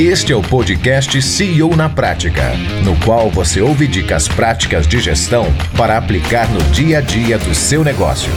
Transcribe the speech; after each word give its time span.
Este 0.00 0.32
é 0.32 0.36
o 0.36 0.48
podcast 0.48 1.20
CEO 1.20 1.74
na 1.74 1.92
Prática, 1.92 2.52
no 2.84 2.94
qual 3.04 3.28
você 3.28 3.60
ouve 3.60 3.88
dicas 3.88 4.28
práticas 4.28 4.86
de 4.86 5.00
gestão 5.00 5.46
para 5.76 5.98
aplicar 5.98 6.46
no 6.54 6.60
dia 6.72 6.98
a 6.98 7.00
dia 7.00 7.36
do 7.36 7.52
seu 7.52 7.82
negócio. 7.82 8.30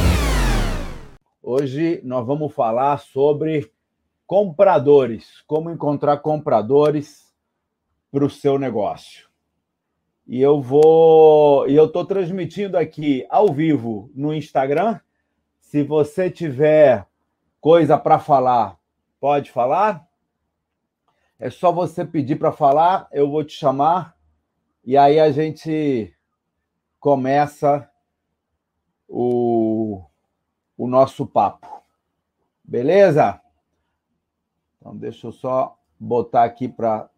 Hoje 1.39 2.01
nós 2.03 2.25
vamos 2.25 2.51
falar 2.51 2.97
sobre 2.97 3.71
compradores, 4.25 5.43
como 5.45 5.69
encontrar 5.69 6.17
compradores 6.17 7.31
para 8.11 8.25
o 8.25 8.29
seu 8.29 8.57
negócio. 8.57 9.29
E 10.25 10.41
eu 10.41 10.59
vou, 10.59 11.69
e 11.69 11.75
eu 11.75 11.85
estou 11.85 12.03
transmitindo 12.03 12.75
aqui 12.75 13.23
ao 13.29 13.53
vivo 13.53 14.09
no 14.15 14.33
Instagram. 14.33 14.99
Se 15.59 15.83
você 15.83 16.27
tiver 16.27 17.05
coisa 17.59 17.99
para 17.99 18.17
falar, 18.17 18.79
pode 19.19 19.51
falar. 19.51 20.09
É 21.41 21.49
só 21.49 21.71
você 21.71 22.05
pedir 22.05 22.35
para 22.35 22.51
falar, 22.51 23.07
eu 23.11 23.27
vou 23.27 23.43
te 23.43 23.53
chamar 23.53 24.15
e 24.85 24.95
aí 24.95 25.19
a 25.19 25.31
gente 25.31 26.15
começa 26.99 27.89
o, 29.07 30.03
o 30.77 30.87
nosso 30.87 31.25
papo. 31.25 31.65
Beleza? 32.63 33.41
Então, 34.77 34.95
deixa 34.95 35.25
eu 35.25 35.31
só 35.31 35.79
botar 35.99 36.43
aqui 36.43 36.67
para 36.67 37.09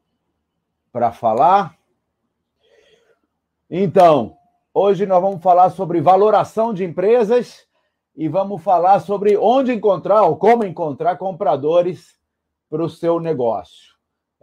falar. 1.12 1.78
Então, 3.70 4.38
hoje 4.74 5.06
nós 5.06 5.22
vamos 5.22 5.44
falar 5.44 5.70
sobre 5.72 6.00
valoração 6.00 6.74
de 6.74 6.86
empresas 6.86 7.68
e 8.16 8.30
vamos 8.30 8.64
falar 8.64 9.02
sobre 9.02 9.36
onde 9.36 9.74
encontrar 9.74 10.22
ou 10.22 10.38
como 10.38 10.64
encontrar 10.64 11.18
compradores 11.18 12.18
para 12.70 12.82
o 12.82 12.90
seu 12.90 13.20
negócio. 13.20 13.93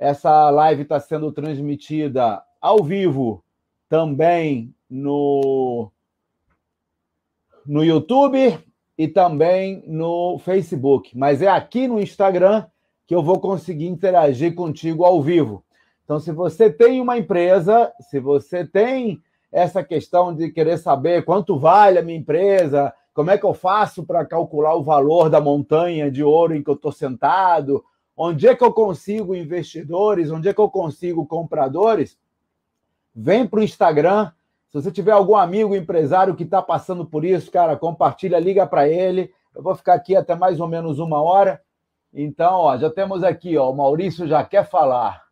Essa 0.00 0.48
live 0.48 0.80
está 0.80 0.98
sendo 0.98 1.30
transmitida 1.30 2.42
ao 2.58 2.82
vivo 2.82 3.44
também 3.86 4.74
no, 4.88 5.92
no 7.66 7.84
YouTube 7.84 8.58
e 8.96 9.06
também 9.06 9.84
no 9.86 10.38
Facebook. 10.38 11.14
Mas 11.14 11.42
é 11.42 11.48
aqui 11.48 11.86
no 11.86 12.00
Instagram 12.00 12.64
que 13.06 13.14
eu 13.14 13.22
vou 13.22 13.40
conseguir 13.40 13.88
interagir 13.88 14.54
contigo 14.54 15.04
ao 15.04 15.20
vivo. 15.20 15.62
Então, 16.02 16.18
se 16.18 16.32
você 16.32 16.70
tem 16.70 16.98
uma 16.98 17.18
empresa, 17.18 17.92
se 18.00 18.18
você 18.18 18.64
tem 18.64 19.20
essa 19.52 19.84
questão 19.84 20.34
de 20.34 20.50
querer 20.50 20.78
saber 20.78 21.26
quanto 21.26 21.58
vale 21.58 21.98
a 21.98 22.02
minha 22.02 22.18
empresa, 22.18 22.90
como 23.12 23.30
é 23.30 23.36
que 23.36 23.44
eu 23.44 23.52
faço 23.52 24.02
para 24.06 24.24
calcular 24.24 24.74
o 24.76 24.82
valor 24.82 25.28
da 25.28 25.42
montanha 25.42 26.10
de 26.10 26.24
ouro 26.24 26.54
em 26.54 26.62
que 26.62 26.70
eu 26.70 26.74
estou 26.74 26.90
sentado, 26.90 27.84
Onde 28.22 28.46
é 28.46 28.54
que 28.54 28.62
eu 28.62 28.70
consigo 28.70 29.34
investidores? 29.34 30.30
Onde 30.30 30.46
é 30.46 30.52
que 30.52 30.60
eu 30.60 30.68
consigo 30.68 31.24
compradores? 31.24 32.18
Vem 33.14 33.46
para 33.46 33.60
o 33.60 33.62
Instagram. 33.62 34.30
Se 34.68 34.74
você 34.74 34.92
tiver 34.92 35.12
algum 35.12 35.34
amigo 35.34 35.74
empresário 35.74 36.36
que 36.36 36.42
está 36.42 36.60
passando 36.60 37.06
por 37.06 37.24
isso, 37.24 37.50
cara, 37.50 37.78
compartilha, 37.78 38.38
liga 38.38 38.66
para 38.66 38.86
ele. 38.86 39.32
Eu 39.56 39.62
vou 39.62 39.74
ficar 39.74 39.94
aqui 39.94 40.14
até 40.14 40.34
mais 40.34 40.60
ou 40.60 40.68
menos 40.68 40.98
uma 40.98 41.22
hora. 41.22 41.62
Então, 42.12 42.56
ó, 42.56 42.76
já 42.76 42.90
temos 42.90 43.24
aqui, 43.24 43.56
ó, 43.56 43.70
o 43.70 43.74
Maurício 43.74 44.28
já 44.28 44.44
quer 44.44 44.68
falar. 44.68 45.24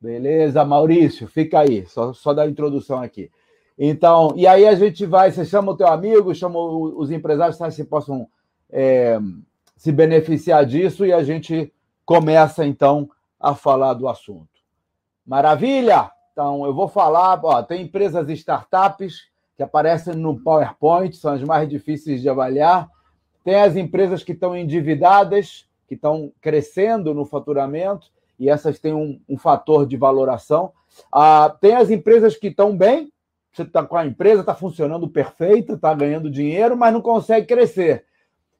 Beleza, 0.00 0.64
Maurício, 0.64 1.28
fica 1.28 1.60
aí, 1.60 1.84
só, 1.84 2.14
só 2.14 2.32
dar 2.32 2.44
a 2.44 2.48
introdução 2.48 3.02
aqui. 3.02 3.30
Então, 3.78 4.32
e 4.36 4.46
aí 4.46 4.66
a 4.66 4.74
gente 4.74 5.04
vai, 5.04 5.30
você 5.30 5.44
chama 5.44 5.72
o 5.72 5.76
teu 5.76 5.88
amigo, 5.88 6.34
chama 6.34 6.58
os 6.58 7.10
empresários, 7.10 7.58
se 7.74 7.84
possam 7.84 8.26
é, 8.70 9.20
se 9.78 9.92
beneficiar 9.92 10.66
disso 10.66 11.06
e 11.06 11.12
a 11.12 11.22
gente 11.22 11.72
começa 12.04 12.66
então 12.66 13.08
a 13.38 13.54
falar 13.54 13.94
do 13.94 14.08
assunto. 14.08 14.48
Maravilha? 15.24 16.10
Então 16.32 16.66
eu 16.66 16.74
vou 16.74 16.88
falar, 16.88 17.40
ó, 17.44 17.62
tem 17.62 17.82
empresas 17.82 18.28
startups 18.28 19.28
que 19.56 19.62
aparecem 19.62 20.14
no 20.14 20.38
PowerPoint, 20.40 21.16
são 21.16 21.32
as 21.32 21.42
mais 21.42 21.68
difíceis 21.68 22.20
de 22.20 22.28
avaliar. 22.28 22.88
Tem 23.44 23.54
as 23.54 23.76
empresas 23.76 24.24
que 24.24 24.32
estão 24.32 24.56
endividadas, 24.56 25.68
que 25.86 25.94
estão 25.94 26.32
crescendo 26.40 27.14
no 27.14 27.24
faturamento, 27.24 28.08
e 28.38 28.50
essas 28.50 28.80
têm 28.80 28.92
um, 28.92 29.20
um 29.28 29.38
fator 29.38 29.86
de 29.86 29.96
valoração. 29.96 30.72
Ah, 31.12 31.56
tem 31.60 31.74
as 31.74 31.88
empresas 31.88 32.36
que 32.36 32.48
estão 32.48 32.76
bem, 32.76 33.12
você 33.52 33.62
está 33.62 33.84
com 33.84 33.96
a 33.96 34.06
empresa, 34.06 34.40
está 34.40 34.54
funcionando 34.54 35.08
perfeita, 35.08 35.74
está 35.74 35.94
ganhando 35.94 36.30
dinheiro, 36.30 36.76
mas 36.76 36.92
não 36.92 37.00
consegue 37.00 37.46
crescer. 37.46 38.04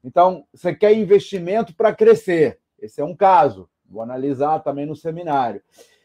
Então, 0.03 0.45
você 0.53 0.73
quer 0.73 0.93
investimento 0.93 1.75
para 1.75 1.93
crescer. 1.93 2.59
Esse 2.79 3.01
é 3.01 3.05
um 3.05 3.15
caso. 3.15 3.69
Vou 3.89 4.01
analisar 4.01 4.59
também 4.59 4.85
no 4.85 4.95
seminário. 4.95 5.61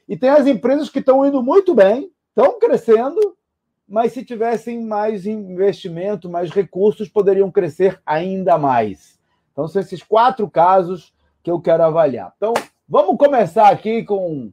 E 0.09 0.17
tem 0.17 0.31
as 0.31 0.47
empresas 0.47 0.89
que 0.89 0.99
estão 0.99 1.25
indo 1.25 1.43
muito 1.43 1.75
bem, 1.75 2.11
estão 2.29 2.59
crescendo, 2.59 3.37
mas 3.87 4.13
se 4.13 4.25
tivessem 4.25 4.83
mais 4.85 5.27
investimento, 5.27 6.29
mais 6.29 6.51
recursos, 6.51 7.09
poderiam 7.09 7.51
crescer 7.51 8.01
ainda 8.05 8.59
mais. 8.59 9.19
Então, 9.53 9.69
são 9.69 9.81
esses 9.81 10.03
quatro 10.03 10.51
casos 10.51 11.15
que 11.43 11.51
eu 11.51 11.61
quero 11.61 11.85
avaliar. 11.85 12.33
Então, 12.37 12.55
vamos 12.89 13.17
começar 13.17 13.69
aqui 13.69 14.03
com, 14.03 14.51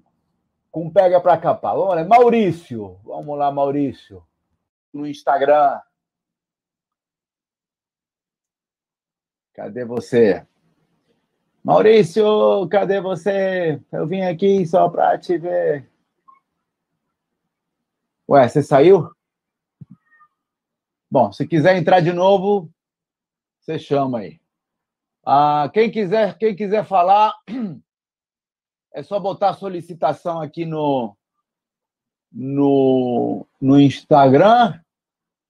com 0.69 0.90
Pega 0.90 1.19
para 1.19 1.38
Capar. 1.38 1.75
Vamos 1.75 1.96
lá, 1.96 2.03
Maurício. 2.03 2.97
Vamos 3.03 3.38
lá, 3.38 3.52
Maurício. 3.52 4.22
No 4.94 5.08
Instagram. 5.08 5.79
Cadê 9.53 9.84
você? 9.84 10.45
Maurício, 11.63 12.67
cadê 12.69 13.01
você? 13.01 13.81
Eu 13.91 14.07
vim 14.07 14.22
aqui 14.22 14.66
só 14.66 14.89
para 14.89 15.17
te 15.17 15.38
ver. 15.38 15.89
Ué, 18.29 18.47
você 18.47 18.63
saiu? 18.63 19.11
Bom, 21.09 21.31
se 21.34 21.45
quiser 21.45 21.75
entrar 21.75 22.00
de 22.00 22.13
novo, 22.13 22.72
você 23.59 23.78
chama 23.78 24.19
aí. 24.19 24.40
Ah, 25.25 25.69
quem 25.73 25.91
quiser, 25.91 26.38
quem 26.38 26.56
quiser 26.56 26.85
falar, 26.85 27.35
é 28.94 29.03
só 29.03 29.19
botar 29.19 29.50
a 29.50 29.56
solicitação 29.56 30.40
aqui 30.40 30.66
no, 30.66 31.16
no, 32.31 33.45
no 33.59 33.79
Instagram, 33.79 34.79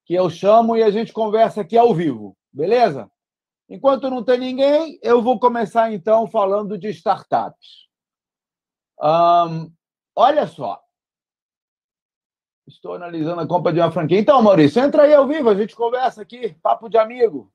que 0.03 0.15
eu 0.15 0.29
chamo 0.29 0.75
e 0.75 0.81
a 0.83 0.89
gente 0.89 1.13
conversa 1.13 1.61
aqui 1.61 1.77
ao 1.77 1.93
vivo, 1.93 2.35
beleza? 2.51 3.09
Enquanto 3.71 4.09
não 4.09 4.21
tem 4.21 4.37
ninguém, 4.37 4.99
eu 5.01 5.21
vou 5.21 5.39
começar 5.39 5.93
então 5.93 6.27
falando 6.27 6.77
de 6.77 6.89
startups. 6.89 7.87
Um, 9.01 9.71
olha 10.13 10.45
só. 10.45 10.83
Estou 12.67 12.95
analisando 12.95 13.39
a 13.39 13.47
compra 13.47 13.71
de 13.71 13.79
uma 13.79 13.89
franquia. 13.89 14.19
Então, 14.19 14.41
Maurício, 14.41 14.81
entra 14.83 15.03
aí 15.03 15.13
ao 15.13 15.25
vivo, 15.25 15.49
a 15.49 15.55
gente 15.55 15.73
conversa 15.73 16.21
aqui, 16.21 16.53
papo 16.61 16.89
de 16.89 16.97
amigo. 16.97 17.49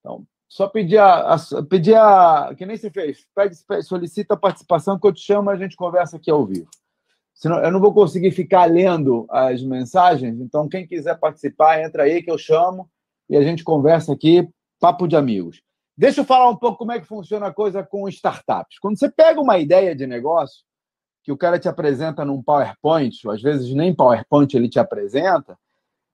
Então, 0.00 0.26
só 0.46 0.68
pedir 0.68 0.98
a, 0.98 1.32
a, 1.32 1.38
pedir 1.66 1.96
a 1.96 2.54
que 2.54 2.66
nem 2.66 2.76
se 2.76 2.90
fez, 2.90 3.26
pede, 3.34 3.56
solicita 3.82 4.34
a 4.34 4.38
participação 4.38 5.00
que 5.00 5.06
eu 5.06 5.14
te 5.14 5.22
chamo, 5.22 5.48
a 5.48 5.56
gente 5.56 5.76
conversa 5.76 6.18
aqui 6.18 6.30
ao 6.30 6.44
vivo. 6.44 6.68
Senão, 7.32 7.58
eu 7.64 7.72
não 7.72 7.80
vou 7.80 7.94
conseguir 7.94 8.32
ficar 8.32 8.66
lendo 8.66 9.24
as 9.30 9.62
mensagens, 9.62 10.38
então 10.38 10.68
quem 10.68 10.86
quiser 10.86 11.18
participar, 11.18 11.82
entra 11.82 12.02
aí 12.02 12.22
que 12.22 12.30
eu 12.30 12.36
chamo 12.36 12.90
e 13.30 13.36
a 13.36 13.42
gente 13.42 13.64
conversa 13.64 14.12
aqui 14.12 14.46
papo 14.80 15.06
de 15.06 15.16
amigos. 15.16 15.62
Deixa 15.96 16.20
eu 16.20 16.24
falar 16.24 16.50
um 16.50 16.56
pouco 16.56 16.78
como 16.78 16.92
é 16.92 17.00
que 17.00 17.06
funciona 17.06 17.46
a 17.46 17.54
coisa 17.54 17.82
com 17.82 18.08
startups. 18.08 18.78
Quando 18.78 18.98
você 18.98 19.08
pega 19.10 19.40
uma 19.40 19.58
ideia 19.58 19.94
de 19.94 20.06
negócio 20.06 20.64
que 21.22 21.30
o 21.30 21.36
cara 21.36 21.58
te 21.58 21.68
apresenta 21.68 22.24
num 22.24 22.42
PowerPoint, 22.42 23.16
ou 23.24 23.32
às 23.32 23.40
vezes 23.40 23.72
nem 23.74 23.94
PowerPoint 23.94 24.54
ele 24.54 24.68
te 24.68 24.78
apresenta, 24.78 25.56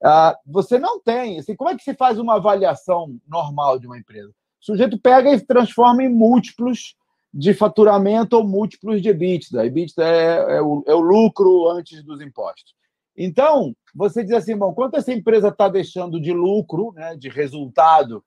ah, 0.03 0.37
você 0.45 0.79
não 0.79 0.99
tem. 0.99 1.39
Assim, 1.39 1.55
como 1.55 1.69
é 1.69 1.75
que 1.75 1.83
se 1.83 1.93
faz 1.95 2.19
uma 2.19 2.35
avaliação 2.35 3.17
normal 3.27 3.79
de 3.79 3.87
uma 3.87 3.97
empresa? 3.97 4.29
O 4.29 4.65
sujeito 4.65 4.99
pega 4.99 5.31
e 5.31 5.39
transforma 5.41 6.03
em 6.03 6.09
múltiplos 6.09 6.95
de 7.33 7.53
faturamento 7.53 8.37
ou 8.37 8.47
múltiplos 8.47 9.01
de 9.01 9.09
EBITDA. 9.09 9.65
EBITDA 9.65 10.03
é, 10.03 10.57
é, 10.57 10.61
o, 10.61 10.83
é 10.87 10.93
o 10.93 10.99
lucro 10.99 11.69
antes 11.69 12.03
dos 12.03 12.21
impostos. 12.21 12.75
Então, 13.17 13.75
você 13.93 14.23
diz 14.23 14.33
assim, 14.33 14.55
bom, 14.55 14.73
quanto 14.73 14.97
essa 14.97 15.11
empresa 15.11 15.49
está 15.49 15.67
deixando 15.67 16.19
de 16.19 16.31
lucro, 16.31 16.93
né, 16.93 17.15
de 17.15 17.29
resultado 17.29 18.23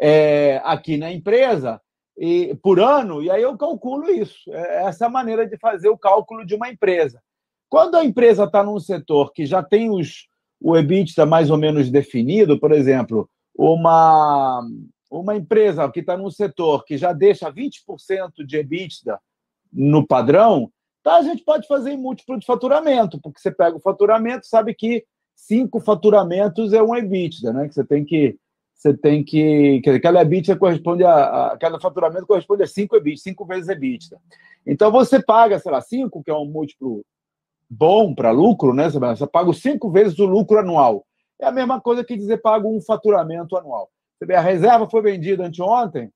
é, 0.00 0.60
aqui 0.64 0.96
na 0.96 1.12
empresa 1.12 1.80
e, 2.16 2.56
por 2.62 2.80
ano, 2.80 3.22
e 3.22 3.30
aí 3.30 3.42
eu 3.42 3.56
calculo 3.56 4.10
isso. 4.10 4.52
É 4.52 4.84
essa 4.84 5.04
é 5.04 5.08
a 5.08 5.10
maneira 5.10 5.46
de 5.46 5.56
fazer 5.58 5.88
o 5.88 5.98
cálculo 5.98 6.44
de 6.44 6.54
uma 6.54 6.68
empresa. 6.68 7.20
Quando 7.68 7.96
a 7.96 8.04
empresa 8.04 8.44
está 8.44 8.62
num 8.62 8.80
setor 8.80 9.32
que 9.32 9.44
já 9.44 9.62
tem 9.62 9.90
os, 9.90 10.26
o 10.60 10.76
EBITDA 10.76 11.26
mais 11.26 11.50
ou 11.50 11.58
menos 11.58 11.90
definido, 11.90 12.58
por 12.58 12.72
exemplo, 12.72 13.28
uma, 13.56 14.66
uma 15.10 15.36
empresa 15.36 15.88
que 15.90 16.00
está 16.00 16.16
num 16.16 16.30
setor 16.30 16.84
que 16.84 16.96
já 16.96 17.12
deixa 17.12 17.52
20% 17.52 18.44
de 18.46 18.56
EBITDA 18.56 19.20
no 19.72 20.06
padrão, 20.06 20.72
tá, 21.02 21.16
a 21.16 21.22
gente 21.22 21.44
pode 21.44 21.66
fazer 21.66 21.90
em 21.90 21.98
múltiplo 21.98 22.38
de 22.38 22.46
faturamento, 22.46 23.20
porque 23.20 23.40
você 23.40 23.50
pega 23.50 23.76
o 23.76 23.80
faturamento, 23.80 24.46
sabe 24.46 24.74
que 24.74 25.04
cinco 25.36 25.78
faturamentos 25.78 26.72
é 26.72 26.82
um 26.82 26.96
EBITDA, 26.96 27.52
né? 27.52 27.68
Que 27.68 27.74
você 27.74 27.84
tem 27.84 28.04
que 28.04 28.36
você 28.78 28.96
tem 28.96 29.24
que. 29.24 29.80
Quer 29.82 29.90
dizer, 29.90 30.00
cada 30.00 30.20
EBITDA 30.20 30.56
corresponde 30.56 31.02
a, 31.02 31.52
a. 31.52 31.80
Faturamento 31.80 32.28
corresponde 32.28 32.62
a 32.62 32.66
5 32.66 32.96
EBITDA, 32.96 33.16
5 33.16 33.44
vezes 33.44 33.68
EBITDA. 33.68 34.16
Então 34.64 34.92
você 34.92 35.20
paga, 35.20 35.58
sei 35.58 35.72
lá, 35.72 35.80
5, 35.80 36.22
que 36.22 36.30
é 36.30 36.34
um 36.34 36.44
múltiplo 36.44 37.04
bom 37.68 38.14
para 38.14 38.30
lucro, 38.30 38.72
né? 38.72 38.88
Você 38.88 39.26
paga 39.26 39.52
5 39.52 39.90
vezes 39.90 40.16
o 40.20 40.26
lucro 40.26 40.60
anual. 40.60 41.04
É 41.40 41.46
a 41.46 41.52
mesma 41.52 41.80
coisa 41.80 42.04
que 42.04 42.16
dizer 42.16 42.38
pago 42.38 42.68
um 42.68 42.80
faturamento 42.80 43.56
anual. 43.56 43.90
A 44.32 44.40
reserva 44.40 44.88
foi 44.88 45.02
vendida 45.02 45.44
anteontem 45.44 46.12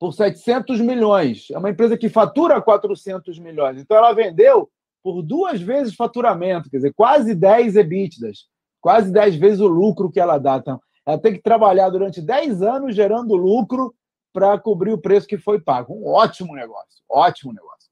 por 0.00 0.12
700 0.12 0.80
milhões. 0.80 1.48
É 1.52 1.58
uma 1.58 1.70
empresa 1.70 1.96
que 1.96 2.08
fatura 2.08 2.60
400 2.60 3.38
milhões. 3.38 3.78
Então 3.78 3.96
ela 3.96 4.12
vendeu 4.12 4.68
por 5.00 5.22
duas 5.22 5.60
vezes 5.60 5.94
faturamento, 5.94 6.68
quer 6.68 6.78
dizer, 6.78 6.92
quase 6.94 7.34
10 7.34 7.76
EBITDAs, 7.76 8.46
quase 8.80 9.12
10 9.12 9.36
vezes 9.36 9.60
o 9.60 9.68
lucro 9.68 10.10
que 10.10 10.20
ela 10.20 10.38
dá. 10.38 10.56
Então, 10.56 10.80
ela 11.06 11.18
tem 11.18 11.32
que 11.32 11.42
trabalhar 11.42 11.90
durante 11.90 12.20
10 12.20 12.62
anos 12.62 12.94
gerando 12.94 13.34
lucro 13.34 13.94
para 14.32 14.58
cobrir 14.58 14.92
o 14.92 14.98
preço 14.98 15.26
que 15.26 15.36
foi 15.36 15.60
pago. 15.60 15.94
Um 15.94 16.06
ótimo 16.06 16.54
negócio, 16.54 17.02
ótimo 17.08 17.52
negócio. 17.52 17.90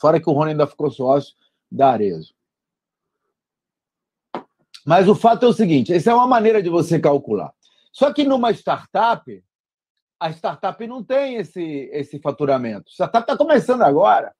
Fora 0.00 0.20
que 0.20 0.28
o 0.28 0.32
Rony 0.32 0.52
ainda 0.52 0.66
ficou 0.66 0.90
sócio 0.90 1.34
da 1.70 1.90
Arezo. 1.90 2.34
Mas 4.84 5.08
o 5.08 5.14
fato 5.14 5.44
é 5.44 5.48
o 5.48 5.52
seguinte: 5.52 5.92
essa 5.92 6.10
é 6.10 6.14
uma 6.14 6.26
maneira 6.26 6.62
de 6.62 6.68
você 6.68 6.98
calcular. 6.98 7.52
Só 7.92 8.12
que 8.12 8.24
numa 8.24 8.50
startup, 8.52 9.44
a 10.18 10.30
startup 10.30 10.86
não 10.86 11.04
tem 11.04 11.36
esse, 11.36 11.90
esse 11.92 12.18
faturamento. 12.18 12.88
A 12.88 12.92
startup 12.92 13.22
está 13.24 13.36
começando 13.36 13.82
agora. 13.82 14.34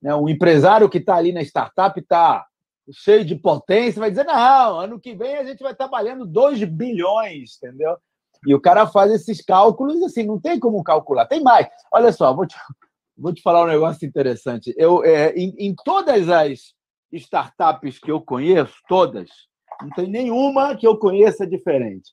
Né? 0.00 0.14
O 0.14 0.28
empresário 0.28 0.88
que 0.88 0.98
está 0.98 1.16
ali 1.16 1.32
na 1.32 1.42
startup 1.42 1.98
está 1.98 2.46
cheio 2.92 3.24
de 3.24 3.36
potência, 3.36 4.00
vai 4.00 4.10
dizer: 4.10 4.24
não, 4.24 4.80
ano 4.80 5.00
que 5.00 5.14
vem 5.14 5.36
a 5.36 5.44
gente 5.44 5.62
vai 5.62 5.72
estar 5.72 5.88
trabalhando 5.88 6.26
2 6.26 6.64
bilhões, 6.64 7.56
entendeu? 7.56 7.96
E 8.46 8.54
o 8.54 8.60
cara 8.60 8.86
faz 8.86 9.12
esses 9.12 9.42
cálculos 9.42 10.02
assim, 10.02 10.24
não 10.24 10.40
tem 10.40 10.58
como 10.58 10.82
calcular. 10.82 11.26
Tem 11.26 11.42
mais. 11.42 11.66
Olha 11.92 12.12
só, 12.12 12.34
vou 12.34 12.46
te, 12.46 12.56
vou 13.16 13.32
te 13.32 13.42
falar 13.42 13.64
um 13.64 13.68
negócio 13.68 14.06
interessante. 14.06 14.74
Eu, 14.76 15.04
é, 15.04 15.32
em, 15.34 15.54
em 15.58 15.74
todas 15.84 16.28
as 16.28 16.74
startups 17.12 17.98
que 17.98 18.10
eu 18.10 18.20
conheço, 18.20 18.74
todas, 18.88 19.28
não 19.82 19.90
tem 19.90 20.08
nenhuma 20.08 20.76
que 20.76 20.86
eu 20.86 20.96
conheça 20.96 21.46
diferente. 21.46 22.12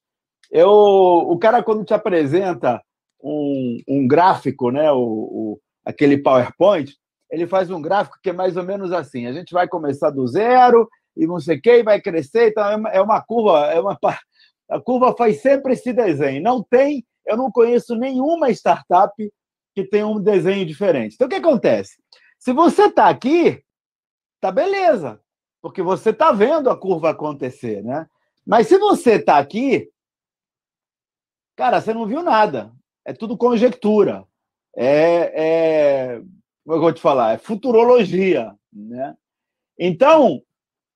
Eu, 0.52 0.70
o 0.70 1.38
cara, 1.38 1.62
quando 1.62 1.86
te 1.86 1.94
apresenta 1.94 2.82
um, 3.22 3.78
um 3.88 4.08
gráfico, 4.08 4.72
né, 4.72 4.92
o, 4.92 5.00
o, 5.00 5.60
aquele 5.86 6.18
PowerPoint, 6.18 6.94
ele 7.30 7.48
faz 7.48 7.70
um 7.70 7.82
gráfico 7.82 8.18
que 8.22 8.30
é 8.30 8.34
mais 8.34 8.58
ou 8.58 8.64
menos 8.64 8.92
assim: 8.92 9.26
a 9.26 9.34
gente 9.34 9.54
vai 9.54 9.68
começar 9.68 10.10
do 10.10 10.28
zero 10.28 10.90
e 11.16 11.26
não 11.26 11.40
sei 11.40 11.58
o 11.58 11.62
que, 11.62 11.84
vai 11.84 12.02
crescer. 12.02 12.50
Então, 12.50 12.88
é 12.88 13.02
uma, 13.02 13.18
é 13.18 13.22
curva, 13.22 13.66
é 13.68 13.80
uma, 13.80 13.98
a 14.70 14.80
curva 14.80 15.16
faz 15.16 15.42
sempre 15.42 15.74
esse 15.74 15.92
desenho. 15.92 16.42
Não 16.42 16.64
tem, 16.64 17.06
eu 17.26 17.36
não 17.36 17.52
conheço 17.52 17.96
nenhuma 17.96 18.50
startup 18.52 19.14
que 19.74 19.84
tenha 19.84 20.08
um 20.08 20.20
desenho 20.20 20.66
diferente. 20.66 21.16
Então, 21.16 21.28
o 21.28 21.30
que 21.30 21.36
acontece? 21.36 21.98
Se 22.40 22.54
você 22.54 22.84
está 22.86 23.10
aqui, 23.10 23.64
tá 24.40 24.52
beleza, 24.52 25.20
porque 25.62 25.82
você 25.82 26.12
está 26.12 26.32
vendo 26.32 26.70
a 26.70 26.78
curva 26.78 27.10
acontecer, 27.10 27.84
né? 27.84 28.08
Mas 28.46 28.68
se 28.68 28.78
você 28.78 29.16
está 29.16 29.38
aqui, 29.38 29.90
cara, 31.56 31.82
você 31.82 31.94
não 31.94 32.06
viu 32.06 32.24
nada. 32.24 32.72
É 33.04 33.12
tudo 33.12 33.38
conjectura. 33.38 34.26
É, 34.76 35.34
é 35.36 36.22
eu 36.76 36.82
vou 36.82 36.94
te 36.94 37.02
falar? 37.02 37.34
É 37.34 37.38
futurologia, 37.38 38.54
né? 38.72 39.16
Então, 39.80 40.42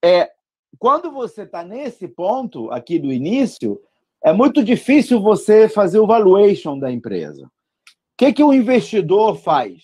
é, 0.03 0.31
quando 0.77 1.11
você 1.11 1.43
está 1.43 1.63
nesse 1.63 2.07
ponto 2.07 2.71
aqui 2.71 2.99
do 2.99 3.11
início, 3.11 3.81
é 4.23 4.33
muito 4.33 4.63
difícil 4.63 5.21
você 5.21 5.69
fazer 5.69 5.99
o 5.99 6.07
valuation 6.07 6.77
da 6.77 6.91
empresa. 6.91 7.45
O 7.45 7.49
que, 8.17 8.33
que 8.33 8.43
o 8.43 8.53
investidor 8.53 9.35
faz? 9.37 9.83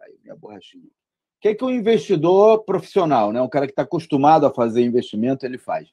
Aí, 0.00 0.14
minha 0.22 0.36
borrachinha. 0.36 0.84
O 0.84 1.40
que, 1.40 1.54
que 1.54 1.64
o 1.64 1.70
investidor 1.70 2.64
profissional, 2.64 3.32
né, 3.32 3.40
um 3.40 3.48
cara 3.48 3.66
que 3.66 3.72
está 3.72 3.82
acostumado 3.82 4.46
a 4.46 4.54
fazer 4.54 4.82
investimento, 4.82 5.44
ele 5.44 5.58
faz? 5.58 5.88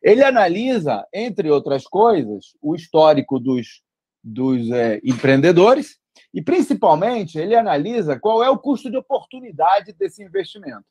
Ele 0.00 0.22
analisa, 0.22 1.04
entre 1.12 1.50
outras 1.50 1.84
coisas, 1.84 2.56
o 2.60 2.74
histórico 2.74 3.40
dos, 3.40 3.82
dos 4.22 4.70
é, 4.70 5.00
empreendedores 5.02 5.98
e, 6.32 6.40
principalmente, 6.40 7.38
ele 7.38 7.54
analisa 7.54 8.18
qual 8.18 8.42
é 8.42 8.48
o 8.48 8.58
custo 8.58 8.90
de 8.90 8.96
oportunidade 8.96 9.92
desse 9.92 10.22
investimento. 10.22 10.84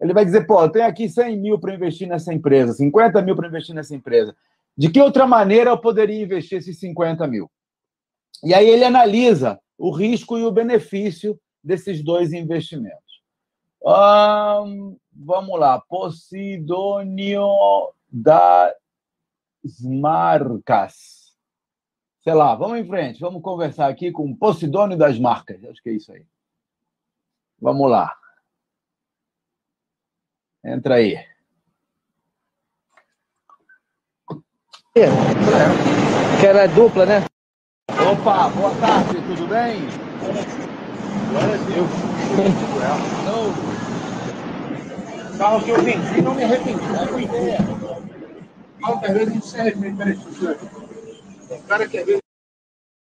Ele 0.00 0.12
vai 0.12 0.24
dizer, 0.24 0.46
pô, 0.46 0.62
eu 0.62 0.70
tenho 0.70 0.86
aqui 0.86 1.08
100 1.08 1.36
mil 1.36 1.58
para 1.58 1.74
investir 1.74 2.06
nessa 2.06 2.32
empresa, 2.32 2.72
50 2.72 3.20
mil 3.22 3.34
para 3.34 3.48
investir 3.48 3.74
nessa 3.74 3.94
empresa. 3.94 4.36
De 4.76 4.88
que 4.88 5.00
outra 5.00 5.26
maneira 5.26 5.70
eu 5.70 5.78
poderia 5.78 6.22
investir 6.22 6.58
esses 6.58 6.78
50 6.78 7.26
mil? 7.26 7.50
E 8.44 8.54
aí 8.54 8.68
ele 8.68 8.84
analisa 8.84 9.58
o 9.76 9.90
risco 9.90 10.38
e 10.38 10.44
o 10.44 10.52
benefício 10.52 11.38
desses 11.62 12.02
dois 12.02 12.32
investimentos. 12.32 13.22
vamos 13.82 15.58
lá. 15.58 15.80
Posidônio 15.88 17.48
das 18.08 18.74
Marcas 19.82 21.17
sei 22.20 22.34
lá, 22.34 22.54
vamos 22.54 22.78
em 22.78 22.86
frente, 22.86 23.20
vamos 23.20 23.42
conversar 23.42 23.88
aqui 23.88 24.10
com 24.12 24.30
o 24.30 24.36
Posidônio 24.36 24.96
das 24.96 25.18
Marcas. 25.18 25.64
Acho 25.64 25.82
que 25.82 25.90
é 25.90 25.94
isso 25.94 26.12
aí. 26.12 26.24
Vamos 27.60 27.90
lá. 27.90 28.14
Entra 30.64 30.96
aí. 30.96 31.16
É. 34.96 35.06
Que 36.40 36.46
era 36.46 36.66
dupla, 36.66 37.06
né? 37.06 37.24
Opa, 37.90 38.48
boa 38.50 38.74
tarde, 38.80 39.14
tudo 39.14 39.46
bem? 39.48 39.82
Agora 41.28 41.58
sim. 41.58 41.84
Não. 43.24 43.78
Carro 45.38 45.64
que 45.64 45.70
eu 45.70 45.82
vendi, 45.82 46.22
não 46.22 46.34
me 46.34 46.42
arrependi. 46.42 46.80
Carro 48.80 49.00
que 49.00 49.06
às 49.06 49.12
vezes 49.12 49.28
a 49.28 49.32
gente 49.32 49.46
se 49.46 49.60
arrepende. 49.60 49.96
Peraí, 49.96 50.87
cara 51.66 51.88
quer 51.88 52.04
ver. 52.04 52.18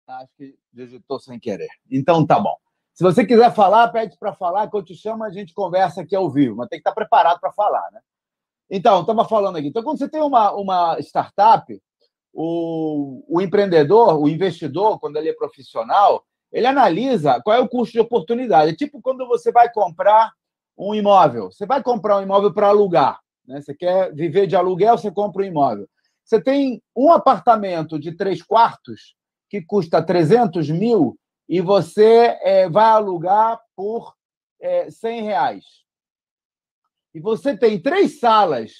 Acho 0.06 0.30
que 0.36 0.56
digitou 0.72 1.18
sem 1.18 1.38
querer. 1.38 1.68
Então 1.90 2.24
tá 2.24 2.38
bom. 2.38 2.56
Se 2.94 3.04
você 3.04 3.26
quiser 3.26 3.52
falar, 3.54 3.88
pede 3.88 4.16
para 4.18 4.32
falar, 4.32 4.70
que 4.70 4.76
eu 4.76 4.82
te 4.82 4.94
chamo, 4.94 5.24
a 5.24 5.30
gente 5.30 5.52
conversa 5.52 6.00
aqui 6.00 6.16
ao 6.16 6.30
vivo, 6.30 6.56
mas 6.56 6.68
tem 6.68 6.78
que 6.78 6.80
estar 6.80 6.94
preparado 6.94 7.38
para 7.38 7.52
falar, 7.52 7.90
né? 7.92 8.00
Então, 8.70 9.02
estava 9.02 9.24
falando 9.24 9.56
aqui. 9.56 9.68
Então, 9.68 9.82
quando 9.82 9.98
você 9.98 10.08
tem 10.08 10.22
uma, 10.22 10.52
uma 10.52 10.98
startup, 11.00 11.78
o, 12.32 13.22
o 13.28 13.40
empreendedor, 13.40 14.18
o 14.18 14.28
investidor, 14.28 14.98
quando 14.98 15.16
ele 15.16 15.28
é 15.28 15.34
profissional, 15.34 16.24
ele 16.50 16.66
analisa 16.66 17.40
qual 17.42 17.56
é 17.56 17.60
o 17.60 17.68
custo 17.68 17.92
de 17.92 18.00
oportunidade. 18.00 18.72
É 18.72 18.74
tipo 18.74 19.00
quando 19.00 19.26
você 19.26 19.52
vai 19.52 19.70
comprar 19.72 20.32
um 20.76 20.94
imóvel. 20.94 21.50
Você 21.50 21.66
vai 21.66 21.82
comprar 21.82 22.18
um 22.18 22.22
imóvel 22.22 22.52
para 22.52 22.68
alugar. 22.68 23.20
Né? 23.46 23.60
Você 23.60 23.74
quer 23.74 24.12
viver 24.14 24.46
de 24.46 24.56
aluguel, 24.56 24.96
você 24.96 25.10
compra 25.10 25.42
um 25.42 25.46
imóvel. 25.46 25.88
Você 26.26 26.40
tem 26.42 26.82
um 26.94 27.12
apartamento 27.12 28.00
de 28.00 28.10
três 28.10 28.42
quartos 28.42 29.14
que 29.48 29.62
custa 29.62 30.02
300 30.02 30.68
mil 30.70 31.16
e 31.48 31.60
você 31.60 32.36
é, 32.42 32.68
vai 32.68 32.86
alugar 32.86 33.60
por 33.76 34.12
é, 34.60 34.90
100 34.90 35.22
reais. 35.22 35.64
E 37.14 37.20
você 37.20 37.56
tem 37.56 37.80
três 37.80 38.18
salas 38.18 38.72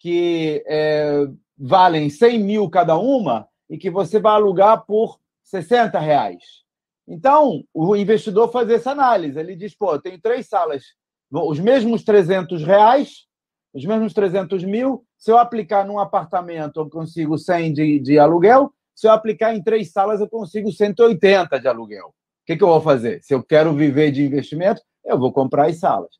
que 0.00 0.64
é, 0.66 1.26
valem 1.56 2.08
100 2.08 2.38
mil 2.38 2.70
cada 2.70 2.96
uma 2.96 3.46
e 3.68 3.76
que 3.76 3.90
você 3.90 4.18
vai 4.18 4.32
alugar 4.32 4.86
por 4.86 5.20
60 5.42 5.98
reais. 5.98 6.64
Então, 7.06 7.62
o 7.74 7.94
investidor 7.94 8.50
faz 8.50 8.70
essa 8.70 8.92
análise. 8.92 9.38
Ele 9.38 9.54
diz, 9.54 9.76
pô, 9.76 10.00
tem 10.00 10.18
três 10.18 10.48
salas, 10.48 10.82
os 11.30 11.60
mesmos 11.60 12.02
300 12.04 12.64
reais, 12.64 13.26
os 13.74 13.84
mesmos 13.84 14.14
300 14.14 14.62
mil, 14.62 15.04
se 15.18 15.32
eu 15.32 15.36
aplicar 15.36 15.84
num 15.84 15.98
apartamento, 15.98 16.78
eu 16.78 16.88
consigo 16.88 17.36
100 17.36 17.72
de, 17.72 17.98
de 17.98 18.18
aluguel. 18.20 18.72
Se 18.94 19.08
eu 19.08 19.10
aplicar 19.10 19.52
em 19.52 19.60
três 19.60 19.90
salas, 19.90 20.20
eu 20.20 20.28
consigo 20.28 20.70
180 20.70 21.58
de 21.58 21.66
aluguel. 21.66 22.06
O 22.06 22.46
que, 22.46 22.56
que 22.56 22.62
eu 22.62 22.68
vou 22.68 22.80
fazer? 22.80 23.20
Se 23.24 23.34
eu 23.34 23.42
quero 23.42 23.74
viver 23.74 24.12
de 24.12 24.24
investimento, 24.24 24.80
eu 25.04 25.18
vou 25.18 25.32
comprar 25.32 25.66
as 25.66 25.80
salas. 25.80 26.10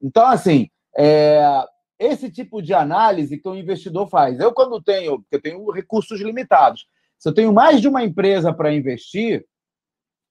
Então, 0.00 0.24
assim, 0.26 0.68
é, 0.96 1.42
esse 1.98 2.30
tipo 2.30 2.62
de 2.62 2.72
análise 2.72 3.38
que 3.38 3.48
o 3.48 3.56
investidor 3.56 4.08
faz. 4.08 4.38
Eu, 4.38 4.52
quando 4.52 4.80
tenho, 4.80 5.24
eu 5.32 5.42
tenho 5.42 5.68
recursos 5.72 6.20
limitados, 6.20 6.86
se 7.18 7.28
eu 7.28 7.34
tenho 7.34 7.52
mais 7.52 7.80
de 7.80 7.88
uma 7.88 8.04
empresa 8.04 8.54
para 8.54 8.72
investir, 8.72 9.44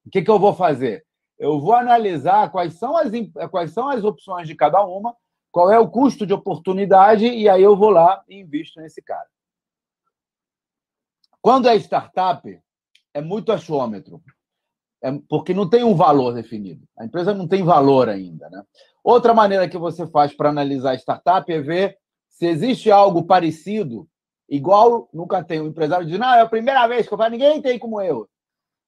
o 0.05 0.09
que, 0.09 0.21
que 0.21 0.31
eu 0.31 0.39
vou 0.39 0.53
fazer? 0.53 1.05
Eu 1.37 1.59
vou 1.59 1.73
analisar 1.73 2.49
quais 2.49 2.75
são, 2.75 2.95
as, 2.95 3.11
quais 3.51 3.71
são 3.71 3.89
as 3.89 4.05
opções 4.05 4.47
de 4.47 4.55
cada 4.55 4.81
uma 4.85 5.13
qual 5.57 5.71
é 5.71 5.79
o 5.79 5.89
custo 5.89 6.23
de 6.23 6.33
oportunidade 6.33 7.25
e 7.25 7.49
aí 7.49 7.63
eu 7.63 7.75
vou 7.75 7.89
lá 7.89 8.23
e 8.29 8.41
invisto 8.41 8.79
nesse 8.79 9.01
cara. 9.01 9.25
Quando 11.41 11.67
é 11.67 11.75
startup, 11.77 12.61
é 13.11 13.21
muito 13.21 13.51
achômetro, 13.51 14.21
é 15.01 15.11
porque 15.27 15.55
não 15.55 15.67
tem 15.67 15.83
um 15.83 15.95
valor 15.95 16.31
definido. 16.31 16.87
A 16.95 17.05
empresa 17.05 17.33
não 17.33 17.47
tem 17.47 17.63
valor 17.63 18.07
ainda. 18.07 18.47
Né? 18.51 18.63
Outra 19.03 19.33
maneira 19.33 19.67
que 19.67 19.79
você 19.79 20.05
faz 20.05 20.31
para 20.31 20.49
analisar 20.49 20.93
startup 20.93 21.51
é 21.51 21.59
ver 21.59 21.97
se 22.29 22.45
existe 22.45 22.91
algo 22.91 23.23
parecido 23.23 24.07
Igual 24.47 25.09
nunca 25.11 25.43
tem 25.43 25.59
um 25.59 25.67
empresário 25.67 26.05
diz, 26.05 26.19
não, 26.19 26.35
é 26.35 26.41
a 26.41 26.47
primeira 26.47 26.87
vez 26.87 27.07
que 27.07 27.13
eu 27.13 27.17
faço, 27.17 27.31
ninguém 27.31 27.61
tem 27.63 27.79
como 27.79 27.99
eu. 27.99 28.29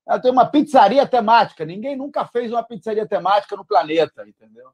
Eu 0.08 0.22
tenho 0.22 0.34
uma 0.34 0.46
pizzaria 0.46 1.06
temática, 1.08 1.66
ninguém 1.66 1.98
nunca 1.98 2.26
fez 2.28 2.52
uma 2.52 2.64
pizzaria 2.64 3.08
temática 3.08 3.58
no 3.58 3.66
planeta, 3.66 4.24
entendeu? 4.26 4.70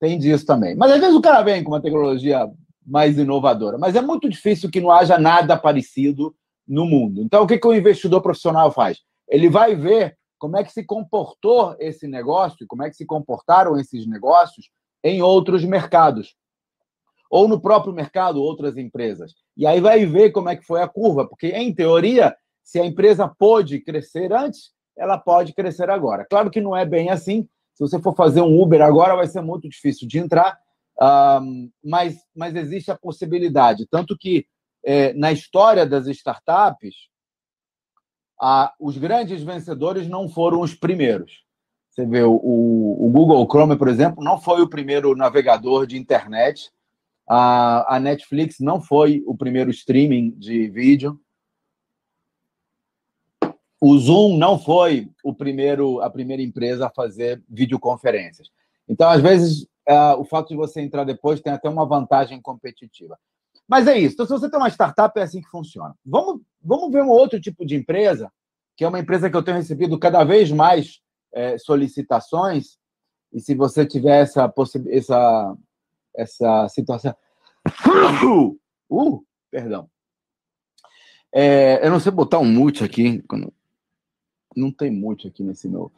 Tem 0.00 0.18
disso 0.18 0.44
também. 0.44 0.74
Mas 0.74 0.92
às 0.92 1.00
vezes 1.00 1.14
o 1.14 1.20
cara 1.20 1.42
vem 1.42 1.64
com 1.64 1.70
uma 1.70 1.80
tecnologia 1.80 2.50
mais 2.86 3.18
inovadora, 3.18 3.78
mas 3.78 3.96
é 3.96 4.00
muito 4.00 4.28
difícil 4.28 4.70
que 4.70 4.80
não 4.80 4.90
haja 4.90 5.18
nada 5.18 5.56
parecido 5.56 6.34
no 6.66 6.84
mundo. 6.86 7.22
Então, 7.22 7.42
o 7.42 7.46
que, 7.46 7.58
que 7.58 7.66
o 7.66 7.74
investidor 7.74 8.20
profissional 8.20 8.70
faz? 8.70 9.00
Ele 9.28 9.48
vai 9.48 9.74
ver 9.74 10.16
como 10.38 10.56
é 10.56 10.64
que 10.64 10.72
se 10.72 10.84
comportou 10.84 11.74
esse 11.78 12.06
negócio, 12.06 12.66
como 12.68 12.82
é 12.82 12.90
que 12.90 12.96
se 12.96 13.06
comportaram 13.06 13.78
esses 13.78 14.06
negócios 14.06 14.70
em 15.02 15.22
outros 15.22 15.64
mercados. 15.64 16.34
Ou 17.30 17.48
no 17.48 17.60
próprio 17.60 17.92
mercado, 17.92 18.42
outras 18.42 18.76
empresas. 18.76 19.32
E 19.56 19.66
aí 19.66 19.80
vai 19.80 20.04
ver 20.06 20.30
como 20.30 20.48
é 20.48 20.56
que 20.56 20.64
foi 20.64 20.82
a 20.82 20.88
curva, 20.88 21.26
porque, 21.26 21.48
em 21.48 21.74
teoria, 21.74 22.36
se 22.62 22.78
a 22.78 22.86
empresa 22.86 23.26
pôde 23.26 23.80
crescer 23.80 24.32
antes, 24.32 24.70
ela 24.96 25.18
pode 25.18 25.52
crescer 25.52 25.90
agora. 25.90 26.24
Claro 26.28 26.50
que 26.50 26.60
não 26.60 26.76
é 26.76 26.84
bem 26.84 27.10
assim. 27.10 27.48
Se 27.76 27.82
você 27.82 28.00
for 28.00 28.16
fazer 28.16 28.40
um 28.40 28.58
Uber 28.58 28.80
agora, 28.80 29.14
vai 29.14 29.26
ser 29.26 29.42
muito 29.42 29.68
difícil 29.68 30.08
de 30.08 30.18
entrar, 30.18 30.58
mas, 31.84 32.16
mas 32.34 32.56
existe 32.56 32.90
a 32.90 32.96
possibilidade. 32.96 33.86
Tanto 33.90 34.16
que, 34.16 34.46
é, 34.82 35.12
na 35.12 35.30
história 35.30 35.84
das 35.84 36.06
startups, 36.06 36.94
a, 38.40 38.72
os 38.80 38.96
grandes 38.96 39.42
vencedores 39.42 40.08
não 40.08 40.26
foram 40.26 40.62
os 40.62 40.74
primeiros. 40.74 41.44
Você 41.90 42.06
vê, 42.06 42.22
o, 42.22 42.32
o, 42.34 43.10
Google 43.12 43.46
Chrome, 43.46 43.76
por 43.76 43.88
exemplo, 43.88 44.24
não 44.24 44.40
foi 44.40 44.62
o 44.62 44.68
primeiro 44.68 45.14
navegador 45.14 45.86
de 45.86 45.98
internet. 45.98 46.70
A, 47.28 47.96
a 47.96 48.00
Netflix 48.00 48.56
não 48.58 48.80
foi 48.80 49.22
o 49.26 49.36
primeiro 49.36 49.70
streaming 49.70 50.30
de 50.30 50.66
vídeo. 50.68 51.20
O 53.88 53.96
Zoom 54.00 54.36
não 54.36 54.58
foi 54.58 55.08
o 55.22 55.32
primeiro, 55.32 56.00
a 56.00 56.10
primeira 56.10 56.42
empresa 56.42 56.88
a 56.88 56.90
fazer 56.90 57.40
videoconferências. 57.48 58.50
Então, 58.88 59.08
às 59.08 59.22
vezes, 59.22 59.62
uh, 59.88 60.18
o 60.18 60.24
fato 60.24 60.48
de 60.48 60.56
você 60.56 60.80
entrar 60.80 61.04
depois 61.04 61.40
tem 61.40 61.52
até 61.52 61.68
uma 61.68 61.86
vantagem 61.86 62.42
competitiva. 62.42 63.16
Mas 63.68 63.86
é 63.86 63.96
isso. 63.96 64.14
Então, 64.14 64.26
se 64.26 64.32
você 64.32 64.50
tem 64.50 64.58
uma 64.58 64.70
startup, 64.70 65.16
é 65.16 65.22
assim 65.22 65.40
que 65.40 65.48
funciona. 65.48 65.94
Vamos, 66.04 66.40
vamos 66.60 66.90
ver 66.90 67.04
um 67.04 67.10
outro 67.10 67.40
tipo 67.40 67.64
de 67.64 67.76
empresa, 67.76 68.28
que 68.76 68.82
é 68.82 68.88
uma 68.88 68.98
empresa 68.98 69.30
que 69.30 69.36
eu 69.36 69.42
tenho 69.44 69.56
recebido 69.56 69.96
cada 70.00 70.24
vez 70.24 70.50
mais 70.50 71.00
é, 71.32 71.56
solicitações. 71.56 72.78
E 73.32 73.40
se 73.40 73.54
você 73.54 73.86
tiver 73.86 74.20
essa, 74.22 74.52
essa, 74.88 75.56
essa 76.16 76.68
situação. 76.70 77.14
Uh, 78.88 79.20
perdão. 79.50 79.90
É, 81.34 81.84
eu 81.84 81.90
não 81.90 82.00
sei 82.00 82.12
botar 82.12 82.38
um 82.38 82.44
mute 82.44 82.84
aqui. 82.84 83.22
Não 84.56 84.72
tem 84.72 84.90
mute 84.90 85.28
aqui 85.28 85.42
nesse 85.42 85.68
meu. 85.68 85.92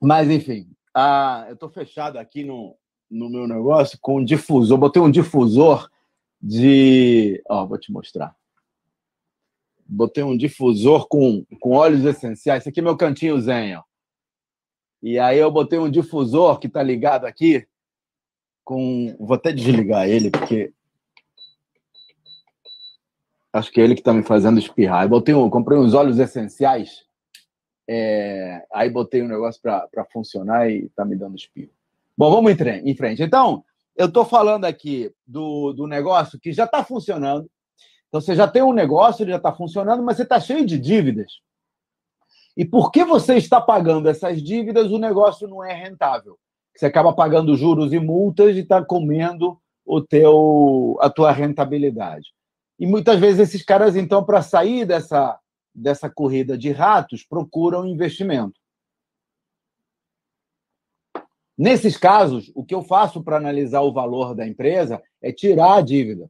Mas, 0.00 0.30
enfim. 0.30 0.68
Ah, 0.94 1.46
eu 1.48 1.54
estou 1.54 1.70
fechado 1.70 2.18
aqui 2.18 2.44
no, 2.44 2.76
no 3.10 3.28
meu 3.28 3.48
negócio 3.48 3.98
com 4.00 4.18
um 4.18 4.24
difusor. 4.24 4.78
Botei 4.78 5.00
um 5.00 5.10
difusor 5.10 5.90
de. 6.40 7.42
Ó, 7.48 7.66
vou 7.66 7.78
te 7.78 7.90
mostrar. 7.90 8.36
Botei 9.86 10.22
um 10.22 10.36
difusor 10.36 11.08
com, 11.08 11.44
com 11.60 11.72
óleos 11.72 12.04
essenciais. 12.04 12.62
Esse 12.62 12.68
aqui 12.68 12.80
é 12.80 12.82
meu 12.82 12.96
cantinho 12.96 13.40
zen, 13.40 13.76
ó. 13.76 13.82
E 15.02 15.18
aí 15.18 15.38
eu 15.38 15.50
botei 15.50 15.78
um 15.78 15.90
difusor 15.90 16.58
que 16.58 16.68
tá 16.68 16.82
ligado 16.82 17.26
aqui 17.26 17.66
com. 18.64 19.14
Vou 19.18 19.34
até 19.34 19.52
desligar 19.52 20.08
ele, 20.08 20.30
porque. 20.30 20.72
Acho 23.52 23.70
que 23.70 23.80
é 23.80 23.84
ele 23.84 23.94
que 23.94 24.02
tá 24.02 24.12
me 24.12 24.22
fazendo 24.22 24.58
espirrar. 24.58 25.04
Eu 25.04 25.10
botei 25.10 25.34
um, 25.34 25.48
comprei 25.48 25.78
uns 25.78 25.94
óleos 25.94 26.18
essenciais. 26.18 27.04
É... 27.88 28.64
Aí 28.72 28.88
botei 28.90 29.22
um 29.22 29.28
negócio 29.28 29.60
para 29.60 30.04
funcionar 30.12 30.70
e 30.70 30.88
tá 30.90 31.04
me 31.04 31.16
dando 31.16 31.36
espirro. 31.36 31.70
Bom, 32.16 32.30
vamos 32.30 32.52
em 32.52 32.94
frente. 32.94 33.22
Então, 33.22 33.64
eu 33.96 34.06
estou 34.06 34.24
falando 34.24 34.64
aqui 34.64 35.12
do, 35.26 35.72
do 35.72 35.86
negócio 35.86 36.38
que 36.38 36.52
já 36.52 36.64
está 36.64 36.84
funcionando. 36.84 37.48
Então, 38.08 38.20
você 38.20 38.34
já 38.34 38.46
tem 38.46 38.62
um 38.62 38.72
negócio, 38.72 39.22
ele 39.22 39.32
já 39.32 39.38
está 39.38 39.52
funcionando, 39.52 40.02
mas 40.02 40.16
você 40.16 40.22
está 40.22 40.38
cheio 40.38 40.64
de 40.64 40.78
dívidas. 40.78 41.40
E 42.56 42.64
porque 42.64 43.04
você 43.04 43.34
está 43.34 43.60
pagando 43.60 44.08
essas 44.08 44.40
dívidas, 44.40 44.90
o 44.90 44.98
negócio 44.98 45.48
não 45.48 45.64
é 45.64 45.72
rentável. 45.72 46.38
Você 46.74 46.86
acaba 46.86 47.12
pagando 47.12 47.56
juros 47.56 47.92
e 47.92 47.98
multas 47.98 48.56
e 48.56 48.60
está 48.60 48.84
comendo 48.84 49.58
o 49.84 50.00
teu, 50.00 50.96
a 51.00 51.10
tua 51.10 51.32
rentabilidade. 51.32 52.28
E 52.78 52.86
muitas 52.86 53.18
vezes 53.18 53.40
esses 53.40 53.64
caras, 53.64 53.96
então, 53.96 54.24
para 54.24 54.42
sair 54.42 54.84
dessa, 54.84 55.38
dessa 55.74 56.08
corrida 56.08 56.56
de 56.56 56.70
ratos, 56.70 57.24
procuram 57.24 57.86
investimento. 57.86 58.60
Nesses 61.56 61.96
casos, 61.96 62.50
o 62.54 62.64
que 62.64 62.74
eu 62.74 62.82
faço 62.82 63.22
para 63.22 63.36
analisar 63.36 63.82
o 63.82 63.92
valor 63.92 64.34
da 64.34 64.46
empresa 64.46 65.02
é 65.22 65.32
tirar 65.32 65.76
a 65.76 65.80
dívida. 65.80 66.28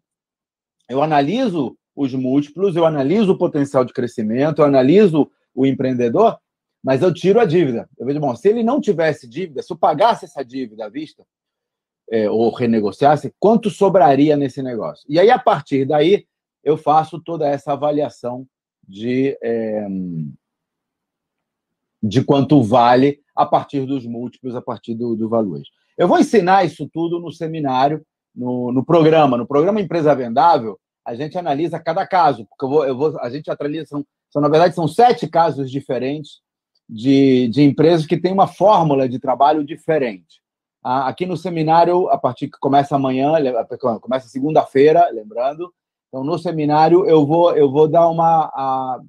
Eu 0.89 1.03
analiso 1.03 1.77
os 1.97 2.13
múltiplos, 2.13 2.77
eu 2.77 2.85
analiso 2.85 3.33
o 3.33 3.39
potencial 3.39 3.85
de 3.85 3.93
crescimento, 3.93 4.61
eu 4.61 4.67
analiso 4.67 5.31
o 5.55 5.65
empreendedor, 5.65 6.39
mas 6.83 7.01
eu 7.01 7.15
tiro 7.15 7.41
a 7.41 7.47
dívida. 7.47 7.89
Eu 7.97 8.05
vejo, 8.05 8.21
bom, 8.21 8.35
se 8.37 8.49
ele 8.49 8.63
não 8.63 8.81
tivesse 8.81 9.27
dívida, 9.27 9.63
se 9.63 9.73
eu 9.73 9.79
pagasse 9.79 10.27
essa 10.27 10.45
dívida 10.45 10.85
à 10.85 10.89
vista, 10.91 11.25
é, 12.11 12.29
ou 12.29 12.51
renegociasse, 12.51 13.35
quanto 13.39 13.71
sobraria 13.71 14.37
nesse 14.37 14.63
negócio? 14.63 15.07
E 15.09 15.19
aí, 15.19 15.31
a 15.31 15.39
partir 15.39 15.87
daí, 15.87 16.27
eu 16.63 16.77
faço 16.77 17.19
toda 17.19 17.49
essa 17.49 17.73
avaliação 17.73 18.47
de, 18.89 19.39
é, 19.43 19.87
de 22.03 22.23
quanto 22.25 22.63
vale 22.63 23.21
a 23.35 23.45
partir 23.45 23.87
dos 23.87 24.07
múltiplos, 24.07 24.55
a 24.55 24.63
partir 24.63 24.95
do, 24.95 25.15
do 25.17 25.29
valuation. 25.29 25.73
Eu 25.97 26.09
vou 26.09 26.19
ensinar 26.19 26.65
isso 26.65 26.89
tudo 26.93 27.21
no 27.21 27.31
seminário, 27.31 28.05
no, 28.35 28.73
no 28.73 28.85
programa. 28.85 29.37
No 29.37 29.47
programa 29.47 29.81
Empresa 29.81 30.15
Vendável, 30.15 30.79
a 31.05 31.15
gente 31.15 31.39
analisa 31.39 31.79
cada 31.79 32.07
caso, 32.07 32.47
porque 32.47 32.65
eu 32.65 32.69
vou, 32.69 32.87
eu 32.87 32.97
vou, 32.97 33.21
a 33.21 33.31
gente 33.31 33.51
analisa, 33.51 33.87
são, 33.87 34.05
são, 34.31 34.43
na 34.43 34.49
verdade, 34.49 34.75
são 34.75 34.89
sete 34.89 35.29
casos 35.29 35.71
diferentes 35.71 36.41
de, 36.89 37.49
de 37.49 37.63
empresas 37.63 38.07
que 38.07 38.17
têm 38.17 38.33
uma 38.33 38.47
fórmula 38.47 39.09
de 39.09 39.19
trabalho 39.19 39.65
diferente. 39.65 40.43
Aqui 40.83 41.25
no 41.25 41.37
seminário, 41.37 42.11
a 42.11 42.19
partir 42.19 42.49
que 42.49 42.59
começa 42.59 42.95
amanhã, 42.95 43.33
começa 44.03 44.29
segunda-feira, 44.29 45.09
lembrando. 45.11 45.73
Então, 46.15 46.23
no 46.23 46.39
seminário, 46.39 47.05
eu 47.07 47.27
vou, 47.27 47.57
eu 47.57 47.69
vou 47.69 47.89
dar 47.89 48.09
uma. 48.09 48.45
A, 48.55 49.01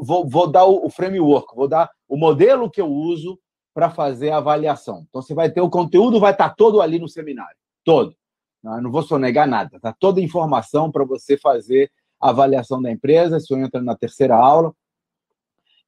vou, 0.00 0.28
vou 0.28 0.46
dar 0.46 0.64
o 0.64 0.88
framework, 0.88 1.56
vou 1.56 1.66
dar 1.66 1.90
o 2.08 2.16
modelo 2.16 2.70
que 2.70 2.80
eu 2.80 2.86
uso 2.86 3.36
para 3.74 3.90
fazer 3.90 4.30
a 4.30 4.36
avaliação. 4.36 5.04
Então, 5.08 5.20
você 5.20 5.34
vai 5.34 5.50
ter 5.50 5.60
o 5.60 5.68
conteúdo, 5.68 6.20
vai 6.20 6.30
estar 6.30 6.50
tá 6.50 6.54
todo 6.54 6.80
ali 6.80 7.00
no 7.00 7.08
seminário, 7.08 7.56
todo. 7.82 8.14
Não, 8.62 8.80
não 8.80 8.92
vou 8.92 9.02
sonegar 9.02 9.48
nada, 9.48 9.80
tá 9.80 9.92
toda 9.92 10.20
a 10.20 10.22
informação 10.22 10.88
para 10.88 11.04
você 11.04 11.36
fazer 11.36 11.90
a 12.20 12.28
avaliação 12.28 12.80
da 12.80 12.88
empresa. 12.88 13.38
Isso 13.38 13.56
entra 13.56 13.82
na 13.82 13.96
terceira 13.96 14.36
aula, 14.36 14.72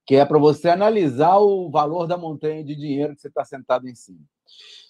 que 0.05 0.15
é 0.17 0.25
para 0.25 0.37
você 0.37 0.67
analisar 0.67 1.37
o 1.37 1.71
valor 1.71 2.05
da 2.05 2.17
montanha 2.17 2.65
de 2.65 2.75
dinheiro 2.75 3.15
que 3.15 3.21
você 3.21 3.29
está 3.29 3.45
sentado 3.45 3.87
em 3.87 3.95
cima. 3.95 4.19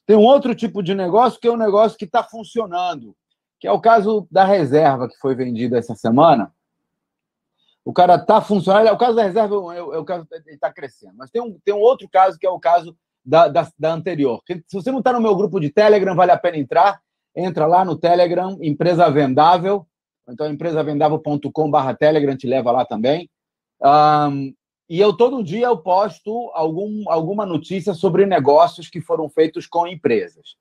Tem 0.04 0.18
um 0.18 0.24
outro 0.24 0.56
tipo 0.56 0.82
de 0.82 0.96
negócio 0.96 1.40
que 1.40 1.48
é 1.48 1.52
um 1.52 1.58
negócio 1.58 1.96
que 1.96 2.06
está 2.06 2.24
funcionando, 2.24 3.16
que 3.66 3.70
é 3.70 3.72
o 3.72 3.82
caso 3.82 4.28
da 4.30 4.44
reserva 4.44 5.10
que 5.10 5.18
foi 5.18 5.34
vendida 5.34 5.80
essa 5.80 5.96
semana 5.96 6.54
o 7.84 7.92
cara 7.92 8.16
está 8.16 8.40
funcionando. 8.42 8.88
É 8.88 8.92
o 8.92 8.98
caso 8.98 9.16
da 9.16 9.24
reserva, 9.24 9.56
é, 9.76 9.82
o 9.82 10.06
caso 10.06 10.28
ele 10.32 10.56
está 10.56 10.72
crescendo. 10.72 11.14
Mas 11.18 11.32
tem 11.32 11.42
um, 11.42 11.58
tem 11.64 11.74
um 11.74 11.80
outro 11.80 12.08
caso 12.08 12.38
que 12.38 12.46
é 12.46 12.50
o 12.50 12.60
caso 12.60 12.96
da, 13.24 13.48
da, 13.48 13.68
da 13.78 13.94
anterior. 13.94 14.42
Se 14.68 14.76
você 14.76 14.92
não 14.92 15.00
está 15.00 15.14
no 15.14 15.22
meu 15.22 15.36
grupo 15.36 15.60
de 15.60 15.72
Telegram, 15.72 16.16
vale 16.16 16.32
a 16.32 16.38
pena 16.38 16.58
entrar. 16.58 17.00
Entra 17.36 17.66
lá 17.66 17.84
no 17.84 17.96
Telegram, 17.96 18.58
Empresa 18.62 19.10
Vendável. 19.10 19.88
Então, 20.28 20.48
empresavendável.com.br 20.48 21.94
Telegram 22.00 22.36
te 22.36 22.48
leva 22.48 22.72
lá 22.72 22.86
também. 22.86 23.30
Um, 23.82 24.54
e 24.88 25.00
eu 25.00 25.16
todo 25.16 25.44
dia 25.44 25.68
eu 25.68 25.78
posto 25.78 26.52
algum, 26.54 27.04
alguma 27.08 27.46
notícia 27.46 27.94
sobre 27.94 28.26
negócios 28.26 28.90
que 28.90 29.02
foram 29.02 29.28
feitos 29.30 29.68
com 29.68 29.88
empresas. 29.88 30.56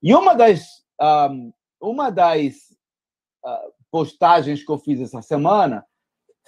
E 0.00 0.14
uma 0.14 0.34
das, 0.34 0.84
um, 1.00 1.52
uma 1.80 2.10
das 2.10 2.76
uh, 3.44 3.72
postagens 3.90 4.64
que 4.64 4.70
eu 4.70 4.78
fiz 4.78 5.00
essa 5.00 5.22
semana 5.22 5.84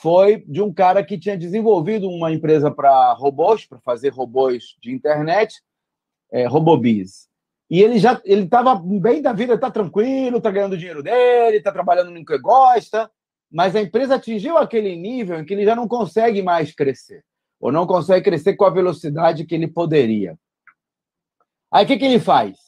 foi 0.00 0.38
de 0.46 0.62
um 0.62 0.72
cara 0.72 1.04
que 1.04 1.18
tinha 1.18 1.36
desenvolvido 1.36 2.08
uma 2.08 2.32
empresa 2.32 2.70
para 2.70 3.12
robôs, 3.12 3.66
para 3.66 3.78
fazer 3.80 4.10
robôs 4.10 4.76
de 4.80 4.92
internet, 4.92 5.60
é, 6.32 6.46
Robobiz. 6.46 7.28
E 7.68 7.82
ele 7.82 7.98
já 7.98 8.20
ele 8.24 8.44
estava 8.44 8.74
bem 8.74 9.22
da 9.22 9.32
vida, 9.32 9.54
está 9.54 9.70
tranquilo, 9.70 10.38
está 10.38 10.50
ganhando 10.50 10.76
dinheiro 10.76 11.02
dele, 11.02 11.58
está 11.58 11.70
trabalhando 11.70 12.10
no 12.10 12.24
que 12.24 12.38
gosta, 12.38 13.10
mas 13.50 13.76
a 13.76 13.80
empresa 13.80 14.14
atingiu 14.14 14.56
aquele 14.56 14.96
nível 14.96 15.38
em 15.38 15.44
que 15.44 15.54
ele 15.54 15.64
já 15.64 15.76
não 15.76 15.86
consegue 15.86 16.42
mais 16.42 16.72
crescer, 16.74 17.24
ou 17.60 17.70
não 17.70 17.86
consegue 17.86 18.24
crescer 18.24 18.54
com 18.54 18.64
a 18.64 18.70
velocidade 18.70 19.44
que 19.44 19.54
ele 19.54 19.68
poderia. 19.68 20.36
Aí 21.70 21.84
o 21.84 21.86
que, 21.86 21.98
que 21.98 22.04
ele 22.04 22.18
faz? 22.18 22.58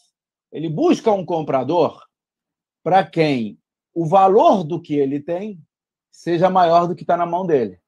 Ele 0.53 0.69
busca 0.69 1.11
um 1.11 1.25
comprador 1.25 2.01
para 2.83 3.05
quem 3.05 3.59
o 3.95 4.07
valor 4.07 4.65
do 4.65 4.81
que 4.81 4.95
ele 4.95 5.21
tem 5.21 5.61
seja 6.11 6.51
maior 6.51 6.87
do 6.87 6.95
que 6.95 7.03
está 7.03 7.17
na 7.17 7.27
mão 7.27 7.47
dele. 7.47 7.79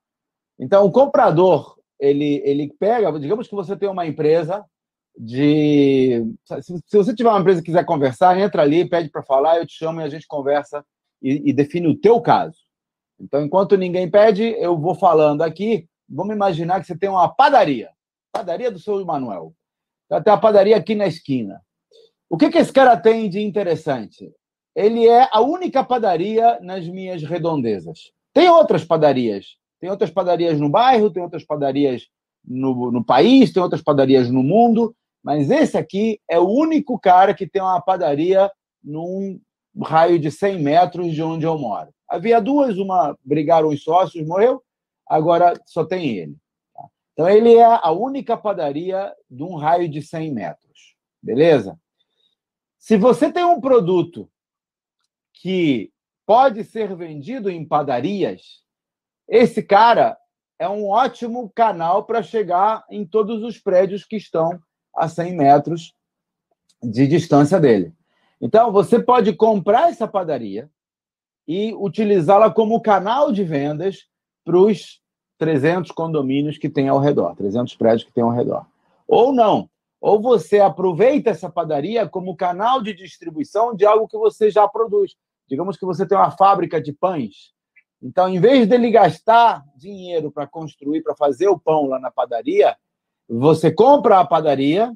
Então, 0.58 0.84
o 0.84 0.92
comprador, 0.92 1.76
ele, 1.98 2.40
ele 2.44 2.72
pega, 2.78 3.18
digamos 3.18 3.48
que 3.48 3.54
você 3.54 3.76
tem 3.76 3.88
uma 3.88 4.06
empresa 4.06 4.64
de. 5.16 6.24
Se, 6.62 6.78
se 6.86 6.96
você 6.96 7.14
tiver 7.14 7.30
uma 7.30 7.40
empresa 7.40 7.60
que 7.60 7.66
quiser 7.66 7.84
conversar, 7.84 8.38
entra 8.38 8.62
ali, 8.62 8.88
pede 8.88 9.10
para 9.10 9.22
falar, 9.22 9.58
eu 9.58 9.66
te 9.66 9.74
chamo 9.74 10.00
e 10.00 10.04
a 10.04 10.08
gente 10.08 10.26
conversa 10.26 10.84
e, 11.22 11.50
e 11.50 11.52
define 11.52 11.88
o 11.88 11.98
teu 11.98 12.20
caso. 12.20 12.58
Então, 13.18 13.44
enquanto 13.44 13.76
ninguém 13.76 14.10
pede, 14.10 14.42
eu 14.58 14.78
vou 14.78 14.94
falando 14.94 15.42
aqui. 15.42 15.88
Vamos 16.08 16.34
imaginar 16.34 16.80
que 16.80 16.86
você 16.86 16.96
tem 16.96 17.08
uma 17.08 17.28
padaria. 17.28 17.90
Padaria 18.32 18.70
do 18.70 18.78
seu 18.78 19.04
Manuel. 19.04 19.54
Tem 20.08 20.32
uma 20.32 20.40
padaria 20.40 20.76
aqui 20.76 20.94
na 20.94 21.06
esquina. 21.06 21.60
O 22.28 22.36
que, 22.36 22.50
que 22.50 22.58
esse 22.58 22.72
cara 22.72 22.96
tem 22.96 23.28
de 23.28 23.40
interessante? 23.40 24.32
Ele 24.75 25.07
é 25.07 25.28
a 25.33 25.40
única 25.40 25.85
padaria 25.85 26.59
nas 26.61 26.87
minhas 26.88 27.23
redondezas. 27.23 28.12
Tem 28.33 28.49
outras 28.49 28.85
padarias. 28.85 29.57
Tem 29.81 29.90
outras 29.90 30.11
padarias 30.11 30.59
no 30.59 30.69
bairro, 30.69 31.11
tem 31.11 31.23
outras 31.23 31.45
padarias 31.45 32.09
no, 32.45 32.90
no 32.90 33.04
país, 33.04 33.52
tem 33.52 33.62
outras 33.62 33.83
padarias 33.83 34.31
no 34.31 34.43
mundo, 34.43 34.95
mas 35.23 35.50
esse 35.50 35.76
aqui 35.78 36.21
é 36.28 36.38
o 36.38 36.49
único 36.49 36.99
cara 36.99 37.35
que 37.35 37.47
tem 37.47 37.62
uma 37.62 37.81
padaria 37.81 38.50
num 38.83 39.40
raio 39.83 40.19
de 40.19 40.31
100 40.31 40.62
metros 40.62 41.12
de 41.12 41.23
onde 41.23 41.47
eu 41.47 41.59
moro. 41.59 41.88
Havia 42.09 42.40
duas, 42.40 42.76
uma 42.76 43.16
brigaram 43.25 43.69
os 43.69 43.83
sócios, 43.83 44.26
morreu, 44.26 44.62
agora 45.09 45.59
só 45.66 45.85
tem 45.85 46.16
ele. 46.19 46.37
Tá? 46.75 46.85
Então, 47.12 47.28
ele 47.28 47.54
é 47.54 47.64
a 47.64 47.90
única 47.90 48.37
padaria 48.37 49.12
de 49.31 49.43
um 49.43 49.57
raio 49.57 49.88
de 49.88 50.02
100 50.02 50.33
metros. 50.33 50.95
Beleza? 51.23 51.78
Se 52.78 52.99
você 52.99 53.33
tem 53.33 53.45
um 53.45 53.61
produto 53.61 54.28
que 55.44 55.92
pode 56.24 56.64
ser 56.64 56.96
vendido 56.96 57.50
em 57.50 57.68
padarias, 57.68 58.62
esse 59.28 59.62
cara 59.62 60.16
é 60.58 60.66
um 60.66 60.88
ótimo 60.88 61.52
canal 61.54 62.06
para 62.06 62.22
chegar 62.22 62.82
em 62.90 63.04
todos 63.04 63.42
os 63.42 63.58
prédios 63.58 64.06
que 64.06 64.16
estão 64.16 64.58
a 64.96 65.06
100 65.06 65.36
metros 65.36 65.92
de 66.82 67.06
distância 67.06 67.60
dele. 67.60 67.92
Então, 68.40 68.72
você 68.72 68.98
pode 68.98 69.34
comprar 69.34 69.90
essa 69.90 70.08
padaria 70.08 70.70
e 71.46 71.74
utilizá-la 71.74 72.50
como 72.50 72.80
canal 72.80 73.30
de 73.30 73.44
vendas 73.44 74.08
para 74.46 74.56
os 74.56 75.02
300 75.36 75.90
condomínios 75.90 76.56
que 76.56 76.70
tem 76.70 76.88
ao 76.88 77.00
redor, 77.00 77.36
300 77.36 77.76
prédios 77.76 78.04
que 78.04 78.12
tem 78.14 78.24
ao 78.24 78.30
redor. 78.30 78.64
Ou 79.06 79.30
não. 79.30 79.68
Ou 80.00 80.18
você 80.22 80.58
aproveita 80.60 81.28
essa 81.28 81.50
padaria 81.50 82.08
como 82.08 82.34
canal 82.34 82.80
de 82.80 82.94
distribuição 82.94 83.76
de 83.76 83.84
algo 83.84 84.08
que 84.08 84.16
você 84.16 84.50
já 84.50 84.66
produz. 84.66 85.14
Digamos 85.48 85.76
que 85.76 85.84
você 85.84 86.06
tem 86.06 86.16
uma 86.16 86.30
fábrica 86.30 86.80
de 86.80 86.92
pães. 86.92 87.52
Então, 88.02 88.28
em 88.28 88.38
vez 88.38 88.68
dele 88.68 88.90
gastar 88.90 89.64
dinheiro 89.76 90.30
para 90.30 90.46
construir, 90.46 91.02
para 91.02 91.16
fazer 91.16 91.48
o 91.48 91.58
pão 91.58 91.86
lá 91.86 91.98
na 91.98 92.10
padaria, 92.10 92.76
você 93.28 93.70
compra 93.70 94.20
a 94.20 94.26
padaria, 94.26 94.92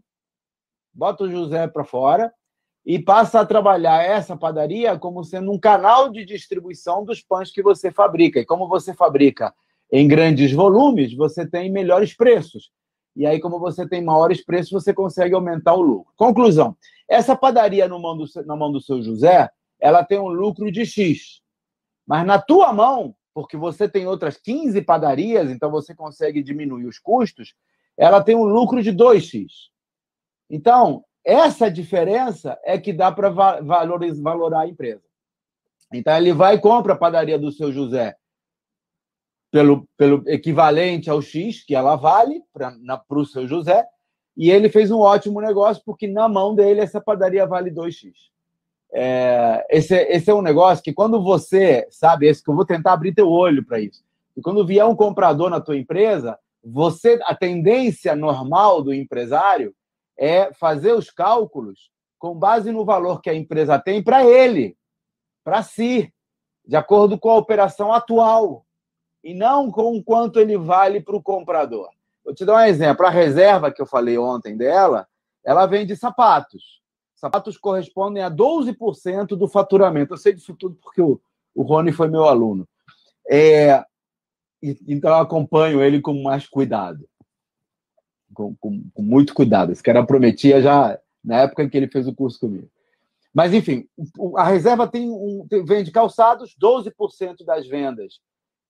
bota 0.93 1.25
o 1.25 1.31
José 1.31 1.67
para 1.67 1.85
fora 1.85 2.33
e 2.85 2.99
passa 2.99 3.41
a 3.41 3.47
trabalhar 3.47 4.03
essa 4.03 4.37
padaria 4.37 4.99
como 4.99 5.25
sendo 5.25 5.51
um 5.53 5.59
canal 5.59 6.11
de 6.11 6.25
distribuição 6.25 7.05
dos 7.05 7.23
pães 7.23 7.51
que 7.51 7.63
você 7.63 7.91
fabrica. 7.91 8.41
E 8.41 8.45
como 8.45 8.69
você 8.69 8.95
fabrica 8.95 9.55
em 9.91 10.07
grandes 10.07 10.53
volumes, 10.53 11.15
você 11.15 11.47
tem 11.47 11.71
melhores 11.71 12.15
preços. 12.15 12.71
E 13.17 13.27
aí, 13.27 13.41
como 13.41 13.59
você 13.59 13.89
tem 13.89 14.03
maiores 14.03 14.45
preços, 14.45 14.71
você 14.71 14.95
consegue 14.95 15.35
aumentar 15.35 15.75
o 15.75 15.81
lucro. 15.81 16.13
Conclusão: 16.17 16.77
essa 17.09 17.35
padaria 17.35 17.89
mão 17.89 18.17
do, 18.17 18.25
na 18.47 18.55
mão 18.55 18.71
do 18.71 18.81
seu 18.81 19.03
José, 19.03 19.51
ela 19.81 20.05
tem 20.05 20.19
um 20.19 20.29
lucro 20.29 20.71
de 20.71 20.85
X. 20.85 21.41
Mas 22.07 22.27
na 22.27 22.41
tua 22.41 22.73
mão, 22.73 23.15
porque 23.35 23.57
você 23.57 23.89
tem 23.89 24.07
outras 24.07 24.37
15 24.37 24.81
padarias, 24.83 25.51
então 25.51 25.71
você 25.71 25.95
consegue 25.95 26.43
diminuir 26.43 26.87
os 26.87 26.99
custos, 26.99 27.55
ela 27.97 28.23
tem 28.23 28.35
um 28.35 28.45
lucro 28.45 28.83
de 28.83 28.93
2x. 28.93 29.47
Então, 30.49 31.05
essa 31.25 31.71
diferença 31.71 32.59
é 32.65 32.79
que 32.79 32.93
dá 32.93 33.13
para 33.13 33.29
valorar 33.29 34.61
a 34.61 34.69
empresa. 34.69 35.03
Então, 35.93 36.17
ele 36.17 36.33
vai 36.33 36.55
e 36.55 36.61
compra 36.61 36.95
a 36.95 36.99
padaria 36.99 37.39
do 37.39 37.53
seu 37.53 37.73
José 37.73 38.17
pelo, 39.51 39.87
pelo 39.97 40.23
equivalente 40.27 41.11
ao 41.11 41.21
X 41.21 41.65
que 41.65 41.75
ela 41.75 41.97
vale 41.97 42.43
para 42.53 43.05
o 43.11 43.27
seu 43.27 43.47
José, 43.47 43.87
e 44.37 44.51
ele 44.51 44.69
fez 44.69 44.91
um 44.91 45.01
ótimo 45.01 45.41
negócio, 45.41 45.83
porque 45.85 46.07
na 46.07 46.29
mão 46.29 46.55
dele 46.55 46.81
essa 46.81 47.01
padaria 47.01 47.47
vale 47.47 47.71
2x. 47.71 48.13
É, 48.93 49.67
esse, 49.71 49.95
esse 49.95 50.31
é 50.31 50.35
um 50.35 50.43
negócio 50.43 50.83
que 50.83 50.93
quando 50.93 51.23
você, 51.23 51.87
sabe, 51.91 52.27
esse 52.27 52.43
que 52.43 52.51
eu 52.51 52.55
vou 52.55 52.65
tentar 52.65 52.93
abrir 52.93 53.15
teu 53.15 53.31
olho 53.31 53.65
para 53.65 53.81
isso. 53.81 54.03
E 54.37 54.41
quando 54.41 54.67
vier 54.67 54.85
um 54.87 54.97
comprador 54.97 55.51
na 55.51 55.61
tua 55.61 55.77
empresa, 55.77 56.39
você, 56.65 57.19
a 57.25 57.35
tendência 57.35 58.15
normal 58.15 58.83
do 58.83 58.93
empresário 58.93 59.75
é 60.19 60.53
fazer 60.55 60.93
os 60.93 61.11
cálculos 61.11 61.91
com 62.19 62.35
base 62.35 62.73
no 62.73 62.85
valor 62.85 63.21
que 63.21 63.31
a 63.31 63.35
empresa 63.35 63.79
tem 63.79 64.03
para 64.03 64.25
ele, 64.25 64.77
para 65.45 65.63
si, 65.63 66.13
de 66.67 66.77
acordo 66.77 67.19
com 67.19 67.31
a 67.31 67.37
operação 67.37 67.93
atual, 67.93 68.65
e 69.23 69.35
não 69.35 69.71
com 69.71 70.03
quanto 70.03 70.41
ele 70.41 70.57
vale 70.57 71.01
para 71.01 71.17
o 71.17 71.23
comprador. 71.23 71.89
Vou 72.25 72.35
te 72.35 72.45
dar 72.45 72.57
um 72.57 72.61
exemplo. 72.61 73.07
A 73.07 73.11
reserva 73.11 73.71
que 73.71 73.81
eu 73.81 73.87
falei 73.87 74.19
ontem 74.19 74.57
dela, 74.57 75.07
ela 75.45 75.67
vende 75.67 75.97
sapatos. 75.97 76.81
Sapatos 77.19 77.57
correspondem 77.57 78.23
a 78.23 78.31
12% 78.31 79.29
do 79.29 79.49
faturamento. 79.49 80.15
Eu 80.15 80.19
sei 80.19 80.33
disso 80.33 80.55
tudo 80.55 80.77
porque 80.83 81.03
o, 81.03 81.21
o 81.55 81.63
Rony 81.63 81.93
foi 81.93 82.09
meu 82.09 82.25
aluno. 82.25 82.69
É, 83.31 83.85
então 84.63 85.11
eu 85.11 85.17
acompanho 85.17 85.83
ele 85.83 86.01
com 86.01 86.23
mais 86.23 86.47
cuidado 86.47 87.09
com, 88.39 88.55
com, 88.57 88.83
com 88.95 89.03
muito 89.03 89.35
cuidado. 89.35 89.73
Esse 89.73 89.83
cara 89.83 90.07
prometia 90.07 90.63
já 90.63 90.99
na 91.25 91.41
época 91.41 91.65
em 91.65 91.69
que 91.69 91.77
ele 91.77 91.89
fez 91.89 92.07
o 92.07 92.15
curso 92.15 92.39
comigo. 92.39 92.69
Mas, 93.35 93.53
enfim, 93.53 93.87
a 94.37 94.45
reserva 94.45 94.87
tem 94.89 95.11
um, 95.11 95.47
tem, 95.49 95.65
vende 95.65 95.91
calçados, 95.91 96.57
12% 96.61 97.45
das 97.45 97.67
vendas 97.67 98.21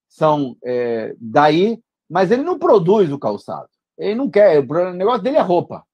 são 0.08 0.56
é, 0.64 1.14
daí, 1.20 1.78
mas 2.08 2.30
ele 2.30 2.42
não 2.42 2.58
produz 2.58 3.12
o 3.12 3.18
calçado. 3.18 3.68
Ele 3.96 4.14
não 4.14 4.30
quer, 4.30 4.58
o 4.61 4.92
negócio 4.94 5.22
dele 5.22 5.37
é 5.37 5.42
roupa. 5.42 5.84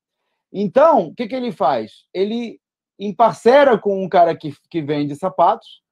Então, 0.57 1.09
o 1.09 1.15
que, 1.15 1.27
que 1.27 1.35
ele 1.35 1.51
faz? 1.51 2.05
Ele 2.15 2.61
emparcera 2.97 3.77
com 3.77 4.05
um 4.05 4.09
cara 4.09 4.37
que, 4.37 4.55
que 4.71 4.81
vende 4.81 5.17
sapatos 5.17 5.83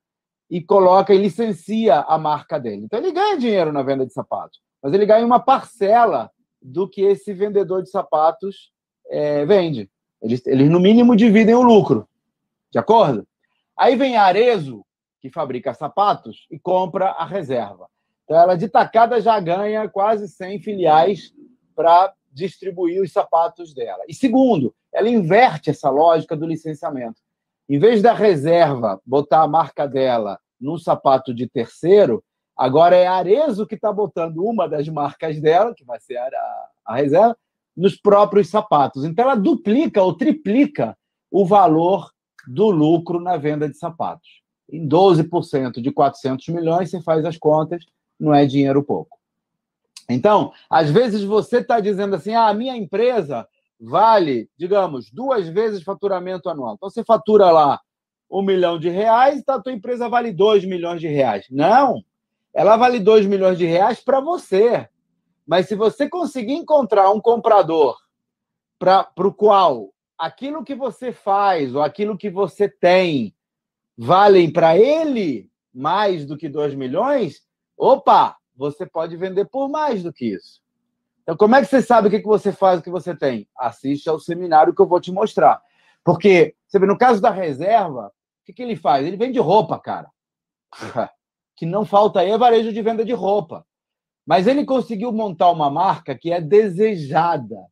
e 0.48 0.62
coloca 0.62 1.12
e 1.12 1.18
licencia 1.18 1.98
a 2.00 2.16
marca 2.16 2.60
dele. 2.60 2.84
Então, 2.84 3.00
ele 3.00 3.10
ganha 3.10 3.36
dinheiro 3.36 3.72
na 3.72 3.82
venda 3.82 4.06
de 4.06 4.12
sapatos, 4.12 4.60
mas 4.80 4.94
ele 4.94 5.04
ganha 5.04 5.26
uma 5.26 5.40
parcela 5.40 6.30
do 6.62 6.88
que 6.88 7.02
esse 7.02 7.32
vendedor 7.32 7.82
de 7.82 7.90
sapatos 7.90 8.70
é, 9.10 9.44
vende. 9.44 9.90
Eles, 10.22 10.46
eles, 10.46 10.70
no 10.70 10.78
mínimo, 10.78 11.16
dividem 11.16 11.56
o 11.56 11.62
lucro. 11.62 12.08
De 12.70 12.78
acordo? 12.78 13.26
Aí 13.76 13.96
vem 13.96 14.16
a 14.16 14.22
Arezo, 14.22 14.86
que 15.20 15.28
fabrica 15.28 15.74
sapatos, 15.74 16.46
e 16.48 16.56
compra 16.56 17.06
a 17.10 17.24
reserva. 17.24 17.88
Então, 18.24 18.36
ela 18.36 18.56
de 18.56 18.68
tacada 18.68 19.20
já 19.20 19.40
ganha 19.40 19.88
quase 19.88 20.28
100 20.28 20.60
filiais 20.60 21.34
para 21.74 22.14
distribuir 22.32 23.02
os 23.02 23.12
sapatos 23.12 23.74
dela. 23.74 24.02
E 24.08 24.14
segundo, 24.14 24.74
ela 24.92 25.08
inverte 25.08 25.70
essa 25.70 25.90
lógica 25.90 26.36
do 26.36 26.46
licenciamento. 26.46 27.20
Em 27.68 27.78
vez 27.78 28.02
da 28.02 28.12
reserva 28.12 29.00
botar 29.04 29.42
a 29.42 29.48
marca 29.48 29.86
dela 29.86 30.38
num 30.60 30.78
sapato 30.78 31.34
de 31.34 31.48
terceiro, 31.48 32.22
Agora 32.56 32.94
é 32.94 33.06
Arezo 33.06 33.66
que 33.66 33.74
está 33.74 33.92
botando 33.92 34.44
uma 34.44 34.68
das 34.68 34.88
marcas 34.88 35.40
dela, 35.40 35.74
que 35.74 35.84
vai 35.84 35.98
ser 35.98 36.18
a, 36.18 36.68
a 36.86 36.96
reserva, 36.96 37.36
nos 37.76 37.96
próprios 37.96 38.48
sapatos. 38.48 39.04
Então 39.04 39.24
ela 39.24 39.34
duplica 39.34 40.02
ou 40.02 40.14
triplica 40.14 40.96
o 41.30 41.46
valor 41.46 42.10
do 42.46 42.70
lucro 42.70 43.18
na 43.18 43.36
venda 43.36 43.68
de 43.68 43.76
sapatos. 43.76 44.42
Em 44.70 44.86
12% 44.86 45.80
de 45.80 45.90
400 45.90 46.48
milhões, 46.48 46.90
você 46.90 47.00
faz 47.00 47.24
as 47.24 47.38
contas, 47.38 47.84
não 48.20 48.34
é 48.34 48.44
dinheiro 48.46 48.82
pouco. 48.82 49.18
Então, 50.08 50.52
às 50.68 50.90
vezes 50.90 51.22
você 51.22 51.58
está 51.58 51.80
dizendo 51.80 52.16
assim: 52.16 52.34
ah, 52.34 52.48
a 52.48 52.54
minha 52.54 52.76
empresa 52.76 53.46
vale, 53.80 54.48
digamos, 54.56 55.10
duas 55.10 55.48
vezes 55.48 55.82
faturamento 55.82 56.48
anual. 56.48 56.74
Então 56.74 56.88
você 56.88 57.04
fatura 57.04 57.50
lá 57.50 57.80
um 58.30 58.42
milhão 58.42 58.78
de 58.78 58.88
reais, 58.88 59.38
então 59.38 59.56
a 59.56 59.62
tua 59.62 59.72
empresa 59.72 60.08
vale 60.08 60.32
dois 60.32 60.64
milhões 60.64 61.00
de 61.00 61.08
reais. 61.08 61.46
Não! 61.50 62.02
ela 62.52 62.76
vale 62.76 63.00
2 63.00 63.26
milhões 63.26 63.56
de 63.56 63.64
reais 63.64 64.00
para 64.00 64.20
você. 64.20 64.88
Mas 65.46 65.66
se 65.66 65.74
você 65.74 66.08
conseguir 66.08 66.52
encontrar 66.52 67.10
um 67.10 67.20
comprador 67.20 67.96
para 68.78 69.10
o 69.18 69.32
qual 69.32 69.92
aquilo 70.18 70.64
que 70.64 70.74
você 70.74 71.12
faz 71.12 71.74
ou 71.74 71.82
aquilo 71.82 72.16
que 72.16 72.30
você 72.30 72.68
tem 72.68 73.34
valem 73.96 74.52
para 74.52 74.76
ele 74.76 75.50
mais 75.72 76.26
do 76.26 76.36
que 76.36 76.48
2 76.48 76.74
milhões, 76.74 77.42
opa, 77.76 78.36
você 78.70 78.86
pode 78.86 79.16
vender 79.16 79.46
por 79.46 79.68
mais 79.68 80.02
do 80.02 80.12
que 80.12 80.26
isso. 80.26 80.60
Então, 81.22 81.36
como 81.36 81.54
é 81.54 81.60
que 81.60 81.66
você 81.66 81.82
sabe 81.82 82.08
o 82.08 82.10
que 82.10 82.22
você 82.22 82.52
faz, 82.52 82.80
o 82.80 82.82
que 82.82 82.90
você 82.90 83.14
tem? 83.14 83.48
Assiste 83.56 84.08
ao 84.08 84.18
seminário 84.18 84.74
que 84.74 84.80
eu 84.80 84.86
vou 84.86 85.00
te 85.00 85.10
mostrar. 85.10 85.60
Porque, 86.04 86.54
você 86.66 86.78
vê, 86.78 86.86
no 86.86 86.98
caso 86.98 87.20
da 87.20 87.30
reserva, 87.30 88.08
o 88.08 88.52
que, 88.52 88.62
ele 88.62 88.76
faz? 88.76 89.06
Ele 89.06 89.16
vende 89.16 89.38
roupa, 89.38 89.78
cara. 89.78 90.08
que 91.56 91.66
não 91.66 91.84
falta 91.84 92.20
aí 92.20 92.30
é 92.30 92.38
varejo 92.38 92.72
de 92.72 92.82
venda 92.82 93.04
de 93.04 93.12
roupa. 93.12 93.64
Mas 94.26 94.46
ele 94.46 94.64
conseguiu 94.64 95.12
montar 95.12 95.50
uma 95.50 95.70
marca 95.70 96.16
que 96.16 96.32
é 96.32 96.40
desejada 96.40 97.66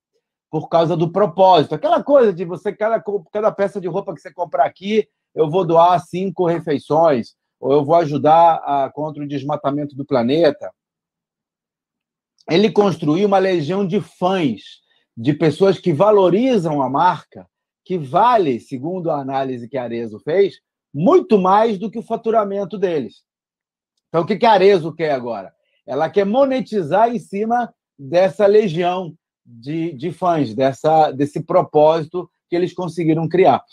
por 0.50 0.68
causa 0.68 0.96
do 0.96 1.10
propósito. 1.10 1.74
Aquela 1.74 2.02
coisa 2.02 2.32
de 2.32 2.44
você, 2.44 2.72
cada, 2.72 3.02
cada 3.32 3.52
peça 3.52 3.80
de 3.80 3.88
roupa 3.88 4.14
que 4.14 4.20
você 4.20 4.32
comprar 4.32 4.64
aqui, 4.64 5.08
eu 5.34 5.48
vou 5.48 5.64
doar 5.64 6.00
cinco 6.04 6.46
refeições, 6.46 7.34
ou 7.60 7.72
eu 7.72 7.84
vou 7.84 7.94
ajudar 7.96 8.54
a, 8.64 8.90
contra 8.90 9.22
o 9.22 9.28
desmatamento 9.28 9.94
do 9.94 10.04
planeta. 10.04 10.72
Ele 12.48 12.70
construiu 12.70 13.26
uma 13.26 13.38
legião 13.38 13.86
de 13.86 14.00
fãs, 14.00 14.62
de 15.16 15.34
pessoas 15.34 15.78
que 15.78 15.92
valorizam 15.92 16.82
a 16.82 16.88
marca, 16.88 17.46
que 17.84 17.98
vale, 17.98 18.60
segundo 18.60 19.10
a 19.10 19.20
análise 19.20 19.68
que 19.68 19.76
Arezo 19.76 20.18
fez, 20.20 20.60
muito 20.92 21.38
mais 21.38 21.78
do 21.78 21.90
que 21.90 21.98
o 21.98 22.02
faturamento 22.02 22.78
deles. 22.78 23.22
Então, 24.08 24.22
o 24.22 24.26
que 24.26 24.44
a 24.44 24.52
Arezo 24.52 24.92
quer 24.92 25.12
agora? 25.12 25.52
Ela 25.86 26.08
quer 26.08 26.24
monetizar 26.24 27.14
em 27.14 27.18
cima 27.18 27.72
dessa 27.98 28.46
legião 28.46 29.14
de, 29.44 29.92
de 29.92 30.12
fãs, 30.12 30.54
dessa, 30.54 31.10
desse 31.10 31.42
propósito 31.42 32.30
que 32.48 32.56
eles 32.56 32.72
conseguiram 32.72 33.28
criar. 33.28 33.64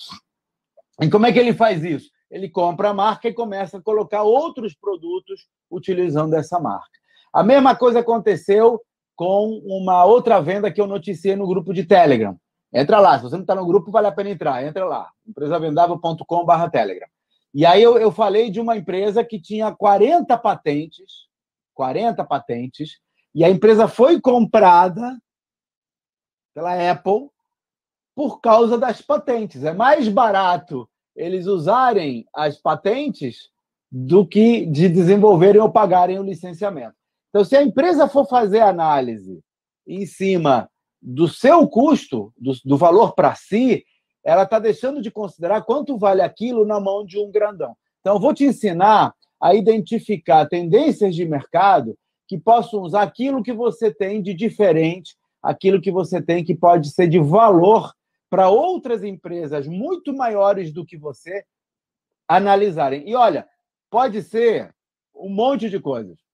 E 1.01 1.10
como 1.10 1.25
é 1.25 1.32
que 1.32 1.39
ele 1.39 1.53
faz 1.53 1.84
isso? 1.84 2.10
Ele 2.30 2.49
compra 2.49 2.89
a 2.89 2.93
marca 2.93 3.27
e 3.27 3.34
começa 3.34 3.77
a 3.77 3.82
colocar 3.82 4.23
outros 4.23 4.75
produtos 4.75 5.47
utilizando 5.69 6.34
essa 6.34 6.60
marca. 6.60 6.99
A 7.34 7.44
mesma 7.44 7.76
coisa 7.76 8.00
aconteceu 8.00 8.82
com 9.16 9.62
uma 9.66 10.06
outra 10.06 10.40
venda 10.40 10.72
que 10.72 10.80
eu 10.80 10.88
noticiei 10.88 11.36
no 11.36 11.48
grupo 11.48 11.74
de 11.74 11.84
Telegram. 11.84 12.38
Entra 12.74 13.00
lá, 13.00 13.18
se 13.18 13.24
você 13.24 13.36
não 13.36 13.42
está 13.42 13.56
no 13.56 13.66
grupo, 13.66 13.92
vale 13.92 14.08
a 14.08 14.12
pena 14.12 14.30
entrar. 14.30 14.63
Entra 14.63 14.86
lá, 14.86 15.10
empresavendável.com.br 15.28 16.70
Telegram. 16.72 17.08
E 17.54 17.66
aí 17.66 17.82
eu, 17.82 17.98
eu 17.98 18.12
falei 18.12 18.52
de 18.52 18.60
uma 18.60 18.76
empresa 18.76 19.24
que 19.24 19.40
tinha 19.40 19.72
40 19.72 20.38
patentes, 20.38 21.28
40 21.74 22.24
patentes, 22.26 23.00
e 23.34 23.44
a 23.44 23.50
empresa 23.50 23.88
foi 23.88 24.20
comprada 24.20 25.18
pela 26.54 26.92
Apple 26.92 27.30
por 28.16 28.42
causa 28.42 28.78
das 28.78 29.02
patentes. 29.02 29.63
É 29.63 29.74
mais 29.74 30.08
barato 30.08 30.90
eles 31.16 31.46
usarem 31.46 32.26
as 32.34 32.58
patentes 32.58 33.50
do 33.92 34.26
que 34.26 34.66
de 34.66 34.90
desenvolverem 34.90 35.62
ou 35.62 35.72
pagarem 35.72 36.20
o 36.20 36.24
licenciamento. 36.24 36.97
Então, 37.38 37.45
se 37.45 37.56
a 37.56 37.62
empresa 37.62 38.08
for 38.08 38.26
fazer 38.26 38.62
análise 38.62 39.43
em 39.86 40.08
cima 40.08 40.67
do 41.00 41.28
seu 41.28 41.67
custo, 41.67 42.34
do, 42.36 42.54
do 42.65 42.76
valor 42.76 43.13
para 43.13 43.36
si, 43.36 43.86
ela 44.23 44.41
está 44.41 44.58
deixando 44.58 45.04
de 45.04 45.12
considerar 45.12 45.62
quanto 45.62 46.00
vale 46.00 46.23
aquilo 46.23 46.65
na 46.65 46.80
mão 46.80 47.06
de 47.06 47.19
um 47.19 47.30
grandão. 47.30 47.78
Então, 48.00 48.15
eu 48.15 48.19
vou 48.19 48.34
te 48.34 48.43
ensinar 48.43 49.13
a 49.39 49.54
identificar 49.54 50.47
tendências 50.47 51.15
de 51.15 51.26
mercado 51.26 51.95
que 52.28 52.39
possam 52.39 52.82
usar 52.82 53.04
aquilo 53.04 53.43
que 53.43 53.54
você 53.54 53.93
tem 53.93 54.19
de 54.19 54.34
diferente, 54.34 55.15
aquilo 55.39 55.80
que 55.80 55.91
você 55.91 56.19
tem 56.19 56.43
que 56.43 56.56
pode 56.56 56.89
ser 56.89 57.08
de 57.08 57.19
valor 57.19 57.93
para 58.32 58.50
outras 58.50 59.04
empresas 59.04 59.67
muito 59.67 60.12
maiores 60.12 60.73
do 60.73 60.84
que 60.84 60.97
você 60.97 61.45
analisarem. 62.28 63.08
E 63.08 63.13
olha, 63.13 63.47
pode 63.91 64.23
ser 64.23 64.73
um 65.13 65.30
monte 65.30 65.69
de 65.69 65.80
coisas. 65.80 66.27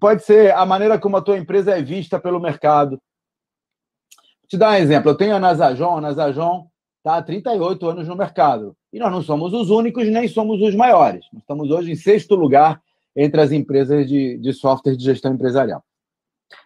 Pode 0.00 0.24
ser 0.24 0.52
a 0.54 0.66
maneira 0.66 0.98
como 0.98 1.16
a 1.16 1.22
tua 1.22 1.38
empresa 1.38 1.76
é 1.76 1.82
vista 1.82 2.18
pelo 2.18 2.40
mercado. 2.40 2.90
Vou 2.90 4.48
te 4.48 4.56
dar 4.56 4.72
um 4.72 4.74
exemplo. 4.74 5.10
Eu 5.10 5.16
tenho 5.16 5.36
a 5.36 5.38
Nasajon. 5.38 5.98
A 5.98 6.00
Nasajon 6.00 6.68
está 6.98 7.16
há 7.18 7.22
38 7.22 7.88
anos 7.88 8.08
no 8.08 8.16
mercado. 8.16 8.76
E 8.92 8.98
nós 8.98 9.12
não 9.12 9.22
somos 9.22 9.52
os 9.52 9.70
únicos, 9.70 10.08
nem 10.08 10.26
somos 10.26 10.60
os 10.60 10.74
maiores. 10.74 11.24
Nós 11.32 11.42
estamos 11.42 11.70
hoje 11.70 11.92
em 11.92 11.96
sexto 11.96 12.34
lugar 12.34 12.80
entre 13.16 13.40
as 13.40 13.52
empresas 13.52 14.08
de, 14.08 14.38
de 14.38 14.52
software 14.52 14.96
de 14.96 15.04
gestão 15.04 15.32
empresarial. 15.32 15.84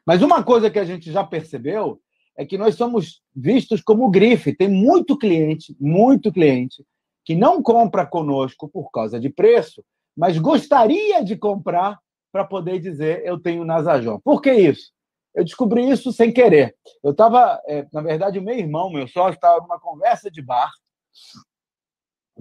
Mas 0.07 0.23
uma 0.23 0.43
coisa 0.43 0.71
que 0.71 0.79
a 0.79 0.85
gente 0.85 1.11
já 1.12 1.25
percebeu 1.25 2.01
é 2.37 2.47
que 2.47 2.57
nós 2.57 2.77
somos 2.77 3.21
vistos 3.35 3.83
como 3.83 4.11
grife. 4.11 4.55
Tem 4.55 4.69
muito 4.69 5.19
cliente, 5.19 5.77
muito 5.79 6.33
cliente, 6.33 6.85
que 7.25 7.35
não 7.35 7.62
compra 7.62 8.07
conosco 8.07 8.69
por 8.69 8.91
causa 8.91 9.19
de 9.19 9.29
preço, 9.29 9.85
mas 10.17 10.38
gostaria 10.38 11.23
de 11.23 11.37
comprar 11.37 11.99
para 12.38 12.44
poder 12.44 12.79
dizer 12.79 13.22
eu 13.24 13.37
tenho 13.38 13.64
Nasajon. 13.64 14.20
Por 14.20 14.40
que 14.40 14.53
isso? 14.53 14.92
Eu 15.35 15.44
descobri 15.44 15.88
isso 15.90 16.12
sem 16.12 16.33
querer. 16.33 16.77
Eu 17.03 17.11
estava, 17.11 17.61
é, 17.66 17.85
na 17.92 18.01
verdade, 18.01 18.38
o 18.38 18.42
meu 18.42 18.57
irmão, 18.57 18.90
meu 18.90 19.09
sócio, 19.09 19.35
estava 19.35 19.61
numa 19.61 19.79
conversa 19.81 20.31
de 20.31 20.40
bar 20.40 20.70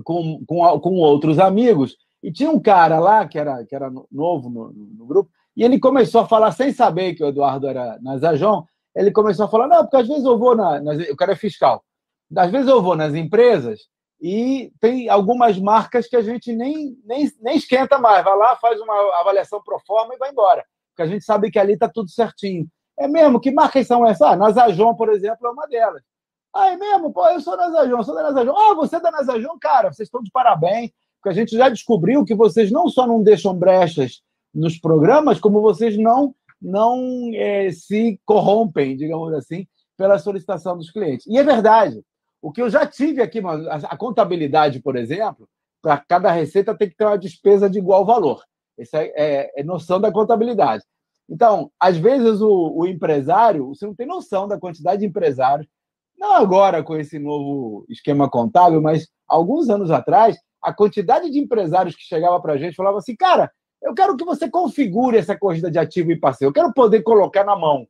com, 0.04 0.44
com, 0.46 0.80
com 0.80 0.96
outros 0.96 1.40
amigos, 1.40 1.98
e 2.22 2.32
tinha 2.32 2.52
um 2.52 2.60
cara 2.60 3.00
lá, 3.00 3.28
que 3.28 3.40
era, 3.40 3.66
que 3.66 3.76
era 3.76 3.92
novo 4.12 4.50
no, 4.50 4.72
no 4.72 5.06
grupo, 5.06 5.32
e 5.56 5.64
ele 5.64 5.80
começou 5.80 6.22
a 6.22 6.28
falar, 6.28 6.52
sem 6.52 6.72
saber 6.72 7.16
que 7.16 7.24
o 7.24 7.28
Eduardo 7.28 7.68
era 7.68 7.98
Nasajon, 8.00 8.64
ele 8.96 9.12
começou 9.12 9.46
a 9.46 9.50
falar, 9.50 9.68
não, 9.68 9.82
porque 9.82 9.98
às 9.98 10.08
vezes 10.08 10.26
eu 10.26 10.38
vou 10.38 10.56
na... 10.56 10.80
Nas, 10.80 11.10
o 11.10 11.16
cara 11.16 11.32
é 11.32 11.36
fiscal. 11.36 11.84
Às 12.36 12.52
vezes 12.52 12.68
eu 12.68 12.82
vou 12.82 12.96
nas 12.96 13.16
empresas 13.16 13.82
e 14.20 14.72
tem 14.80 15.10
algumas 15.10 15.60
marcas 15.60 16.08
que 16.08 16.16
a 16.16 16.22
gente 16.22 16.52
nem, 16.54 16.98
nem, 17.06 17.32
nem 17.40 17.58
esquenta 17.58 18.00
mais. 18.00 18.24
Vai 18.24 18.36
lá, 18.36 18.56
faz 18.56 18.80
uma 18.82 19.20
avaliação 19.20 19.62
pro 19.64 19.80
forma 19.86 20.16
e 20.16 20.18
vai 20.18 20.32
embora. 20.32 20.66
Porque 20.90 21.04
a 21.04 21.08
gente 21.08 21.24
sabe 21.24 21.52
que 21.52 21.60
ali 21.60 21.74
está 21.74 21.88
tudo 21.88 22.10
certinho. 22.10 22.68
É 22.98 23.08
mesmo? 23.08 23.40
Que 23.40 23.52
marcas 23.52 23.86
são 23.86 24.06
essas? 24.06 24.28
Ah, 24.28 24.36
Nasajon, 24.36 24.96
por 24.96 25.10
exemplo, 25.10 25.48
é 25.48 25.52
uma 25.52 25.68
delas. 25.68 26.02
Ah, 26.54 26.72
é 26.72 26.78
mesmo? 26.78 27.14
Pô, 27.14 27.28
eu 27.30 27.40
sou 27.40 27.56
Nasajon, 27.56 28.04
sou 28.04 28.16
da 28.16 28.24
Nasajon. 28.24 28.56
Ah, 28.58 28.74
você 28.74 28.96
é 28.96 29.00
da 29.00 29.12
Nasajon? 29.12 29.58
Cara, 29.62 29.94
vocês 29.94 30.08
estão 30.08 30.24
de 30.24 30.32
parabéns, 30.32 30.90
porque 31.22 31.30
a 31.30 31.40
gente 31.40 31.56
já 31.56 31.70
descobriu 31.70 32.26
que 32.26 32.34
vocês 32.34 32.72
não 32.72 32.90
só 32.90 33.06
não 33.06 33.22
deixam 33.22 33.54
brechas 33.54 34.24
nos 34.52 34.80
programas, 34.80 35.40
como 35.40 35.62
vocês 35.62 35.96
não, 35.96 36.34
não 36.60 37.30
é, 37.36 37.70
se 37.70 38.20
corrompem, 38.26 38.98
digamos 38.98 39.32
assim, 39.34 39.68
pela 39.96 40.18
solicitação 40.18 40.76
dos 40.76 40.90
clientes. 40.90 41.28
E 41.28 41.38
é 41.38 41.44
verdade. 41.44 42.04
O 42.42 42.52
que 42.52 42.62
eu 42.62 42.70
já 42.70 42.86
tive 42.86 43.22
aqui, 43.22 43.42
a 43.90 43.98
contabilidade, 43.98 44.80
por 44.80 44.96
exemplo, 44.96 45.50
para 45.82 45.98
cada 45.98 46.32
receita 46.32 46.78
tem 46.78 46.90
que 46.90 46.96
ter 46.96 47.06
uma 47.06 47.18
despesa 47.18 47.70
de 47.70 47.80
igual 47.80 48.06
valor. 48.06 48.44
Essa 48.78 49.00
é, 49.00 49.14
é, 49.16 49.52
é 49.58 49.64
noção 49.64 50.00
da 50.00 50.12
contabilidade. 50.12 50.84
Então, 51.30 51.72
às 51.80 51.98
vezes, 51.98 52.42
o, 52.42 52.74
o, 52.76 52.88
empresário, 52.88 53.68
você 53.68 53.86
não 53.86 53.96
tem 53.96 54.08
noção 54.08 54.48
da 54.48 54.60
quantidade 54.60 55.02
de 55.02 55.08
empresários, 55.08 55.68
não 56.18 56.34
agora 56.34 56.82
com 56.84 56.96
esse 56.96 57.20
novo 57.20 57.86
esquema 57.90 58.30
contábil, 58.30 58.82
mas 58.82 59.08
alguns 59.28 59.70
anos 59.70 59.92
atrás, 59.92 60.38
a 60.62 60.74
quantidade 60.74 61.30
de 61.30 61.40
empresários 61.40 61.96
que 61.96 62.04
chegava 62.04 62.40
para 62.42 62.54
a 62.54 62.58
gente 62.58 62.76
falava 62.76 62.98
assim, 62.98 63.16
cara, 63.16 63.52
eu 63.82 63.94
quero 63.94 64.16
que 64.16 64.26
você 64.26 64.50
configure 64.50 65.18
essa 65.18 65.38
corrida 65.38 65.70
de 65.70 65.78
ativo 65.78 66.12
e 66.12 66.20
passivo, 66.20 66.50
eu 66.50 66.54
quero 66.54 66.74
poder 66.74 67.04
colocar 67.04 67.44
na 67.44 67.56
mão. 67.56 67.88